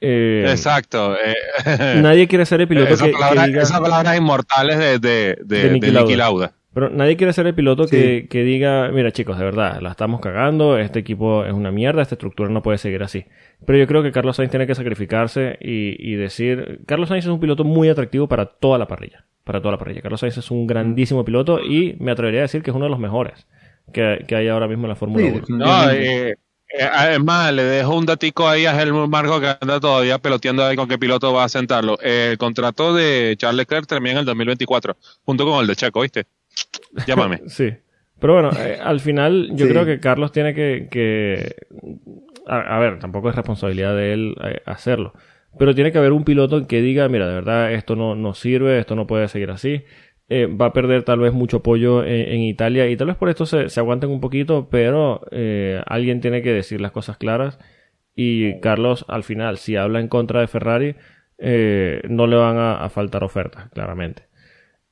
[0.00, 1.16] Eh, Exacto.
[1.16, 1.34] Eh,
[2.02, 3.62] nadie quiere ser el piloto que, diga...
[3.62, 6.52] Esas palabras inmortales de, de, de, Lauda.
[6.74, 10.78] Pero nadie quiere ser el piloto que, diga, mira chicos, de verdad, la estamos cagando,
[10.78, 13.24] este equipo es una mierda, esta estructura no puede seguir así.
[13.66, 17.40] Pero yo creo que Carlos Sainz tiene que sacrificarse y, decir, Carlos Sainz es un
[17.40, 20.02] piloto muy atractivo para toda la parrilla, para toda la parrilla.
[20.02, 22.90] Carlos Sainz es un grandísimo piloto y me atrevería a decir que es uno de
[22.90, 23.46] los mejores
[23.92, 25.42] que, hay ahora mismo en la Fórmula 1.
[25.48, 26.36] No, eh,
[26.92, 30.88] Además, le dejo un datico ahí a Helmut Marco que anda todavía peloteando ahí con
[30.88, 31.98] qué piloto va a sentarlo.
[32.00, 36.26] El contrato de Charles Leclerc termina en el 2024, junto con el de Checo, ¿viste?
[37.06, 37.42] Llámame.
[37.46, 37.72] sí.
[38.20, 41.54] Pero bueno, eh, al final yo creo que Carlos tiene que...
[42.46, 45.12] A, ver, tampoco es responsabilidad de él eh, hacerlo.
[45.58, 48.78] Pero tiene que haber un piloto que diga, mira, de verdad, esto no, no sirve,
[48.78, 49.84] esto no puede seguir así.
[50.30, 53.46] Eh, va a perder tal vez mucho apoyo en, Italia y tal vez por esto
[53.46, 57.58] se, se aguanten un poquito, pero eh, alguien tiene que decir las cosas claras
[58.14, 60.96] y Carlos al final, si habla en contra de Ferrari,
[61.38, 64.24] eh, no le van a, faltar ofertas, claramente.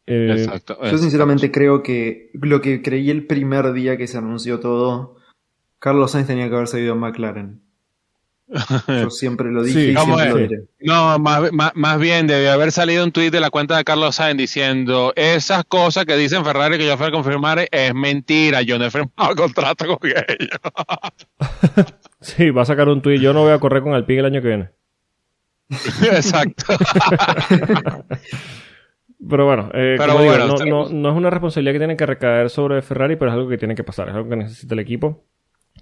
[0.07, 5.17] Exacto, Yo sinceramente creo que lo que creí el primer día que se anunció todo,
[5.81, 7.66] Carlos Sainz tenía que haber seguido a McLaren.
[8.49, 10.65] Yo siempre lo dije y siempre lo diré.
[10.81, 14.39] No, más, más, bien debe haber salido un tweet de la cuenta de Carlos Sainz
[14.39, 18.85] diciendo esas cosas que dicen Ferrari que yo fui a confirmar es mentira, yo no
[18.85, 20.61] he firmado contrato con ellos.
[22.21, 24.43] sí, va a sacar un tweet, yo no voy a correr con Alpine el año
[24.43, 24.71] que viene.
[26.03, 26.75] Exacto.
[29.29, 33.33] Pero bueno, eh, no, no, es una responsabilidad que tiene que recaer sobre Ferrari, pero
[33.33, 35.25] es algo que tiene que pasar, es algo que necesita el equipo.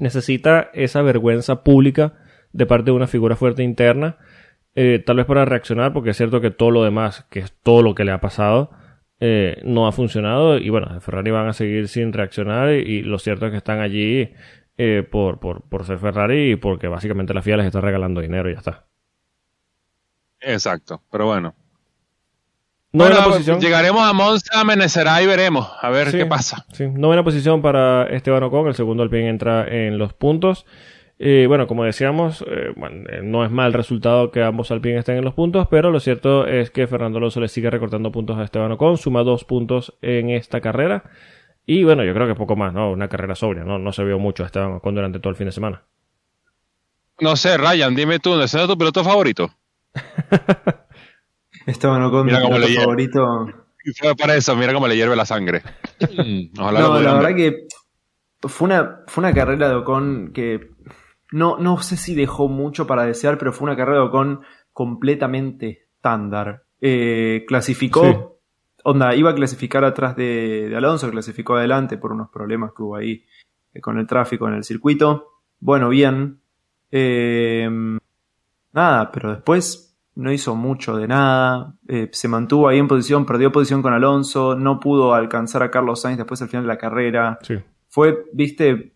[0.00, 2.24] Necesita esa vergüenza pública
[2.55, 4.16] de parte de una figura fuerte interna,
[4.74, 7.82] eh, tal vez para reaccionar, porque es cierto que todo lo demás, que es todo
[7.82, 8.70] lo que le ha pasado,
[9.20, 13.46] eh, no ha funcionado y bueno, Ferrari van a seguir sin reaccionar y, lo cierto
[13.46, 14.32] es que están allí
[15.11, 18.55] por, por, por ser Ferrari y porque básicamente la FIA les está regalando dinero y
[18.55, 18.86] ya está.
[20.40, 21.55] Exacto, pero bueno,
[22.94, 23.61] Novena posición.
[23.61, 26.64] Llegaremos a Monza, amanecerá y veremos a ver qué pasa.
[26.72, 26.86] Sí.
[26.86, 30.64] Novena posición para Esteban Ocon, el segundo Alpine entra en los puntos.
[31.18, 35.24] Eh, bueno, como decíamos, eh, eh, no es mal resultado que ambos Alpine estén en
[35.24, 38.72] los puntos, pero lo cierto es que Fernando Alonso le sigue recortando puntos a Esteban
[38.72, 41.04] Ocon, suma dos puntos en esta carrera.
[41.66, 42.90] Y bueno, yo creo que poco más, ¿no?
[42.90, 43.78] Una carrera sobria, ¿no?
[43.78, 45.84] No se vio mucho a Esteban Ocon durante todo el fin de semana.
[47.20, 49.50] No sé, Ryan, dime tú, ¿ese es tu piloto favorito?
[51.66, 53.46] Esteban Ocon, mi favorito.
[53.84, 55.62] Y fue para eso, mira cómo le hierve la sangre.
[56.54, 57.68] no, la verdad que
[58.48, 60.74] fue una, fue una carrera de Ocon que
[61.35, 65.89] no, no sé si dejó mucho para desear, pero fue una carrera de Ocon completamente
[65.97, 66.62] estándar.
[66.80, 68.39] Eh, clasificó,
[68.85, 73.24] onda, iba a clasificar atrás de, Alonso, clasificó adelante por unos problemas que hubo ahí
[73.72, 75.41] eh, con el tráfico en el circuito.
[75.59, 76.39] Bueno, bien.
[76.93, 77.68] Eh,
[78.72, 81.74] nada, pero después no hizo mucho de nada,
[82.12, 86.18] se mantuvo ahí en posición, perdió posición con Alonso, no pudo alcanzar a Carlos Sainz
[86.18, 87.41] después al final de la carrera.
[87.89, 88.95] Fue, viste...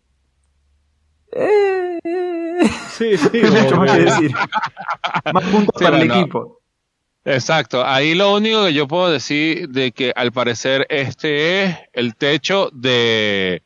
[1.33, 1.88] Eh,
[2.91, 4.31] sí, sí, mucho más que decir.
[5.33, 6.59] más puntos para el equipo.
[7.25, 12.15] Exacto, ahí lo único que yo puedo decir de que al parecer este es el
[12.15, 13.61] techo de,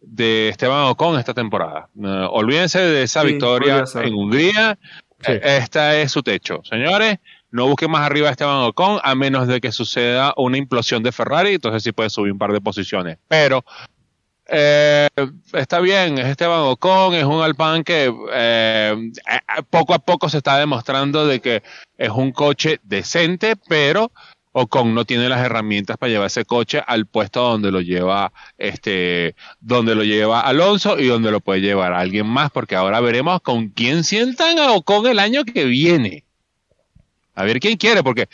[0.00, 1.88] de Esteban Ocon esta temporada.
[2.30, 4.78] olvídense de esa victoria en Hungría
[5.26, 6.60] esta es su techo.
[6.64, 7.18] Señores,
[7.50, 11.12] no busquen más arriba a Esteban Ocon a menos de que suceda una implosión de
[11.12, 13.18] Ferrari, entonces sí puede subir un par de posiciones.
[13.28, 13.64] Pero
[14.54, 15.08] eh,
[15.54, 19.10] está bien, es Esteban Ocon, es un Alpine que eh,
[19.70, 21.62] poco a poco se está demostrando de que
[21.96, 24.12] es un coche decente, pero
[24.52, 29.34] Ocon no tiene las herramientas para llevar ese coche al puesto donde lo lleva este
[29.60, 33.70] donde lo lleva Alonso y donde lo puede llevar alguien más porque ahora veremos con
[33.70, 36.24] quién sientan a Ocon el año que viene
[37.34, 38.28] a ver quién quiere porque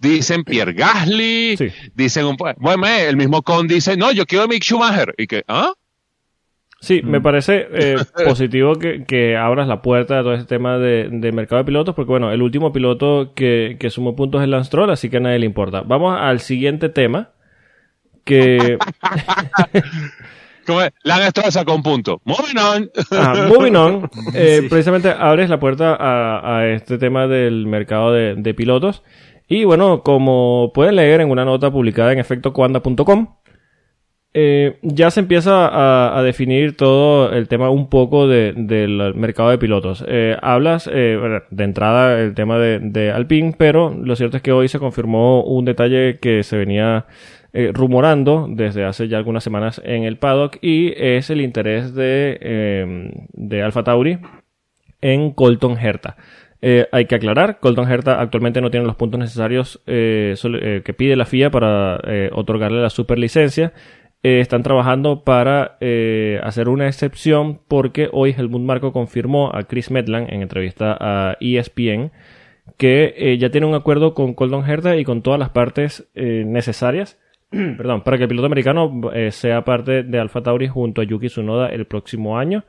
[0.00, 1.56] dicen Pierre Gasly
[1.94, 5.44] dicen un bueno el mismo Ocon dice no yo quiero a Mick Schumacher y que
[5.48, 5.72] ah
[6.80, 7.22] Sí, me mm.
[7.22, 11.94] parece eh, positivo que, abras la puerta a todo este tema de, mercado de pilotos,
[11.94, 15.20] porque bueno, el último piloto que, que sumó puntos es Lance Troll, así que a
[15.20, 15.80] nadie le importa.
[15.80, 17.30] Vamos al siguiente tema,
[18.24, 18.78] que...
[20.68, 20.92] ¿Cómo es?
[21.02, 22.20] Lance Stroll sacó un punto.
[22.26, 22.90] Moving on.
[23.10, 24.10] Ah, moving on.
[24.34, 29.02] Eh, precisamente abres la puerta a, a, este tema del mercado de, de pilotos.
[29.48, 33.28] Y bueno, como pueden leer en una nota publicada en efectocuanda.com,
[34.34, 40.04] eh, ya se empieza a, definir todo el tema un poco del mercado de pilotos.
[40.06, 41.18] Eh, hablas eh,
[41.50, 45.64] de entrada el tema de, Alpine, pero lo cierto es que hoy se confirmó un
[45.64, 47.06] detalle que se venía
[47.72, 53.62] rumorando desde hace ya algunas semanas en el paddock y es el interés de, de
[53.62, 54.18] Alfa Tauri
[55.00, 56.16] en Colton Herta.
[56.60, 61.50] hay que aclarar, Colton Herta actualmente no tiene los puntos necesarios que pide la FIA
[61.50, 62.00] para
[62.32, 63.72] otorgarle la superlicencia.
[64.24, 69.92] Eh, están trabajando para eh, hacer una excepción porque hoy Helmut Marco confirmó a Chris
[69.92, 72.10] Medland en entrevista a ESPN
[72.76, 77.16] que eh, ya tiene un acuerdo con Colton Herta y con todas las partes necesarias
[77.76, 81.68] perdón, para que el piloto americano sea parte de Alfa Tauri junto a Yuki Tsunoda
[81.68, 82.64] el próximo año.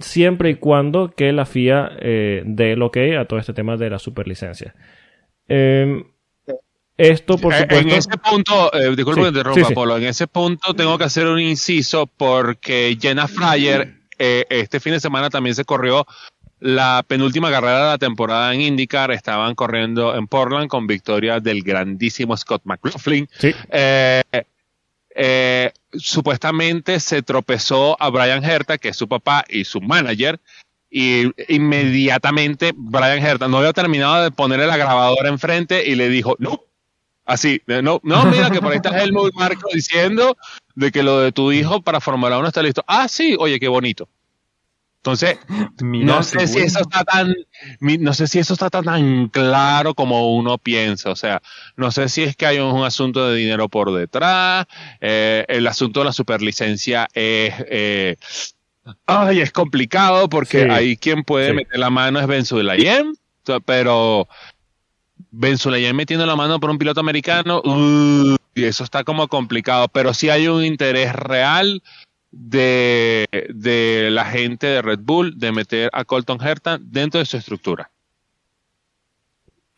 [0.00, 3.98] siempre y cuando que la FIA dé el ok a todo este tema de la
[3.98, 4.74] superlicencia.
[5.48, 6.04] Em,
[6.96, 7.76] esto, por supuesto.
[7.76, 11.38] En ese punto, eh, disculpe que interrumpa, Polo, en ese punto tengo que hacer un
[11.38, 16.06] inciso porque Jenna Fryer eh, este fin de semana también se corrió
[16.60, 19.10] la penúltima carrera de la temporada en IndyCar.
[19.10, 23.28] Estaban corriendo en Portland con victoria del grandísimo Scott McLaughlin.
[23.70, 24.22] Eh,
[25.14, 30.40] eh, supuestamente se tropezó a Brian Herta, que es su papá y su manager,
[30.90, 36.36] y inmediatamente Brian Herta no había terminado de ponerle la grabadora enfrente y le dijo,
[36.38, 36.62] no,
[37.26, 40.36] Así, no, no, mira que por ahí está Helmut Marco diciendo
[40.76, 42.84] de que lo de tu hijo para Fórmula 1 está listo.
[42.86, 44.08] Ah, sí, oye, qué bonito.
[45.06, 45.38] Entonces,
[45.80, 47.32] no sé si eso está tan,
[47.78, 51.10] no sé si eso está tan, claro como uno piensa.
[51.10, 51.40] O sea,
[51.76, 54.66] no sé si es que hay un, asunto de dinero por detrás.
[55.00, 58.16] Eh, el asunto de la superlicencia es, eh,
[59.06, 63.14] ay, es complicado porque ahí quien puede meter la mano es Ben Sulayem,
[63.64, 64.26] pero
[65.30, 69.86] Ben Sulayem metiendo la mano por un piloto americano, uh, y eso está como complicado.
[69.86, 71.80] Pero sí hay un interés real
[72.38, 77.90] de, la gente de Red Bull de meter a Colton Herta dentro de su estructura.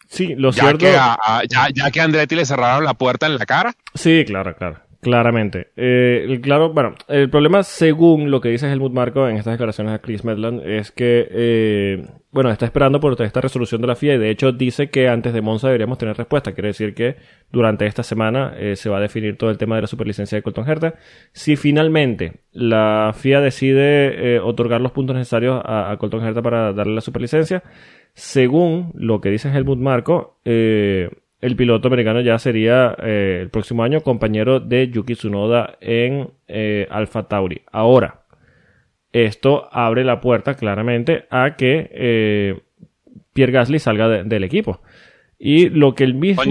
[0.09, 0.78] Sí, lo ya cierto.
[0.86, 3.74] Que ya, ya que a Andretti le cerraron la puerta en la cara.
[3.94, 4.88] Sí, claro, claro.
[5.01, 5.68] Claramente.
[5.76, 10.01] Eh, claro, bueno, el problema, según lo que dice Helmut Marco en estas declaraciones a
[10.01, 14.18] Chris Medland, es que, eh, bueno, está esperando por esta resolución de la FIA y
[14.18, 16.53] de hecho dice que antes de Monza deberíamos tener respuesta.
[16.53, 17.14] Quiere decir que
[17.53, 20.42] durante esta semana eh, se va a definir todo el tema de la superlicencia de
[20.42, 20.94] Colton Herta.
[21.32, 26.96] Si finalmente la FIA decide otorgar los puntos necesarios a, a, Colton Herta para darle
[26.96, 27.62] la superlicencia,
[28.14, 31.09] según lo que dice Helmut Marco, eh,
[31.41, 36.86] el piloto americano ya sería eh, el próximo año compañero de Yuki Tsunoda en eh,
[36.91, 37.62] Alpha Tauri.
[37.70, 38.22] Ahora,
[39.12, 42.61] esto abre la puerta claramente a que eh,
[43.32, 44.80] Pierre Gasly salga del equipo.
[45.39, 46.43] Y lo que el mismo...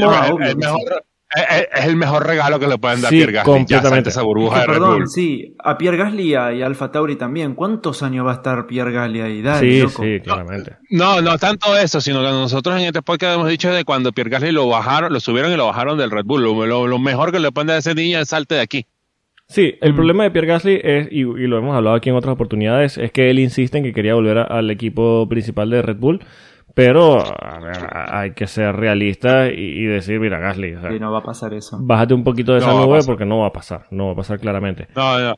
[1.35, 3.51] Es, el mejor regalo que le pueden dar a Pierre Gasly.
[3.51, 4.09] Completamente.
[4.09, 7.53] esa burbuja de perdón, sí, a Pierre Gasly y a Alfa Tauri también.
[7.53, 9.43] ¿Cuántos años va a estar Pierre Gasly ahí?
[9.59, 10.77] sí, sí, claramente.
[10.89, 14.29] No, no tanto eso, sino que nosotros en este podcast hemos dicho de cuando Pierre
[14.29, 16.43] Gasly lo bajaron, lo subieron y lo bajaron del Red Bull.
[16.43, 18.85] Lo, mejor que le pueden dar a ese niño es salte de aquí.
[19.49, 19.95] Sí, el mm.
[19.95, 23.29] problema de Pierre Gasly es, y, lo hemos hablado aquí en otras oportunidades, es que
[23.29, 26.21] él insiste en que quería volver al equipo principal de Red Bull
[26.77, 27.23] pero
[27.91, 30.73] hay que ser realista y, decir, mira, Gasly.
[30.99, 31.75] no va a pasar eso.
[31.81, 33.87] Bájate un poquito de esa nube porque no va a pasar.
[33.89, 34.87] No va a pasar claramente.
[34.95, 35.35] No, no.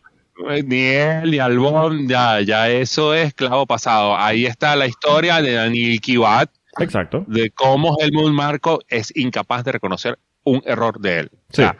[0.51, 4.17] Eh, ni él ni Albon, ya, ya eso es clavo pasado.
[4.17, 6.49] Ahí está la historia de Daniel Kivat.
[6.77, 7.23] Exacto.
[7.25, 11.31] De cómo Helmut Marco es incapaz de reconocer un error de él.
[11.51, 11.61] Sí.
[11.61, 11.77] O sea,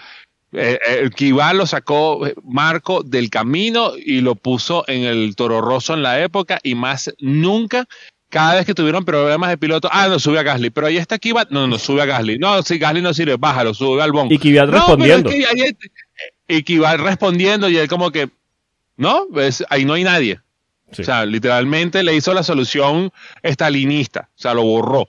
[0.54, 5.60] eh, eh, el Kivat lo sacó Marco del camino y lo puso en el Toro
[5.60, 7.88] Rosso en la época y más nunca
[8.30, 11.18] cada vez que tuvieron problemas de piloto, ah, no, sube a Gasly, pero ahí está
[11.18, 14.32] Kivat, no, no, sube a Gasly, no, si Gasly no sirve, bájalo, sube al Bon.
[14.32, 15.32] Y Kivat respondiendo.
[16.48, 18.30] y Kivat respondiendo y él como que,
[18.98, 19.28] no,
[19.70, 20.40] ahí no hay nadie.
[20.92, 23.12] O sea, literalmente le hizo la solución
[23.44, 25.08] estalinista, o sea, lo borró.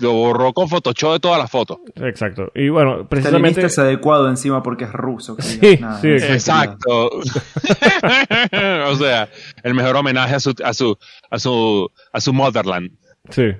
[0.00, 1.78] Lo, borró con Photoshop de todas las fotos.
[1.96, 2.50] Exacto.
[2.54, 3.64] Y bueno, precisamente.
[3.64, 5.36] es adecuado encima porque es ruso.
[5.40, 7.10] sí, sí, exacto.
[7.10, 9.28] o sea,
[9.62, 10.98] el mejor homenaje a su, a su,
[11.30, 12.92] a su, a su motherland.
[13.30, 13.52] Sí.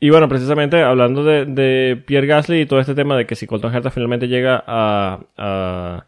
[0.00, 3.46] Y bueno, precisamente hablando de, de Pierre Gasly y todo este tema de que si
[3.46, 6.06] Colton Herta finalmente llega a a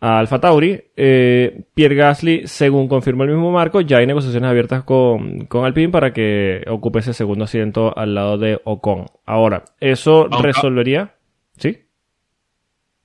[0.00, 0.80] Alfa Tauri.
[0.96, 5.88] Eh, Pierre Gasly, según confirmó el mismo Marco, ya hay negociaciones abiertas con, con Alpine
[5.88, 9.06] para que ocupe ese segundo asiento al lado de Ocon.
[9.26, 11.14] Ahora, ¿eso resolvería?
[11.56, 11.84] ¿Sí?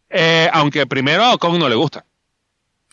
[0.10, 2.06] Eh, aunque primero a Ocon no le gusta.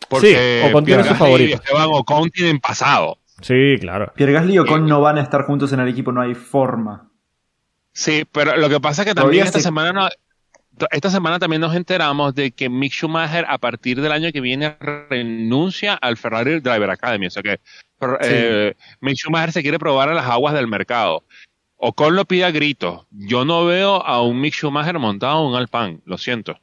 [0.08, 1.56] Porque sí, Ocon tiene su favorito.
[1.56, 3.18] Esteban Ocon tienen pasado.
[3.42, 4.12] Sí, claro.
[4.16, 7.10] Pierre Gasly y Ocon no van a estar juntos en el equipo, no hay forma.
[7.92, 10.08] Sí, pero lo que pasa es que también esta semana no,
[10.90, 14.76] esta semana también nos enteramos de que Mick Schumacher a partir del año que viene
[14.80, 17.26] renuncia al Ferrari Driver Academy.
[17.26, 17.60] O sea que
[18.22, 21.24] eh, Mick Schumacher se quiere probar a las aguas del mercado.
[21.76, 23.06] Ocon lo pide a gritos.
[23.10, 26.58] Yo no veo a un Mick Schumacher montado en un Alpine, lo siento.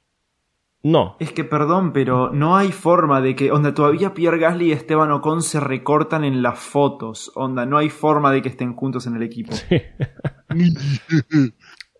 [0.83, 1.17] No.
[1.19, 5.11] Es que perdón, pero no hay forma de que, onda, todavía Pierre Gasly y Esteban
[5.11, 7.31] Ocon se recortan en las fotos.
[7.35, 9.53] Onda, no hay forma de que estén juntos en el equipo.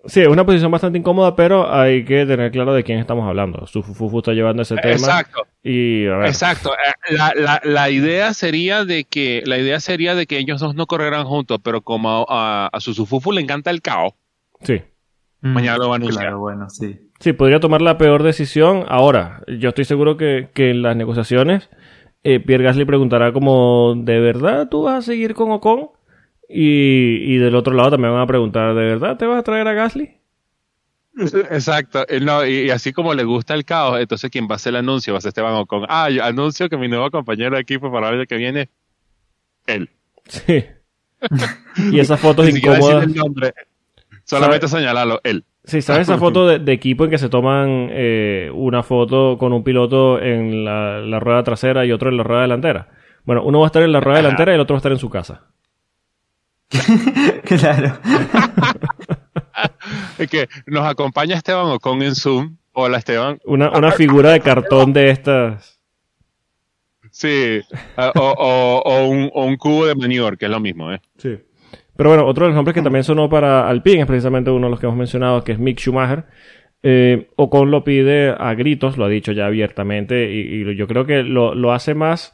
[0.06, 3.68] Sí, es una posición bastante incómoda, pero hay que tener claro de quién estamos hablando.
[3.68, 4.94] Su Fufu está llevando ese tema.
[4.94, 5.42] Exacto.
[5.64, 6.72] Y, Exacto.
[6.74, 10.76] Eh, la, la, la, idea sería de que la idea sería de que ellos dos
[10.76, 14.14] no correrán juntos, pero como a, a, su Fufu le encanta el caos.
[14.62, 14.82] Sí.
[15.42, 16.24] Mm, Mañana lo van a anunciar.
[16.26, 17.00] Claro, bueno, sí.
[17.20, 18.86] Sí, podría tomar la peor decisión.
[18.88, 21.70] Ahora, yo estoy seguro que, que en las negociaciones
[22.24, 25.92] eh, Pierre Gasly preguntará como, ¿de verdad tú vas a seguir con Ocon?
[26.50, 29.68] Y, y del otro lado también van a preguntar, ¿de verdad te vas a traer
[29.68, 30.18] a Gasly?
[31.52, 34.78] Exacto, no, y, así como le gusta el caos, entonces quien va a hacer el
[34.78, 35.86] anuncio va a ser Esteban Ocon.
[35.90, 38.70] Ah, yo anuncio que mi nuevo compañero de equipo para el año que viene,
[39.66, 39.90] él.
[40.28, 40.64] Sí.
[41.92, 43.08] y esas fotos incómodas.
[44.24, 45.44] solamente señalarlo, él.
[45.64, 49.64] Sí, ¿sabes esa foto de, equipo en que se toman eh, una foto con un
[49.64, 52.90] piloto en la, la, rueda trasera y otro en la rueda delantera?
[53.26, 54.92] Bueno, uno va a estar en la rueda delantera y el otro va a estar
[54.92, 55.48] en su casa.
[57.46, 57.98] claro.
[60.18, 62.58] es que nos acompaña Esteban Ocon en Zoom.
[62.74, 63.40] Hola Esteban.
[63.46, 65.78] Una, una figura de cartón de estas.
[67.18, 67.62] Sí,
[68.16, 71.02] o, un, cubo de manure, que es lo mismo, ¿eh?
[71.18, 71.36] Sí.
[71.96, 74.72] Pero bueno, otro de los nombres que también sonó para Alpine es precisamente uno de
[74.72, 76.26] los que hemos mencionado, que es Mick Schumacher.
[76.84, 81.24] Eh, Ocon lo pide a gritos, lo ha dicho ya abiertamente, y, yo creo que
[81.24, 82.34] lo, hace más.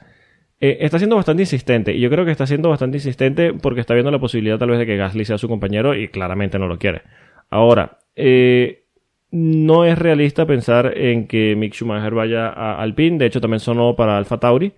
[0.64, 3.95] Eh, está siendo bastante insistente, y yo creo que está siendo bastante insistente porque está
[3.95, 6.80] viendo la posibilidad tal vez de que Gasly sea su compañero y claramente no lo
[6.80, 7.02] quiere.
[7.49, 8.85] Ahora, eh,
[9.30, 13.98] no es realista pensar en que Mick Schumacher vaya a Alpine, de hecho también sonó
[13.98, 14.72] para Alfa Tauri.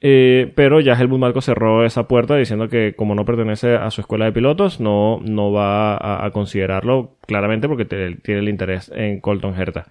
[0.00, 4.00] Eh, pero ya Helmut Marko cerró esa puerta diciendo que como no pertenece a su
[4.00, 9.54] escuela de pilotos, no, no va a, considerarlo claramente porque tiene el interés en Colton
[9.54, 9.86] Herta.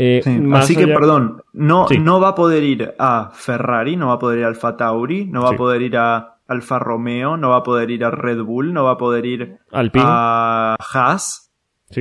[0.00, 0.22] Eh,
[0.54, 4.38] así que, perdón, no, no va a poder ir a Ferrari, no va a poder
[4.38, 7.62] ir a Alfa Tauri, no va a poder ir a Alfa Romeo, no va a
[7.64, 11.52] poder ir a Red Bull, no va a poder ir a Haas,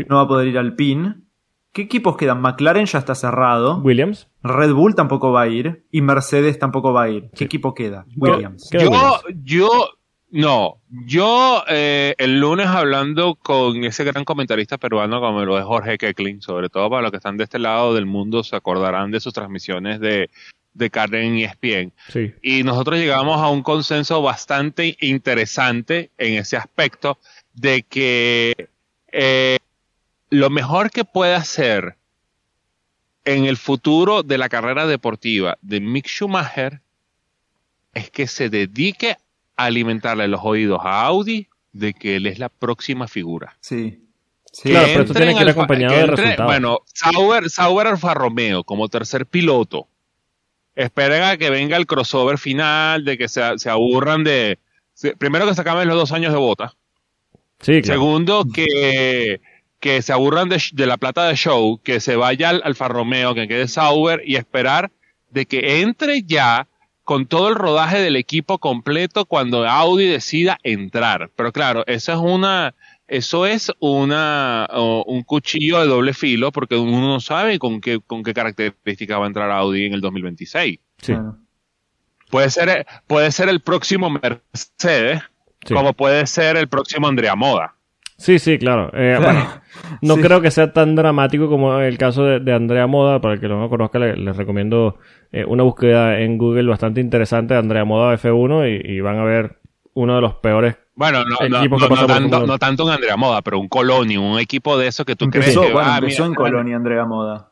[0.07, 1.25] no va a poder ir al PIN.
[1.73, 2.39] ¿Qué equipos quedan?
[2.41, 3.79] McLaren ya está cerrado.
[3.81, 4.29] Williams.
[4.43, 5.85] Red Bull tampoco va a ir.
[5.91, 7.29] Y Mercedes tampoco va a ir.
[7.35, 8.05] ¿Qué equipo queda?
[8.15, 8.69] Williams.
[8.71, 8.89] Yo,
[9.43, 9.69] yo,
[10.29, 10.81] no.
[10.89, 16.41] Yo eh, el lunes hablando con ese gran comentarista peruano como lo es Jorge Kekling,
[16.41, 19.33] sobre todo para los que están de este lado del mundo, se acordarán de sus
[19.33, 20.29] transmisiones de,
[20.73, 21.93] de Karen y ESPN.
[22.09, 22.33] Sí.
[22.41, 27.17] Y nosotros llegamos a un consenso bastante interesante en ese aspecto
[27.53, 28.69] de que
[29.11, 29.57] eh,
[30.29, 31.95] lo mejor que puede hacer
[33.25, 36.81] en el futuro de la carrera deportiva de Mick Schumacher
[37.93, 39.17] es que se dedique a
[39.57, 43.57] alimentarle los oídos a Audi de que él es la próxima figura.
[43.59, 43.99] Sí.
[44.63, 46.45] claro, pero esto tiene que ir acompañado de resultados.
[46.45, 49.87] Bueno, Sauber, Sauber Alfa Romeo como tercer piloto.
[50.75, 54.59] Esperen a que venga el crossover final, de que se, se aburran de...
[55.17, 56.73] Primero que se acaben los dos años de bota.
[57.59, 57.99] Sí, claro.
[57.99, 59.41] Segundo, que
[59.79, 63.47] que se aburran de, la plata de show, que se vaya al Alfa Romeo, que
[63.47, 64.91] quede Sauber y esperar
[65.29, 66.67] de que entre ya
[67.07, 71.31] con todo el rodaje del equipo completo cuando Audi decida entrar.
[71.37, 72.75] Pero claro, eso es una,
[73.07, 74.67] eso es una,
[75.05, 79.23] un cuchillo de doble filo porque uno no sabe con qué, con qué característica va
[79.23, 80.79] a entrar Audi en el 2026.
[80.97, 81.13] Sí.
[82.29, 85.21] Puede ser, puede ser el próximo Mercedes,
[85.65, 87.76] como puede ser el próximo Andrea Moda.
[88.17, 88.89] Sí, sí, claro.
[88.93, 89.47] Eh, bueno,
[90.01, 93.21] no creo que sea tan dramático como el caso de, Andrea Moda.
[93.21, 94.97] Para el que no lo conozca, les, recomiendo
[95.31, 99.59] eh, una búsqueda en Google bastante interesante de Andrea Moda F1 y, van a ver
[99.93, 103.43] uno de los peores bueno, no, equipos no, que tanto, no tanto un Andrea Moda,
[103.43, 106.75] pero un Colonia, un equipo de eso que tú crees que bueno, empezó en Colonia
[106.75, 107.51] Andrea Moda.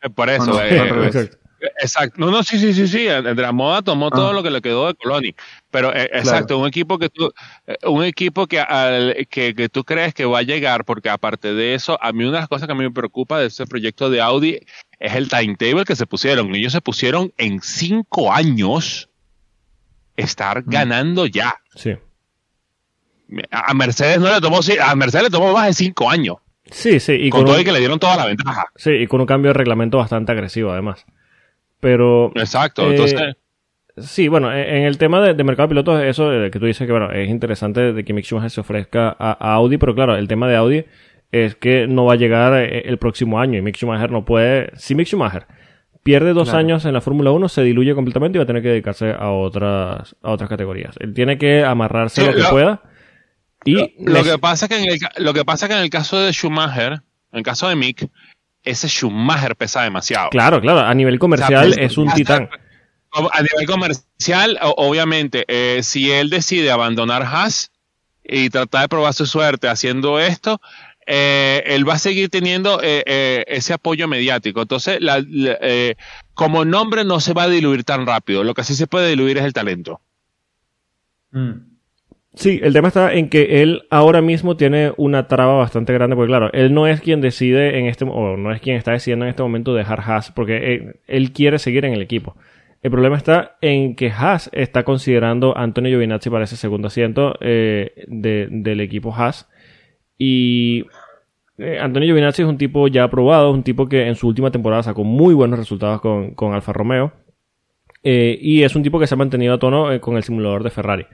[0.00, 0.58] Eh, por eso,
[1.80, 2.16] Exacto.
[2.18, 3.08] No, no, sí, sí, sí, sí.
[3.08, 4.32] Andrea Moda tomó todo ah.
[4.32, 5.34] lo que le quedó de Coloni.
[5.70, 7.32] Pero, eh, exacto, un equipo que tú,
[7.66, 11.98] eh, un equipo que, que, tú crees que va a llegar, porque aparte de eso,
[12.02, 14.20] a mí una de las cosas que a mí me preocupa de ese proyecto de
[14.20, 14.60] Audi
[14.98, 16.54] es el timetable que se pusieron.
[16.54, 19.08] Ellos se pusieron en cinco años
[20.16, 20.70] estar mm.
[20.70, 21.56] ganando ya.
[21.74, 21.96] Sí.
[23.50, 26.36] A Mercedes no le tomó, a Mercedes le tomó más de cinco años.
[26.70, 27.12] Sí, sí.
[27.12, 28.66] Y con, todo y que le dieron toda la ventaja.
[28.76, 31.04] Sí, y con un cambio de reglamento bastante agresivo, además.
[31.82, 32.30] Pero.
[32.36, 33.20] Exacto, entonces.
[33.20, 33.34] Eh,
[33.96, 36.92] sí, bueno, e, en el tema de, mercado de pilotos, eso que tú dices que,
[36.92, 40.48] bueno, es interesante de que Mick Schumacher se ofrezca a, Audi, pero claro, el tema
[40.48, 40.84] de Audi
[41.32, 44.70] es que no va a llegar eh, el próximo año y Mick Schumacher no puede.
[44.76, 45.46] Si Mick Schumacher
[46.04, 48.68] pierde dos años en la Fórmula 1, se diluye completamente y va a tener que
[48.68, 50.94] dedicarse a otras, a otras categorías.
[51.00, 52.82] Él tiene que amarrarse lo que pueda.
[53.64, 56.32] Y lo, que pasa que en el, lo que pasa que en el caso de
[56.32, 58.08] Schumacher, en el caso de Mick,
[58.62, 60.30] ese Schumacher pesa demasiado.
[60.30, 62.48] Claro, claro, a nivel comercial es un titán.
[63.14, 67.70] A nivel comercial, obviamente, eh, si él decide abandonar Haas
[68.24, 70.62] y tratar de probar su suerte haciendo esto,
[71.06, 74.62] eh, él va a seguir teniendo eh, ese apoyo mediático.
[74.62, 74.98] Entonces,
[76.32, 78.44] como nombre no se va a diluir tan rápido.
[78.44, 80.00] Lo que sí se puede diluir es el talento.
[81.32, 81.71] Mm.
[82.34, 86.30] Sí, el tema está en que él ahora mismo tiene una traba bastante grande, porque
[86.30, 89.30] claro, él no es quien decide en este, o no es quien está decidiendo en
[89.30, 92.34] este momento dejar Haas, porque él, quiere seguir en el equipo.
[92.82, 97.34] El problema está en que Haas está considerando a Antonio Giovinazzi para ese segundo asiento
[97.40, 99.48] eh, del equipo Haas.
[100.16, 100.86] Y
[101.58, 104.50] eh, Antonio Giovinazzi es un tipo ya aprobado, es un tipo que en su última
[104.50, 107.12] temporada sacó muy buenos resultados con, Alfa Romeo.
[108.02, 110.70] Eh, y es un tipo que se ha mantenido a tono con el simulador de
[110.70, 111.06] Ferrari.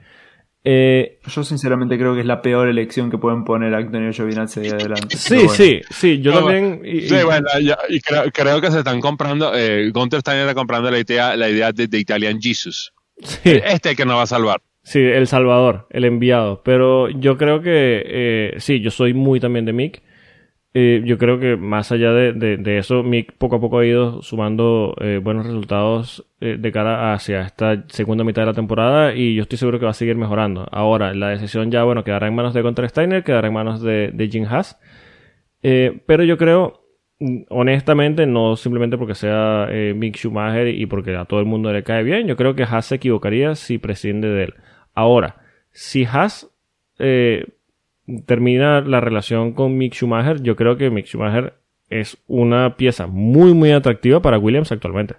[0.63, 4.59] Eh, yo sinceramente creo que es la peor elección que pueden poner a Antonio Giovinazzi
[4.59, 5.15] ahí adelante.
[5.15, 6.81] Sí, sí, sí, yo también.
[6.83, 7.47] sí, bueno,
[7.87, 11.97] y creo, que se están comprando, eh, Gunther está comprando la idea, la idea de,
[11.97, 12.93] Italian Jesus.
[13.43, 14.61] Este que nos va a salvar.
[14.83, 16.61] Sí, el Salvador, el enviado.
[16.63, 20.01] Pero yo creo que eh, sí, yo soy muy también de Mick.
[20.73, 24.95] Eh, yo creo que más allá de, eso, Mick poco a poco ha ido sumando
[25.01, 29.41] eh, buenos resultados eh, de cara hacia esta segunda mitad de la temporada y yo
[29.43, 30.67] estoy seguro que va a seguir mejorando.
[30.71, 34.11] Ahora, la decisión ya, bueno, quedará en manos de Gunter Steiner, quedará en manos de,
[34.13, 34.79] de Jim Haas.
[35.61, 36.83] pero yo creo,
[37.49, 42.03] honestamente, no simplemente porque sea Mick Schumacher y porque a todo el mundo le cae
[42.03, 44.53] bien, yo creo que Haas se equivocaría si prescinde de él.
[44.93, 45.37] Ahora,
[45.71, 46.51] si Haas
[48.25, 51.53] termina la relación con Mick Schumacher, yo creo que Mick Schumacher
[51.89, 55.15] es una pieza muy, muy atractiva para Williams actualmente.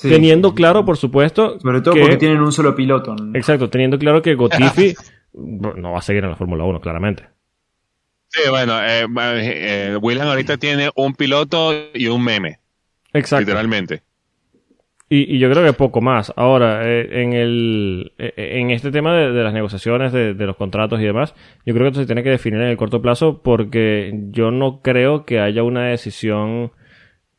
[0.00, 1.58] teniendo claro, por supuesto.
[1.60, 3.14] Sobre todo porque tienen un solo piloto.
[3.34, 4.94] Exacto, teniendo claro que Gotifi
[5.34, 7.28] no va a seguir en la Fórmula 1, claramente.
[8.28, 12.60] Sí, bueno, eh, eh, Williams ahorita tiene un piloto y un meme.
[13.12, 13.40] Exacto.
[13.40, 14.02] Literalmente.
[15.14, 16.32] Y, yo creo que poco más.
[16.36, 21.04] Ahora, eh, en, el, eh, en este tema de, las negociaciones, de, los contratos y
[21.04, 21.34] demás,
[21.66, 24.80] yo creo que esto se tiene que definir en el corto plazo porque yo no
[24.80, 26.72] creo que haya una decisión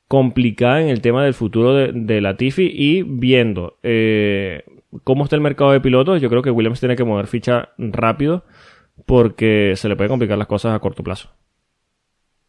[0.07, 4.65] complicada en el tema del futuro de, de la Tifi y viendo eh,
[5.03, 8.45] cómo está el mercado de pilotos, yo creo que Williams tiene que mover ficha rápido
[9.07, 11.31] porque se le puede complicar las cosas a corto plazo.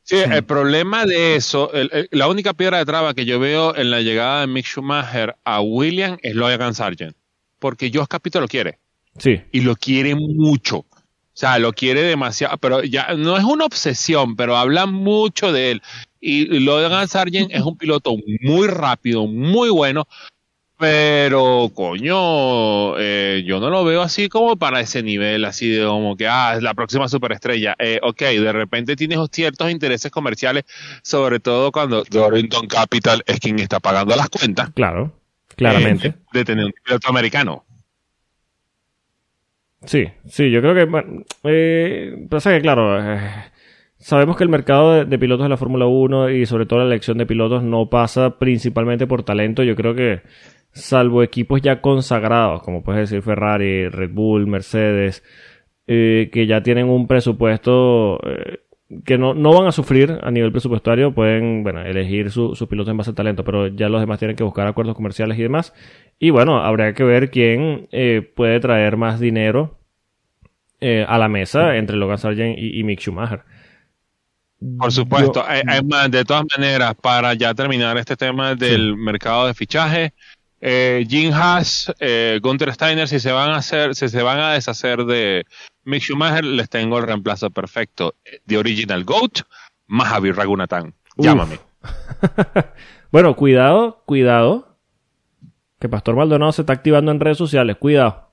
[0.05, 1.71] Sí, el problema de eso,
[2.11, 5.63] la única piedra de traba que yo veo en la llegada de Mick Schumacher a
[5.63, 7.17] William es Logan Sargent.
[7.59, 8.79] Porque Josh Capito lo quiere.
[9.19, 9.41] Sí.
[9.51, 10.77] Y lo quiere mucho.
[10.77, 10.87] O
[11.33, 12.59] sea, lo quiere demasiado.
[12.59, 15.83] Pero ya no es una obsesión, pero habla mucho de él.
[16.21, 20.07] Y Logan Sargent es un piloto muy rápido, muy bueno,
[20.79, 26.17] pero, coño, eh, yo no lo veo así como para ese nivel, así de como
[26.17, 27.77] que, ah, es la próxima superestrella.
[27.79, 30.65] Eh, ok, de repente tienes ciertos intereses comerciales,
[31.03, 34.71] sobre todo cuando Dorrington Capital es quien está pagando las cuentas.
[34.75, 35.13] Claro,
[35.57, 36.09] claramente.
[36.09, 37.65] Eh, de tener un piloto americano.
[39.87, 43.21] Sí, sí, yo creo que, bueno, eh, pasa que, claro, eh,
[43.99, 47.19] sabemos que el mercado de, pilotos de la Fórmula 1 y sobre todo la elección
[47.19, 49.63] de pilotos no pasa principalmente por talento.
[49.63, 50.23] Yo creo que
[50.75, 55.23] salvo equipos ya consagrados, como puedes decir Ferrari, Red Bull, Mercedes,
[55.87, 58.61] eh, que ya tienen un presupuesto eh,
[59.05, 62.91] que no, no, van a sufrir a nivel presupuestario, pueden bueno, elegir su, su piloto
[62.91, 65.73] en base a talento, pero ya los demás tienen que buscar acuerdos comerciales y demás.
[66.19, 69.79] Y bueno, habría que ver quién eh, puede traer más dinero
[71.09, 73.41] a la mesa entre Logan Sargent y, Mick Schumacher.
[74.79, 75.43] Por supuesto,
[76.11, 80.13] de todas maneras, para ya terminar este tema del mercado de fichaje,
[80.61, 84.53] eh, Jim Haas, eh, Gunther Steiner, si se van a hacer, si se van a
[84.53, 85.45] deshacer de
[85.85, 88.15] Mick Schumacher, les tengo el reemplazo perfecto.
[88.47, 89.41] The Original Goat,
[89.87, 90.95] Mahavi Ragunathan.
[91.17, 91.59] Llámame.
[93.13, 94.79] bueno, cuidado, cuidado.
[95.79, 97.77] Que Pastor Maldonado se está activando en redes sociales.
[97.77, 98.33] Cuidado.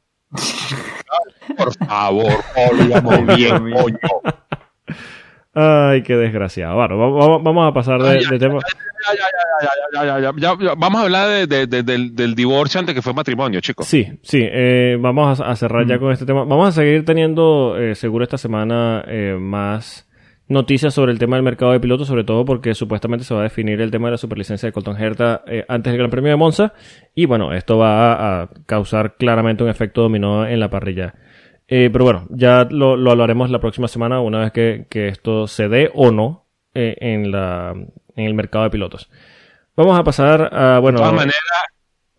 [1.57, 2.31] Por favor,
[3.35, 3.97] bien, coño.
[5.53, 6.75] Ay, qué desgraciado.
[6.75, 8.59] Bueno, vamos a pasar de, tema.
[10.77, 13.85] Vamos a hablar del, divorcio antes que fue matrimonio, chicos.
[13.85, 14.39] Sí, sí.
[14.41, 16.45] Eh, vamos a, cerrar ya con este tema.
[16.45, 20.07] Vamos a seguir teniendo, eh, seguro esta semana, eh, más
[20.47, 23.43] noticias sobre el tema del mercado de pilotos, sobre todo porque supuestamente se va a
[23.43, 26.73] definir el tema de la superlicencia de Colton Herta antes del Gran Premio de Monza.
[27.13, 31.13] Y bueno, esto va a causar claramente un efecto dominó en la parrilla.
[31.73, 35.89] Eh, pero bueno, ya lo, hablaremos la próxima semana, una vez que, esto se dé
[35.93, 39.09] o no eh, en, la, en el mercado de pilotos.
[39.77, 40.99] Vamos a pasar a, bueno...
[40.99, 41.41] De todas maneras,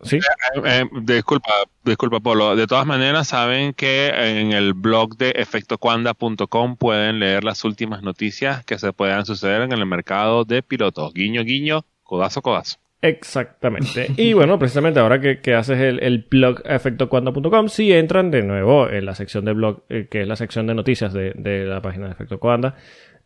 [0.04, 0.18] ¿Sí?
[0.64, 1.52] Eh, disculpa,
[1.84, 2.56] disculpa Polo.
[2.56, 8.64] De todas maneras, saben que en el blog de efectocuanda.com pueden leer las últimas noticias
[8.64, 11.12] que se puedan suceder en el mercado de pilotos.
[11.12, 12.78] Guiño, guiño, codazo, codazo.
[13.02, 14.06] Exactamente.
[14.16, 19.14] Y bueno, precisamente ahora que, haces el, blog efectocuanda.com, si entran de nuevo en la
[19.14, 22.38] sección de blog, eh, que es la sección de noticias de, la página de Efecto
[22.38, 22.76] Cuanda,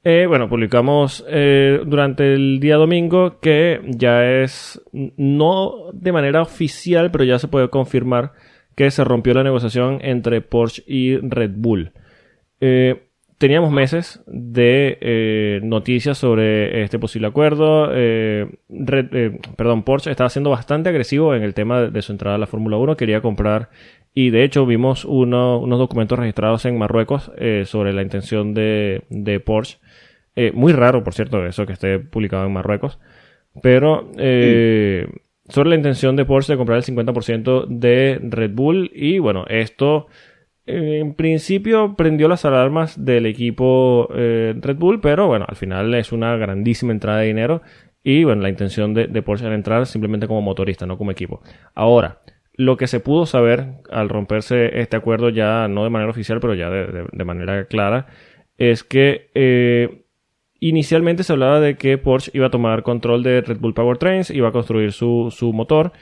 [0.02, 7.10] eh, bueno, publicamos eh, durante el día domingo que ya es, no de manera oficial,
[7.10, 8.32] pero ya se puede confirmar
[8.76, 11.92] que se rompió la negociación entre Porsche y Red Bull.
[12.60, 13.05] Eh,
[13.38, 17.90] teníamos meses de eh, noticias sobre este posible acuerdo.
[17.92, 22.38] Eh, eh, perdón, Porsche estaba siendo bastante agresivo en el tema de, su entrada a
[22.38, 22.96] la Fórmula 1.
[22.96, 23.70] Quería comprar
[24.14, 27.30] y de hecho vimos unos documentos registrados en Marruecos
[27.64, 29.78] sobre la intención de, de Porsche.
[30.54, 32.98] muy raro, por cierto, eso que esté publicado en Marruecos.
[33.62, 34.10] Pero
[35.48, 38.90] sobre la intención de Porsche de comprar el 50% de Red Bull.
[38.94, 40.06] Y bueno, esto
[40.66, 46.10] en principio prendió las alarmas del equipo eh, Red Bull, pero bueno, al final es
[46.10, 47.62] una grandísima entrada de dinero
[48.02, 51.40] y bueno, la intención de, Porsche era entrar simplemente como motorista, no como equipo.
[51.74, 52.20] Ahora,
[52.54, 56.54] lo que se pudo saber al romperse este acuerdo ya no de manera oficial, pero
[56.54, 58.06] ya de, manera clara,
[58.58, 60.04] es que eh,
[60.60, 64.48] inicialmente se hablaba de que Porsche iba a tomar control de Red Bull Powertrains, iba
[64.48, 65.92] a construir su, su motor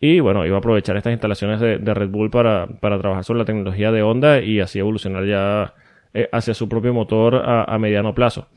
[0.00, 3.90] y bueno, iba a aprovechar estas instalaciones de, Red Bull para, trabajar sobre la tecnología
[3.90, 5.74] de Honda y así evolucionar ya
[6.14, 8.48] eh, hacia su propio motor a, mediano plazo.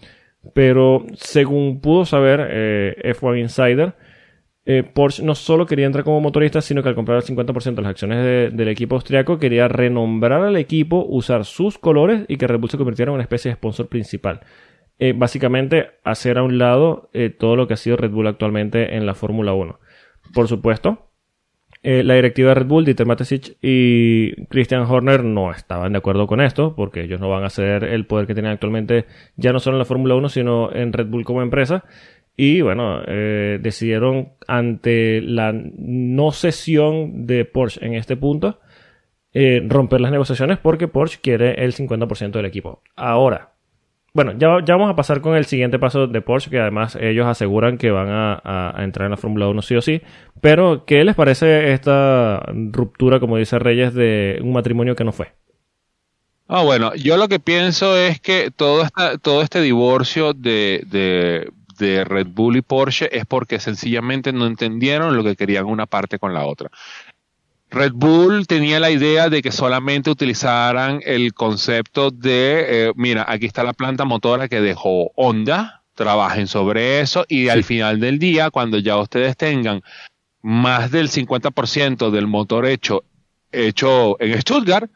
[0.53, 3.95] Pero según pudo saber eh, F1 Insider,
[4.65, 7.81] eh, Porsche no solo quería entrar como motorista, sino que al comprar el 50% de
[7.81, 12.59] las acciones del equipo austriaco quería renombrar al equipo, usar sus colores y que Red
[12.59, 14.41] Bull se convirtiera en una especie de sponsor principal.
[15.15, 17.09] básicamente hacer a un lado
[17.39, 19.79] todo lo que ha sido Red Bull actualmente en la Fórmula 1.
[20.33, 21.10] Por supuesto,
[21.83, 26.27] eh, la directiva de Red Bull, Dieter Matesic y Christian Horner no estaban de acuerdo
[26.27, 29.05] con esto, porque ellos no van a ceder el poder que tienen actualmente,
[29.35, 31.83] ya no solo en la Fórmula 1, sino en Red Bull como empresa.
[32.37, 38.59] Y bueno, eh, decidieron ante la no cesión de Porsche en este punto,
[39.33, 42.81] eh, romper las negociaciones porque Porsche quiere el 50% del equipo.
[42.95, 43.50] Ahora,
[44.13, 47.25] bueno, ya, ya, vamos a pasar con el siguiente paso de Porsche, que además ellos
[47.25, 50.01] aseguran que van a, entrar en la Fórmula 1 sí o sí.
[50.41, 55.33] Pero, ¿qué les parece esta ruptura, como dice Reyes, de un matrimonio que no fue?
[56.47, 60.83] Ah, bueno, yo lo que pienso es que todo, esta, todo este divorcio de,
[61.81, 66.19] de Red Bull y Porsche es porque sencillamente no entendieron lo que querían una parte
[66.19, 66.69] con la otra.
[67.71, 73.45] Red Bull tenía la idea de que solamente utilizaran el concepto de, eh, mira, aquí
[73.45, 78.49] está la planta motora que dejó Honda, trabajen sobre eso y al final del día,
[78.49, 79.81] cuando ya ustedes tengan
[80.41, 83.05] más del 50% del motor hecho,
[83.53, 84.91] hecho en Stuttgart,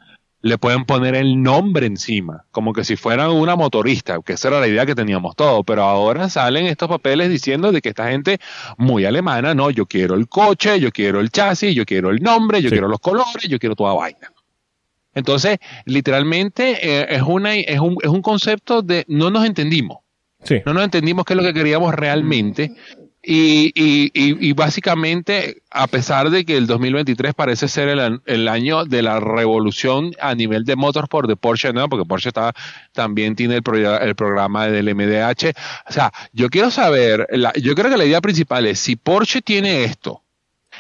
[0.45, 4.59] le pueden poner el nombre encima, como que si fueran una motorista, que esa era
[4.59, 8.37] la idea que teníamos todos, pero ahora salen estos papeles diciendo de que esta gente
[8.77, 12.61] muy alemana, no, yo quiero el coche, yo quiero el chasis, yo quiero el nombre,
[12.61, 14.31] yo quiero los colores, yo quiero toda vaina.
[15.15, 19.97] Entonces, literalmente eh, es, una, es, un, es un concepto de no nos entendimos.
[20.63, 22.71] No nos entendimos qué es lo que queríamos realmente
[23.27, 28.85] y, y, y, básicamente, a pesar de que el 2023 parece ser el, el, año
[28.85, 31.89] de la revolución a nivel de motorsport de Porsche, ¿no?
[31.89, 32.29] porque Porsche
[32.93, 35.55] también tiene el, el programa del MDH.
[35.89, 39.41] O sea, yo quiero saber, la, yo creo que la idea principal es, si Porsche
[39.41, 40.21] tiene esto,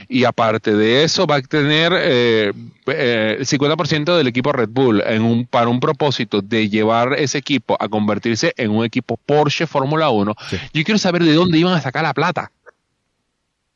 [0.07, 2.53] y aparte de eso va a tener eh,
[2.87, 7.37] eh, el 50% del equipo Red Bull en un, para un propósito de llevar ese
[7.37, 10.35] equipo a convertirse en un equipo Porsche Fórmula 1.
[10.73, 12.51] Yo quiero saber de dónde iban a sacar la plata.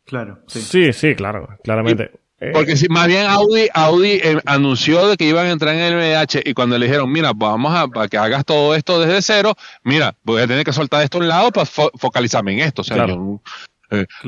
[0.05, 0.39] Claro.
[0.47, 2.11] Sí, sí, claro, claramente.
[2.41, 5.95] Eh, porque si más bien Audi, Audi anunció de que iban a entrar en el
[5.95, 9.55] MDH y cuando le dijeron, mira, vamos a para que hagas todo esto desde cero,
[9.83, 12.81] mira, voy a tener que soltar esto a un lado para focalizarme en esto.
[12.81, 13.05] O sea,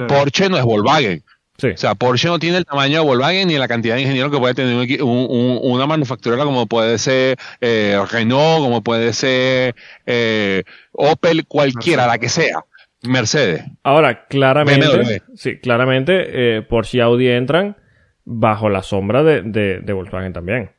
[0.08, 1.24] Porsche no es Volkswagen.
[1.70, 4.38] O sea, Porsche no tiene el tamaño de Volkswagen ni la cantidad de ingenieros que
[4.40, 9.76] puede tener una manufacturera como puede ser eh, Renault, como puede ser
[10.06, 12.64] eh, Opel, cualquiera, la que sea.
[13.04, 13.64] Mercedes.
[13.84, 17.76] Ahora, claramente, sí, claramente eh, Porsche y Audi entran
[18.26, 20.72] bajo la sombra de, de, Volkswagen también.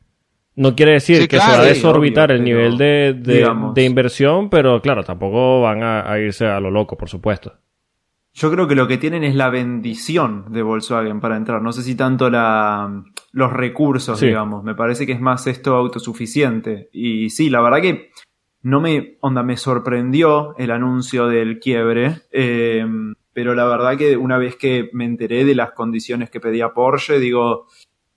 [0.55, 5.03] No quiere decir que se va a desorbitar el nivel de, de, inversión, pero claro,
[5.03, 7.59] tampoco van a irse a lo loco, por supuesto.
[8.35, 11.61] Yo creo que lo que tienen es la bendición de Volkswagen para entrar.
[11.61, 14.65] No sé si tanto la, los recursos, digamos.
[14.65, 16.89] Me parece que es más esto autosuficiente.
[16.93, 18.11] Y sí, la verdad que
[18.63, 22.23] no me, onda, me sorprendió el anuncio del quiebre.
[22.31, 22.87] Eh,
[23.35, 27.19] pero la verdad que una vez que me enteré de las condiciones que pedía Porsche,
[27.19, 27.67] digo,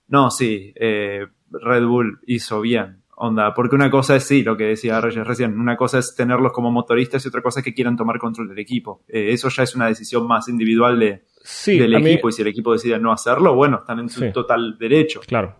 [0.08, 3.02] no, sí, eh, Red Bull hizo bien.
[3.18, 6.52] Onda, porque una cosa es sí, lo que decía Reyes recién, una cosa es tenerlos
[6.52, 9.04] como motoristas y otra cosa es que quieran tomar control del equipo.
[9.08, 11.22] Eh, eso ya es una decisión más individual de,
[11.64, 15.20] del equipo y si el equipo decide no hacerlo, bueno, están en su total derecho.
[15.26, 15.56] Claro.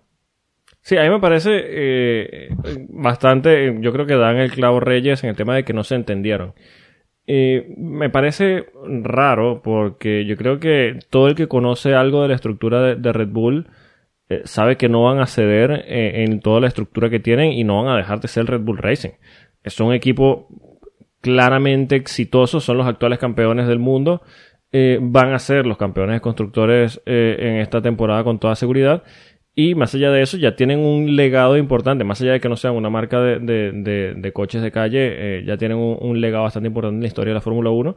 [0.83, 2.49] Sí, a mí me parece eh,
[2.91, 5.95] bastante, yo creo que dan el clavo Reyes en el tema de que no se
[5.95, 6.53] entendieron.
[7.27, 12.35] Eh, me parece raro porque yo creo que todo el que conoce algo de la
[12.35, 13.66] estructura de Red Bull
[14.28, 17.62] eh, sabe que no van a ceder eh, en toda la estructura que tienen y
[17.62, 19.11] no van a dejar de ser Red Bull Racing.
[19.62, 20.48] Es un equipo
[21.20, 24.23] claramente exitoso, son los actuales campeones del mundo.
[24.73, 29.05] Eh, van a ser los campeones constructores en esta temporada con toda seguridad.
[29.55, 32.57] Y más allá de eso, ya tienen un legado importante, más allá de que no
[32.57, 37.01] sean una marca de, coches de calle, ya tienen un, un, legado bastante importante en
[37.01, 37.97] la historia de la Fórmula 1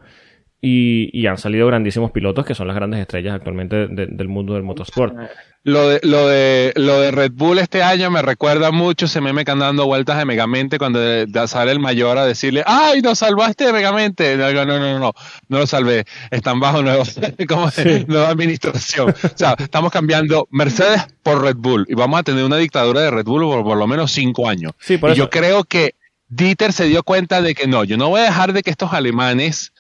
[0.62, 5.16] y, han salido grandísimos pilotos que son las grandes estrellas actualmente del mundo del motorsport.
[5.64, 9.44] Lo de, lo, de, lo de Red Bull este año me recuerda mucho ese meme
[9.44, 11.00] que dando vueltas de Megamente cuando
[11.48, 14.38] sale el mayor a decirle, ¡ay, nos salvaste de Megamente!
[14.38, 16.06] No, no, no, no, no, lo salvé.
[16.32, 17.04] Están bajo nuevo,
[17.48, 17.70] como
[18.08, 19.10] nueva administración.
[19.10, 23.12] O sea, estamos cambiando Mercedes por Red Bull y vamos a tener una dictadura de
[23.12, 24.72] Red Bull por por lo menos cinco años.
[24.88, 25.96] y yo creo que
[26.30, 28.94] Dieter se dio cuenta de que no, yo no voy a dejar de que estos
[28.94, 29.74] alemanes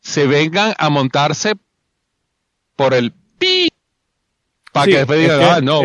[0.00, 1.54] se vengan a montarse
[2.76, 3.68] por el pi
[4.72, 5.80] para que después digan, ah, no,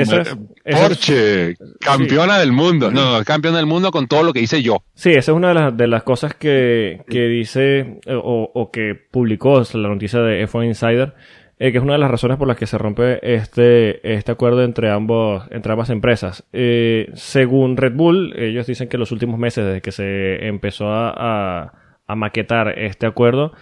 [0.66, 2.92] Porsche, campeona del mundo.
[2.92, 4.84] No, no, campeona del mundo con todo lo que hice yo.
[4.94, 8.72] Sí, esa es una de las, de las cosas que, que dice eh, o, o,
[8.72, 11.16] que publicó la noticia de F1 Insider,
[11.60, 14.64] eh, que es una de las razones por las que se rompe este, este acuerdo
[14.64, 16.46] entre, ambos, entre ambas empresas.
[16.52, 21.74] Eh, según Red Bull, ellos dicen que los últimos meses desde que se empezó a,
[22.08, 23.54] a, maquetar este acuerdo,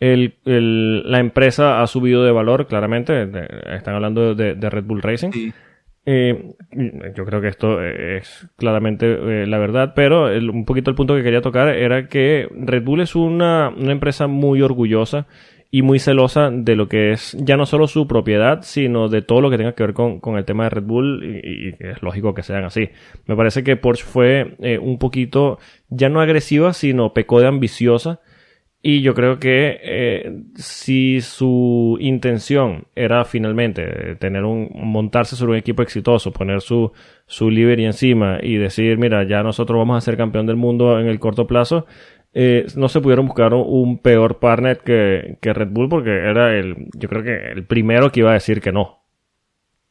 [0.00, 3.28] el, el, la empresa ha subido de valor, claramente.
[3.74, 5.30] están hablando de, de, Red Bull Racing.
[6.08, 6.54] Eh,
[7.16, 11.24] yo creo que esto es claramente eh, la verdad, pero un poquito el punto que
[11.24, 15.26] quería tocar era que Red Bull es una, una empresa muy orgullosa
[15.72, 19.40] y muy celosa de lo que es ya no solo su propiedad, sino de todo
[19.40, 22.34] lo que tenga que ver con, con el tema de Red Bull y, es lógico
[22.34, 22.90] que sean así.
[23.26, 25.58] Me parece que Porsche fue eh, un poquito
[25.88, 28.20] ya no agresiva, sino pecó de ambiciosa
[28.88, 35.58] y yo creo que eh, si su intención era finalmente tener un montarse sobre un
[35.58, 36.92] equipo exitoso, poner su
[37.26, 41.08] su livery encima y decir, mira, ya nosotros vamos a ser campeón del mundo en
[41.08, 41.86] el corto plazo,
[42.32, 46.86] eh, no se pudieron buscar un peor partner que, que Red Bull porque era el,
[46.94, 49.05] yo creo que el primero que iba a decir que no.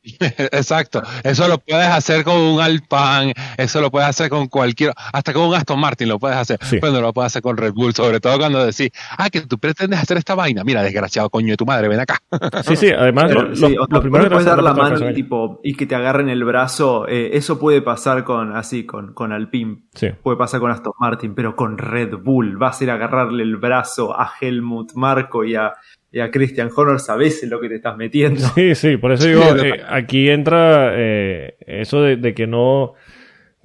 [0.52, 5.34] Exacto, eso lo puedes hacer con un Alpine, eso lo puedes hacer con cualquier, hasta
[5.34, 6.80] con un Aston Martin lo puedes hacer, sí.
[6.82, 10.00] no lo puedes hacer con Red Bull, sobre todo cuando decís, ah, que tú pretendes
[10.00, 12.20] hacer esta vaina, mira, desgraciado coño de tu madre, ven acá.
[12.64, 15.96] Sí, sí, además, lo, sí, lo, primero puedes dar la mano tipo, y que te
[15.96, 20.10] agarren el brazo, eh, eso puede pasar con, así, con, con Alpine, sí.
[20.22, 23.58] puede pasar con Aston Martin, pero con Red Bull, vas a ir a agarrarle el
[23.58, 25.74] brazo a Helmut Marco y a
[26.16, 28.40] y a Christian Horner sabes en lo que te estás metiendo.
[28.56, 32.94] Sí, sí, por eso digo, eh, aquí entra eh, eso de, de, que no,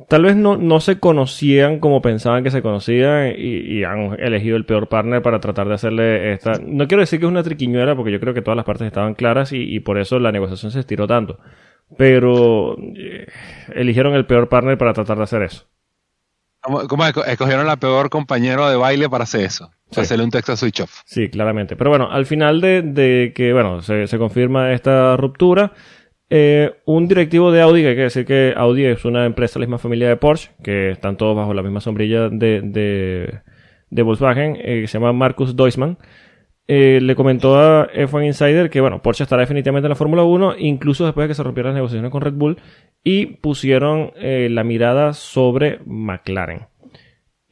[0.08, 4.56] tal vez no, no se conocían como pensaban que se conocían y, y, han elegido
[4.56, 6.54] el peor partner para tratar de hacerle esta...
[6.60, 9.14] No quiero decir que es una triquiñuela porque yo creo que todas las partes estaban
[9.14, 11.38] claras y, y por eso la negociación se estiró tanto.
[11.96, 13.28] Pero eh,
[13.76, 15.68] eligieron el peor partner para tratar de hacer eso.
[16.62, 19.70] ¿Cómo, escogieron la peor compañero de baile para hacer eso?
[19.90, 20.00] Sí.
[20.00, 21.00] Hacerle un texto switch off.
[21.04, 21.76] Sí, claramente.
[21.76, 25.72] Pero bueno, al final de, de que, bueno, se, se, confirma esta ruptura,
[26.28, 29.60] eh, un directivo de Audi, que hay que decir que Audi es una empresa de
[29.60, 33.40] la misma familia de Porsche, que están todos bajo la misma sombrilla de, de,
[33.90, 35.98] de Volkswagen, eh, que se llama Marcus Deusmann,
[36.72, 40.54] eh, le comentó a F1 Insider que, bueno, Porsche estará definitivamente en la Fórmula 1,
[40.58, 42.58] incluso después de que se rompieran las negociaciones con Red Bull,
[43.02, 46.69] y pusieron eh, la mirada sobre McLaren.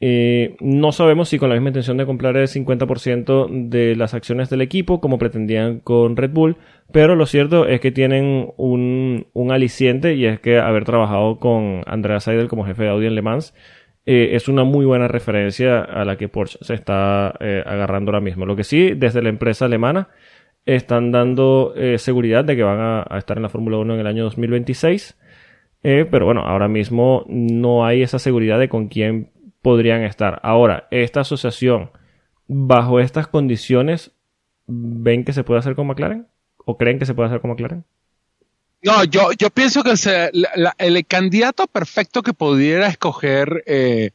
[0.01, 4.49] Eh, no sabemos si con la misma intención de comprar el 50% de las acciones
[4.49, 6.57] del equipo, como pretendían con Red Bull,
[6.91, 11.83] pero lo cierto es que tienen un, un aliciente y es que haber trabajado con
[11.85, 13.53] Andrea Seidel como jefe de Audi en Le Mans
[14.05, 18.21] eh, es una muy buena referencia a la que Porsche se está eh, agarrando ahora
[18.21, 18.45] mismo.
[18.45, 20.09] Lo que sí, desde la empresa alemana
[20.65, 24.23] están dando seguridad de que van a, estar en la Fórmula 1 en el año
[24.23, 25.17] 2026.
[25.83, 30.39] Eh, pero bueno, ahora mismo no hay esa seguridad de con quién podrían estar.
[30.43, 31.91] Ahora, esta asociación,
[32.47, 34.11] bajo estas condiciones,
[34.67, 36.27] ¿ven que se puede hacer con McLaren?
[36.65, 37.85] ¿O creen que se puede hacer con McLaren?
[38.81, 44.11] No, yo, yo pienso que se, la, el candidato perfecto que pudiera escoger eh,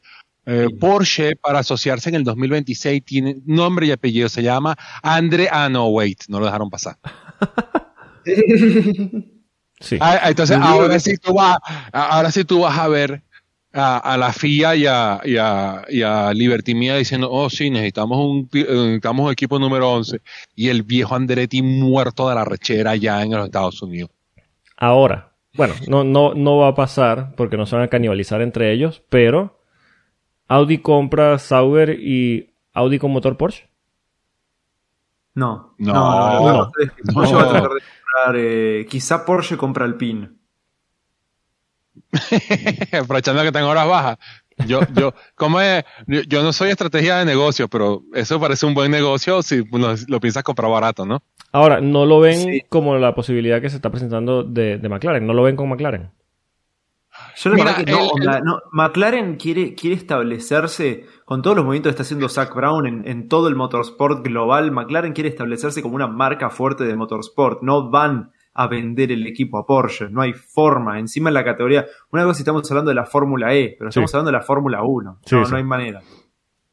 [0.47, 5.69] eh, Porsche para asociarse en el 2026 tiene nombre y apellido, se llama Andre, ah
[5.69, 6.97] no, wait, no lo dejaron pasar.
[9.79, 9.97] sí.
[9.99, 11.57] Ah, entonces ahora sí tú vas,
[11.91, 13.21] ahora sí tú vas a ver
[13.75, 17.69] a, a la FIA y a, y a, y a Liberty Media diciendo, oh sí,
[17.69, 20.21] necesitamos un, necesitamos un equipo número 11
[20.55, 24.11] y el viejo Andretti muerto de la rechera ya en los Estados Unidos.
[24.77, 28.71] Ahora, bueno, no, no, no va a pasar porque no se van a canibalizar entre
[28.71, 29.59] ellos, pero
[30.47, 33.69] Audi compra Sauber y Audi con motor Porsche.
[35.33, 36.41] No, no, no.
[36.41, 36.71] no,
[37.13, 40.34] Porsche va a tratar de comprar, eh, quizá Porsche compra el PIN.
[42.91, 44.17] Aprovechando que tengo horas bajas.
[44.67, 45.83] Yo, yo, como es?
[46.07, 50.19] Yo no soy estrategia de negocio, pero eso parece un buen negocio si lo, lo
[50.19, 51.21] piensas comprar barato, ¿no?
[51.51, 52.61] Ahora, no lo ven sí.
[52.69, 56.11] como la posibilidad que se está presentando de, de, McLaren, no lo ven con McLaren.
[57.37, 58.43] Yo la verdad que no, el, el...
[58.43, 63.07] no, McLaren quiere, quiere establecerse con todos los movimientos que está haciendo Zach Brown en,
[63.07, 64.71] en, todo el motorsport global.
[64.71, 67.61] McLaren quiere establecerse como una marca fuerte de motorsport.
[67.61, 70.09] No van a vender el equipo a Porsche.
[70.09, 70.97] No hay forma.
[70.97, 71.85] Encima en la categoría.
[72.11, 74.17] Una cosa si estamos hablando de la Fórmula E, pero estamos sí.
[74.17, 75.19] hablando de la Fórmula 1.
[75.25, 75.51] Sí, no, sí.
[75.51, 76.01] no hay manera.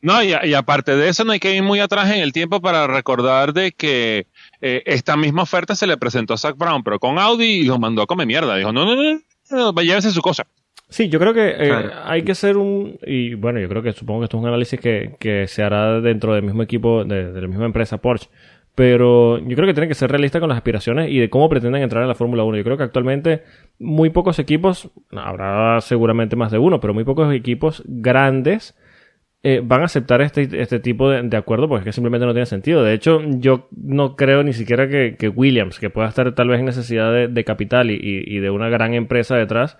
[0.00, 2.60] No, y, y, aparte de eso, no hay que ir muy atrás en el tiempo
[2.60, 4.26] para recordar de que
[4.60, 7.78] eh, esta misma oferta se le presentó a Zach Brown, pero con Audi y lo
[7.78, 8.56] mandó a comer mierda.
[8.56, 10.44] Dijo, no, no, no, no llévese su cosa.
[10.88, 12.98] Sí, yo creo que eh, hay que ser un.
[13.06, 16.00] Y bueno, yo creo que supongo que esto es un análisis que, que se hará
[16.00, 18.28] dentro del mismo equipo, de, de, la misma empresa Porsche.
[18.74, 21.82] Pero yo creo que tienen que ser realistas con las aspiraciones y de cómo pretenden
[21.82, 22.56] entrar en la Fórmula 1.
[22.56, 23.42] Yo creo que actualmente
[23.78, 28.74] muy pocos equipos, habrá seguramente más de uno, pero muy pocos equipos grandes
[29.44, 32.46] eh, van a aceptar este, este tipo de, acuerdo porque es que simplemente no tiene
[32.46, 32.84] sentido.
[32.84, 36.66] De hecho, yo no creo ni siquiera que, Williams, que pueda estar tal vez en
[36.66, 39.76] necesidad de, capital y, de una gran empresa detrás,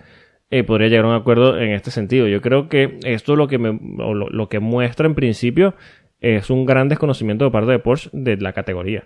[0.51, 2.27] eh, podría llegar a un acuerdo en este sentido.
[2.27, 5.75] Yo creo que esto lo que, me, lo que muestra en principio
[6.23, 9.05] es un gran desconocimiento de parte de Porsche de la categoría.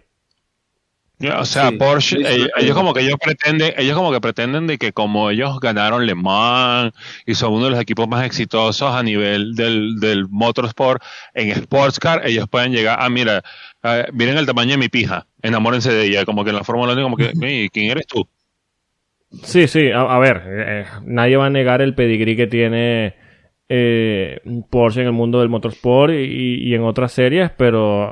[1.38, 2.18] O sea, Porsche,
[2.58, 6.14] ellos, como que ellos pretenden, ellos como que pretenden de que como ellos ganaron Le
[6.14, 6.92] Mans
[7.24, 11.02] y son uno de los equipos más exitosos a nivel del, del motorsport
[11.32, 13.42] en sports car, ellos pueden llegar a, mira,
[14.12, 17.02] miren el tamaño de mi pija, enamórense de ella, como que en la Fórmula 1
[17.02, 17.32] como que,
[17.72, 18.28] ¿quién eres tú?
[19.42, 23.14] Sí, sí, a, ver, eh, nadie va a negar el pedigrí que tiene
[23.68, 24.40] eh,
[24.70, 28.10] Porsche en el mundo del motorsport y, en otras series, pero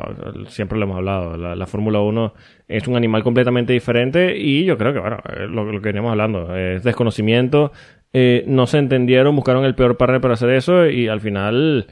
[0.48, 2.35] siempre lo hemos hablado, la, Fórmula 1
[2.68, 6.56] es un animal completamente diferente y yo creo que, bueno, eh, lo, que veníamos hablando,
[6.56, 7.72] es desconocimiento,
[8.12, 11.86] eh, no se entendieron, buscaron el peor partner para hacer eso y al final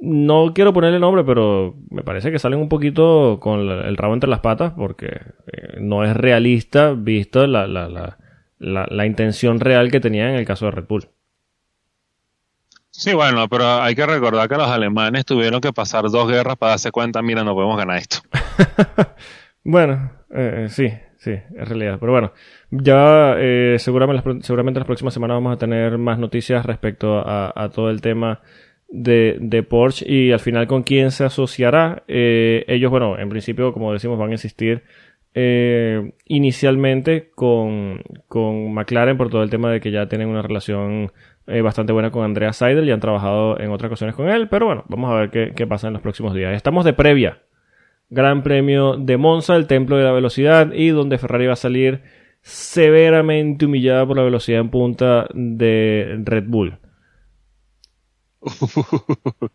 [0.00, 4.30] no quiero ponerle nombre, pero me parece que salen un poquito con el rabo entre
[4.30, 5.06] las patas porque
[5.52, 10.44] eh, no es realista visto la, la, la, la intención real que tenía en el
[10.44, 11.08] caso de Red Bull.
[12.96, 16.70] Sí, bueno, pero hay que recordar que los alemanes tuvieron que pasar dos guerras para
[16.70, 18.18] darse cuenta, mira, no podemos ganar esto.
[19.64, 21.96] bueno, eh, sí, sí, es realidad.
[21.98, 22.32] Pero bueno,
[22.70, 27.90] ya eh, seguramente, seguramente las próximas semanas vamos a tener más noticias respecto a, todo
[27.90, 28.42] el tema
[28.88, 32.04] de, de, Porsche y al final con quién se asociará.
[32.06, 34.84] Eh, ellos, bueno, en principio, como decimos, van a insistir
[36.26, 41.10] inicialmente con, con McLaren por todo el tema de que ya tienen una relación
[41.46, 44.66] eh, bastante buena con Andrea Seidel y han trabajado en otras ocasiones con él, pero
[44.66, 46.54] bueno, vamos a ver qué, pasa en los próximos días.
[46.54, 47.42] Estamos de previa.
[48.08, 52.02] Gran Premio de Monza, el templo de la velocidad y donde Ferrari va a salir
[52.42, 56.78] severamente humillada por la velocidad en punta de Red Bull.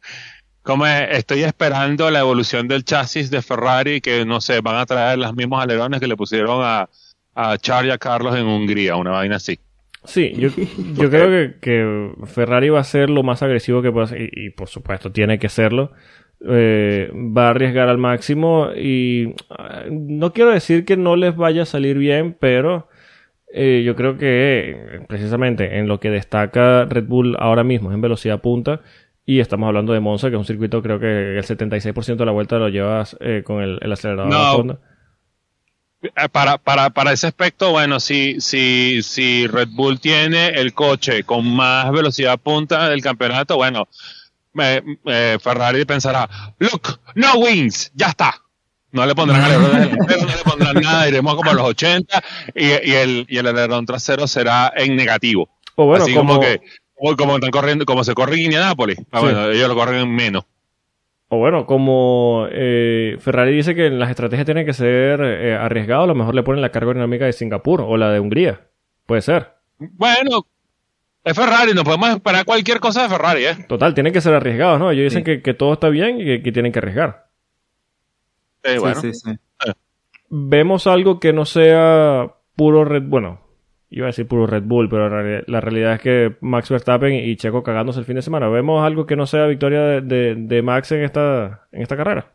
[0.61, 5.17] Como estoy esperando la evolución del chasis de Ferrari que no sé, van a traer
[5.17, 6.89] los mismos alerones que le pusieron a,
[7.33, 9.59] a Charlie a Carlos en Hungría, una vaina así.
[10.03, 10.49] Sí, yo,
[10.95, 14.67] yo creo que, Ferrari va a ser lo más agresivo que pueda ser, y, por
[14.67, 15.91] supuesto tiene que serlo.
[16.47, 21.63] Eh, va a arriesgar al máximo y ah, no quiero decir que no les vaya
[21.63, 22.87] a salir bien, pero
[23.53, 28.01] eh, yo creo que precisamente en lo que destaca Red Bull ahora mismo es en
[28.01, 28.79] velocidad punta
[29.25, 32.31] y estamos hablando de Monza, que es un circuito creo que el 76% de la
[32.31, 34.79] vuelta lo llevas eh, con el, acelerador de la
[36.31, 41.53] para, para, para ese aspecto, bueno, si, si, si Red Bull tiene el coche con
[41.53, 43.87] más velocidad punta del campeonato, bueno,
[44.57, 48.35] eh, Ferrari pensará, look, no wings, ya está.
[48.91, 52.23] No le pondrán alerón no le pondrán nada, iremos como a los 80
[52.55, 55.47] y, y el, y el alerón trasero será en negativo.
[55.75, 56.59] O bueno, Así como, que,
[57.15, 60.45] como, están corriendo, como se corre en Indianapolis, ah, bueno, ellos lo corren en menos.
[61.31, 66.07] O bueno, como eh, Ferrari dice que las estrategias tienen que ser eh, arriesgadas, a
[66.07, 68.61] lo mejor le ponen la carga aerodinámica de Singapur o la de Hungría.
[69.05, 69.53] Puede ser.
[69.77, 70.47] Bueno,
[71.23, 73.65] es Ferrari, no podemos esperar cualquier cosa de Ferrari, ¿eh?
[73.67, 74.89] Total, tienen que ser arriesgados, ¿no?
[74.89, 77.27] Ellos dicen que, todo está bien y que, tienen que arriesgar.
[78.63, 78.99] Sí, bueno.
[78.99, 79.31] sí, sí.
[80.29, 83.41] Vemos algo que no sea puro red, bueno,
[83.91, 87.63] iba a decir puro Red Bull, pero la realidad es que Max Verstappen y Checo
[87.63, 88.47] cagándose el fin de semana.
[88.47, 92.31] ¿Vemos algo que no sea victoria de, Max en esta, en esta carrera?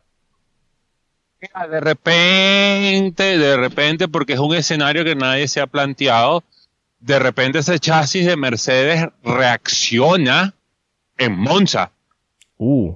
[1.40, 6.42] De repente, de repente, porque es un escenario que nadie se ha planteado,
[7.00, 10.54] de repente ese chasis de Mercedes reacciona
[11.18, 11.92] en Monza.
[12.56, 12.94] Uh.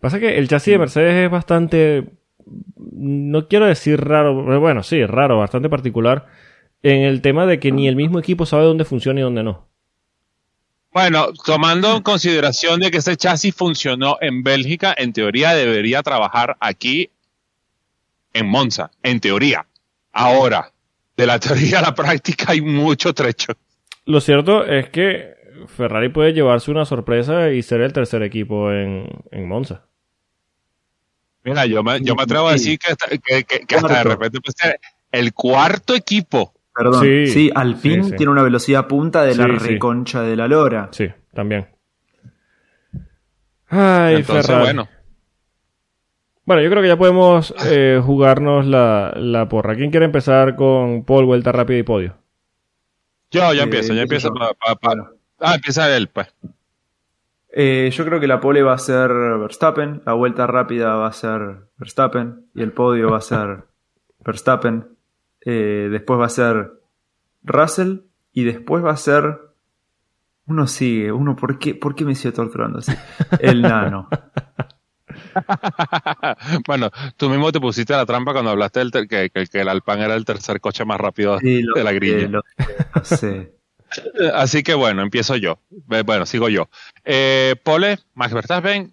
[0.00, 2.08] Pasa que el chasis de Mercedes es bastante,
[2.74, 6.26] no quiero decir raro, bueno, sí, raro, bastante particular
[6.82, 9.68] en el tema de que ni el mismo equipo sabe dónde funciona y dónde no.
[10.92, 16.56] Bueno, tomando en consideración de que ese chasis funcionó en Bélgica, en teoría debería trabajar
[16.60, 17.10] aquí
[18.32, 19.66] en Monza, en teoría.
[20.12, 20.72] Ahora,
[21.16, 23.52] de la teoría a la práctica hay mucho trecho.
[24.06, 25.34] Lo cierto es que
[25.66, 29.08] Ferrari puede llevarse una sorpresa y ser el tercer equipo en,
[29.46, 29.82] Monza.
[31.44, 34.80] Mira, yo me, yo me atrevo a decir que, hasta de repente puede ser
[35.12, 37.02] el cuarto equipo Perdón.
[37.02, 40.88] Sí, Alpine tiene una velocidad punta de la reconcha de la lora.
[40.92, 41.66] Sí, también.
[43.66, 44.62] Ay, Ferrari.
[44.62, 44.88] Bueno.
[46.44, 49.74] Bueno, yo creo que ya podemos eh, jugarnos la, porra.
[49.74, 52.16] ¿Quién quiere empezar con Paul, vuelta rápida y podio?
[53.32, 54.32] Yo ya empiezo, ya eh, empiezo
[55.40, 56.32] Ah, empieza él, pues.
[57.50, 61.12] Eh, yo creo que la pole va a ser Verstappen, la vuelta rápida va a
[61.12, 63.64] ser Verstappen y el podio va a ser
[64.24, 64.97] Verstappen.
[65.44, 66.72] Eh, después va a ser
[67.42, 68.00] Russell
[68.32, 69.38] y después va a ser...
[70.46, 72.92] Uno sigue, uno, ¿por qué, ¿por qué me sigo torturando así?
[73.38, 74.08] El nano.
[76.66, 80.24] bueno, tú mismo te pusiste la trampa cuando hablaste del que, el Alpan era el
[80.24, 82.40] tercer coche más rápido de la grilla.
[84.34, 85.60] Así que bueno, empiezo yo.
[85.70, 86.68] Bueno, sigo yo.
[87.04, 88.92] Eh, pole, Max Verstappen,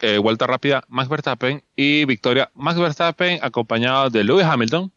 [0.00, 4.92] eh, vuelta rápida, Max Verstappen y victoria, Max Verstappen acompañado de Lewis Hamilton.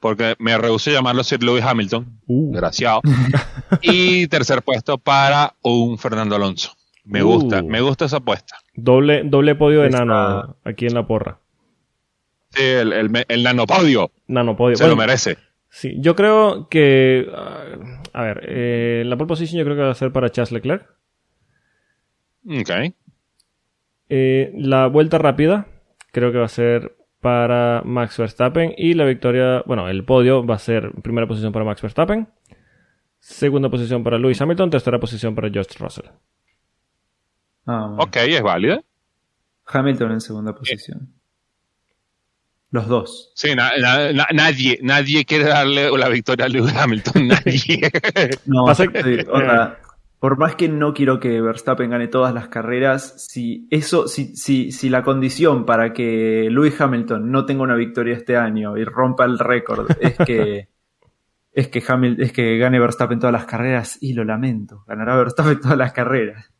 [0.00, 2.20] Porque me rehusé a llamarlo Sir Lewis Hamilton.
[2.26, 2.58] Uh.
[3.82, 6.72] y tercer puesto para un Fernando Alonso.
[7.04, 7.68] Me gusta, uh.
[7.68, 8.56] me gusta esa apuesta.
[8.74, 11.38] Doble, doble podio de nano aquí en la porra.
[12.50, 12.92] Sí, el,
[13.28, 14.10] el, nanopodio.
[14.26, 14.76] Nanopodio.
[14.76, 15.36] Se lo merece.
[15.68, 17.30] Sí, yo creo que.
[17.32, 17.64] Ah,
[18.12, 20.84] a ver, eh, la pole position yo creo que va a ser para Charles Leclerc.
[22.48, 22.70] Ok.
[24.08, 25.68] Eh, la vuelta rápida
[26.10, 28.74] creo que va a ser para Max Verstappen.
[28.76, 32.28] Y la victoria, bueno, el podio va a ser primera posición para Max Verstappen.
[33.18, 34.70] Segunda posición para Lewis Hamilton.
[34.70, 36.06] Tercera posición para George Russell.
[37.66, 38.80] Ah, ok, es válida.
[39.66, 41.12] Hamilton en segunda posición.
[42.72, 43.32] Los dos.
[43.34, 47.90] Sí, nadie, nadie quiere darle la victoria a Lewis Hamilton, nadie.
[48.46, 48.66] no,
[50.20, 54.70] por más que no quiero que Verstappen gane todas las carreras, si eso, si, si,
[54.70, 59.24] si la condición para que Lewis Hamilton no tenga una victoria este año y rompa
[59.24, 60.68] el récord es que
[61.52, 65.58] es que Hamilton, es que gane Verstappen todas las carreras, y lo lamento, ganará Verstappen
[65.58, 66.52] todas las carreras.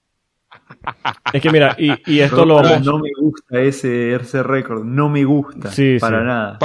[1.32, 5.70] Es que mira, y, esto lo No me gusta ese, ese récord, no me gusta,
[6.01, 6.59] para nada.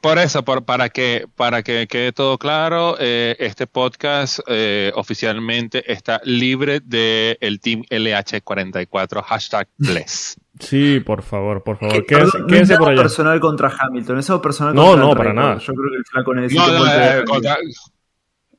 [0.00, 5.90] Por, eso, por, para, que, para que quede todo claro, eh, este podcast eh, oficialmente
[5.92, 10.36] está libre del el Team LH44, hashtag bless.
[10.58, 12.06] Sí, por favor, por favor.
[12.06, 13.02] Quédense, por allá.
[13.02, 15.58] personal contra Hamilton, eso personal no, contra No, no, para nada.
[15.58, 17.20] Yo creo que el flaco necesita...
[17.20, 17.24] Eh,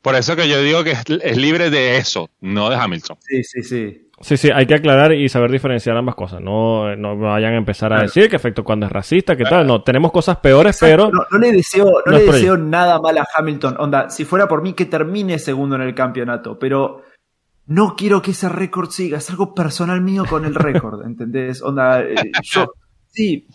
[0.01, 3.17] por eso que yo digo que es libre de eso, no de Hamilton.
[3.19, 4.06] Sí, sí, sí.
[4.19, 6.41] Sí, sí, hay que aclarar y saber diferenciar ambas cosas.
[6.41, 9.67] No, no vayan a empezar a decir que efecto cuando es racista, que tal.
[9.67, 11.11] No, tenemos cosas peores, pero.
[11.11, 13.75] No, le deseo, no, le deseo nada mal a Hamilton.
[13.79, 16.57] Onda, si fuera por mí, que termine segundo en el campeonato.
[16.57, 17.03] Pero
[17.67, 19.19] no quiero que ese récord siga.
[19.19, 21.61] Es algo personal mío con el récord, ¿entendés?
[21.61, 22.73] Onda, eh, yo.
[23.09, 23.47] Sí,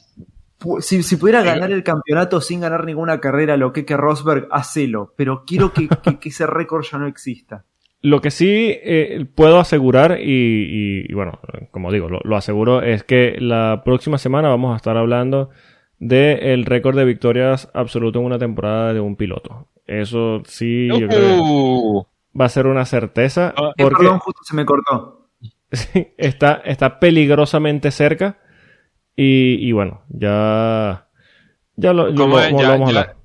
[0.81, 5.13] si, si, pudiera ganar el campeonato sin ganar ninguna carrera, lo que que Rosberg, hacelo.
[5.17, 5.89] Pero quiero que
[6.23, 7.65] ese récord ya no exista.
[8.03, 8.49] Lo que sí
[8.83, 11.39] eh, puedo asegurar, y, bueno,
[11.71, 15.51] como digo, lo, aseguro, es que la próxima semana vamos a estar hablando
[16.01, 19.69] del récord de victorias absoluto en una temporada de un piloto.
[19.87, 23.55] Eso sí, yo creo que va a ser una certeza.
[23.57, 25.29] Ah, porque, perdón, justo se me cortó.
[26.19, 28.39] está, está peligrosamente cerca.
[29.15, 31.07] Y, bueno, ya,
[31.77, 33.17] ya lo, vamos a hablar.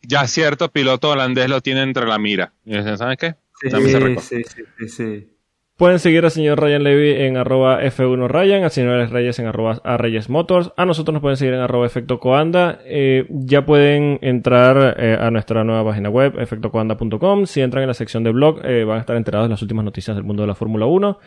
[0.00, 2.54] Ya cierto piloto holandés lo tiene entre la mira.
[2.96, 3.34] ¿Sabes qué?
[3.60, 5.28] Sí, sí, sí,
[5.76, 9.80] Pueden seguir al señor Ryan Levy en arroba F1 Ryan, al señor Reyes en arroba
[9.82, 10.72] a Reyes Motors.
[10.76, 12.78] A nosotros nos pueden seguir en arroba Efecto Coanda.
[12.84, 17.46] Eh, ya pueden entrar eh, a nuestra nueva página web, efectocoanda.com.
[17.46, 19.84] Si entran en la sección de blog, eh, van a estar enterados de las últimas
[19.84, 21.18] noticias del mundo de la Fórmula 1.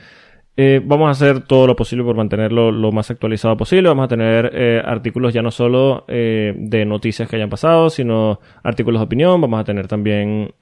[0.59, 3.89] Eh, vamos a hacer todo lo posible por mantenerlo lo más actualizado posible.
[3.89, 8.39] Vamos a tener eh, artículos ya no solo eh, de noticias que hayan pasado, sino
[8.63, 9.39] artículos de opinión.
[9.39, 10.55] Vamos a tener también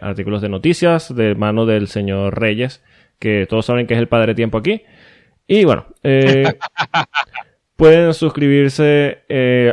[0.00, 2.82] artículos de noticias de mano del señor Reyes,
[3.18, 4.80] que todos saben que es el padre tiempo aquí.
[5.46, 5.88] Y bueno,
[7.76, 9.24] pueden suscribirse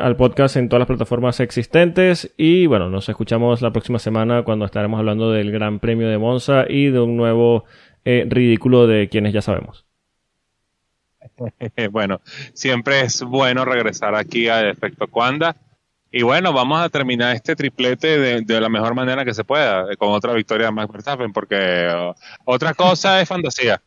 [0.04, 2.34] al podcast en todas las plataformas existentes.
[2.36, 6.66] Y bueno, nos escuchamos la próxima semana cuando estaremos hablando del Gran Premio de Monza
[6.68, 7.64] y de un nuevo
[8.06, 9.86] eh, ridículo de quienes ya sabemos.
[11.92, 12.22] bueno,
[12.54, 15.56] siempre es bueno regresar aquí a Efecto Cuanda.
[16.12, 20.10] Y bueno, vamos a terminar este triplete de, la mejor manera que se pueda, con
[20.10, 22.14] otra victoria de Max Verstappen, porque uh,
[22.44, 23.82] otra cosa es fantasía.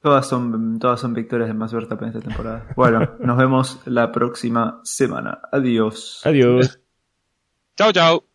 [0.00, 2.66] Todas son, todas son victorias de Max Verstappen esta temporada.
[2.76, 5.38] Bueno, nos vemos la próxima semana.
[5.52, 6.22] Adiós.
[6.24, 6.80] Adiós.
[7.76, 8.27] Chao, chao.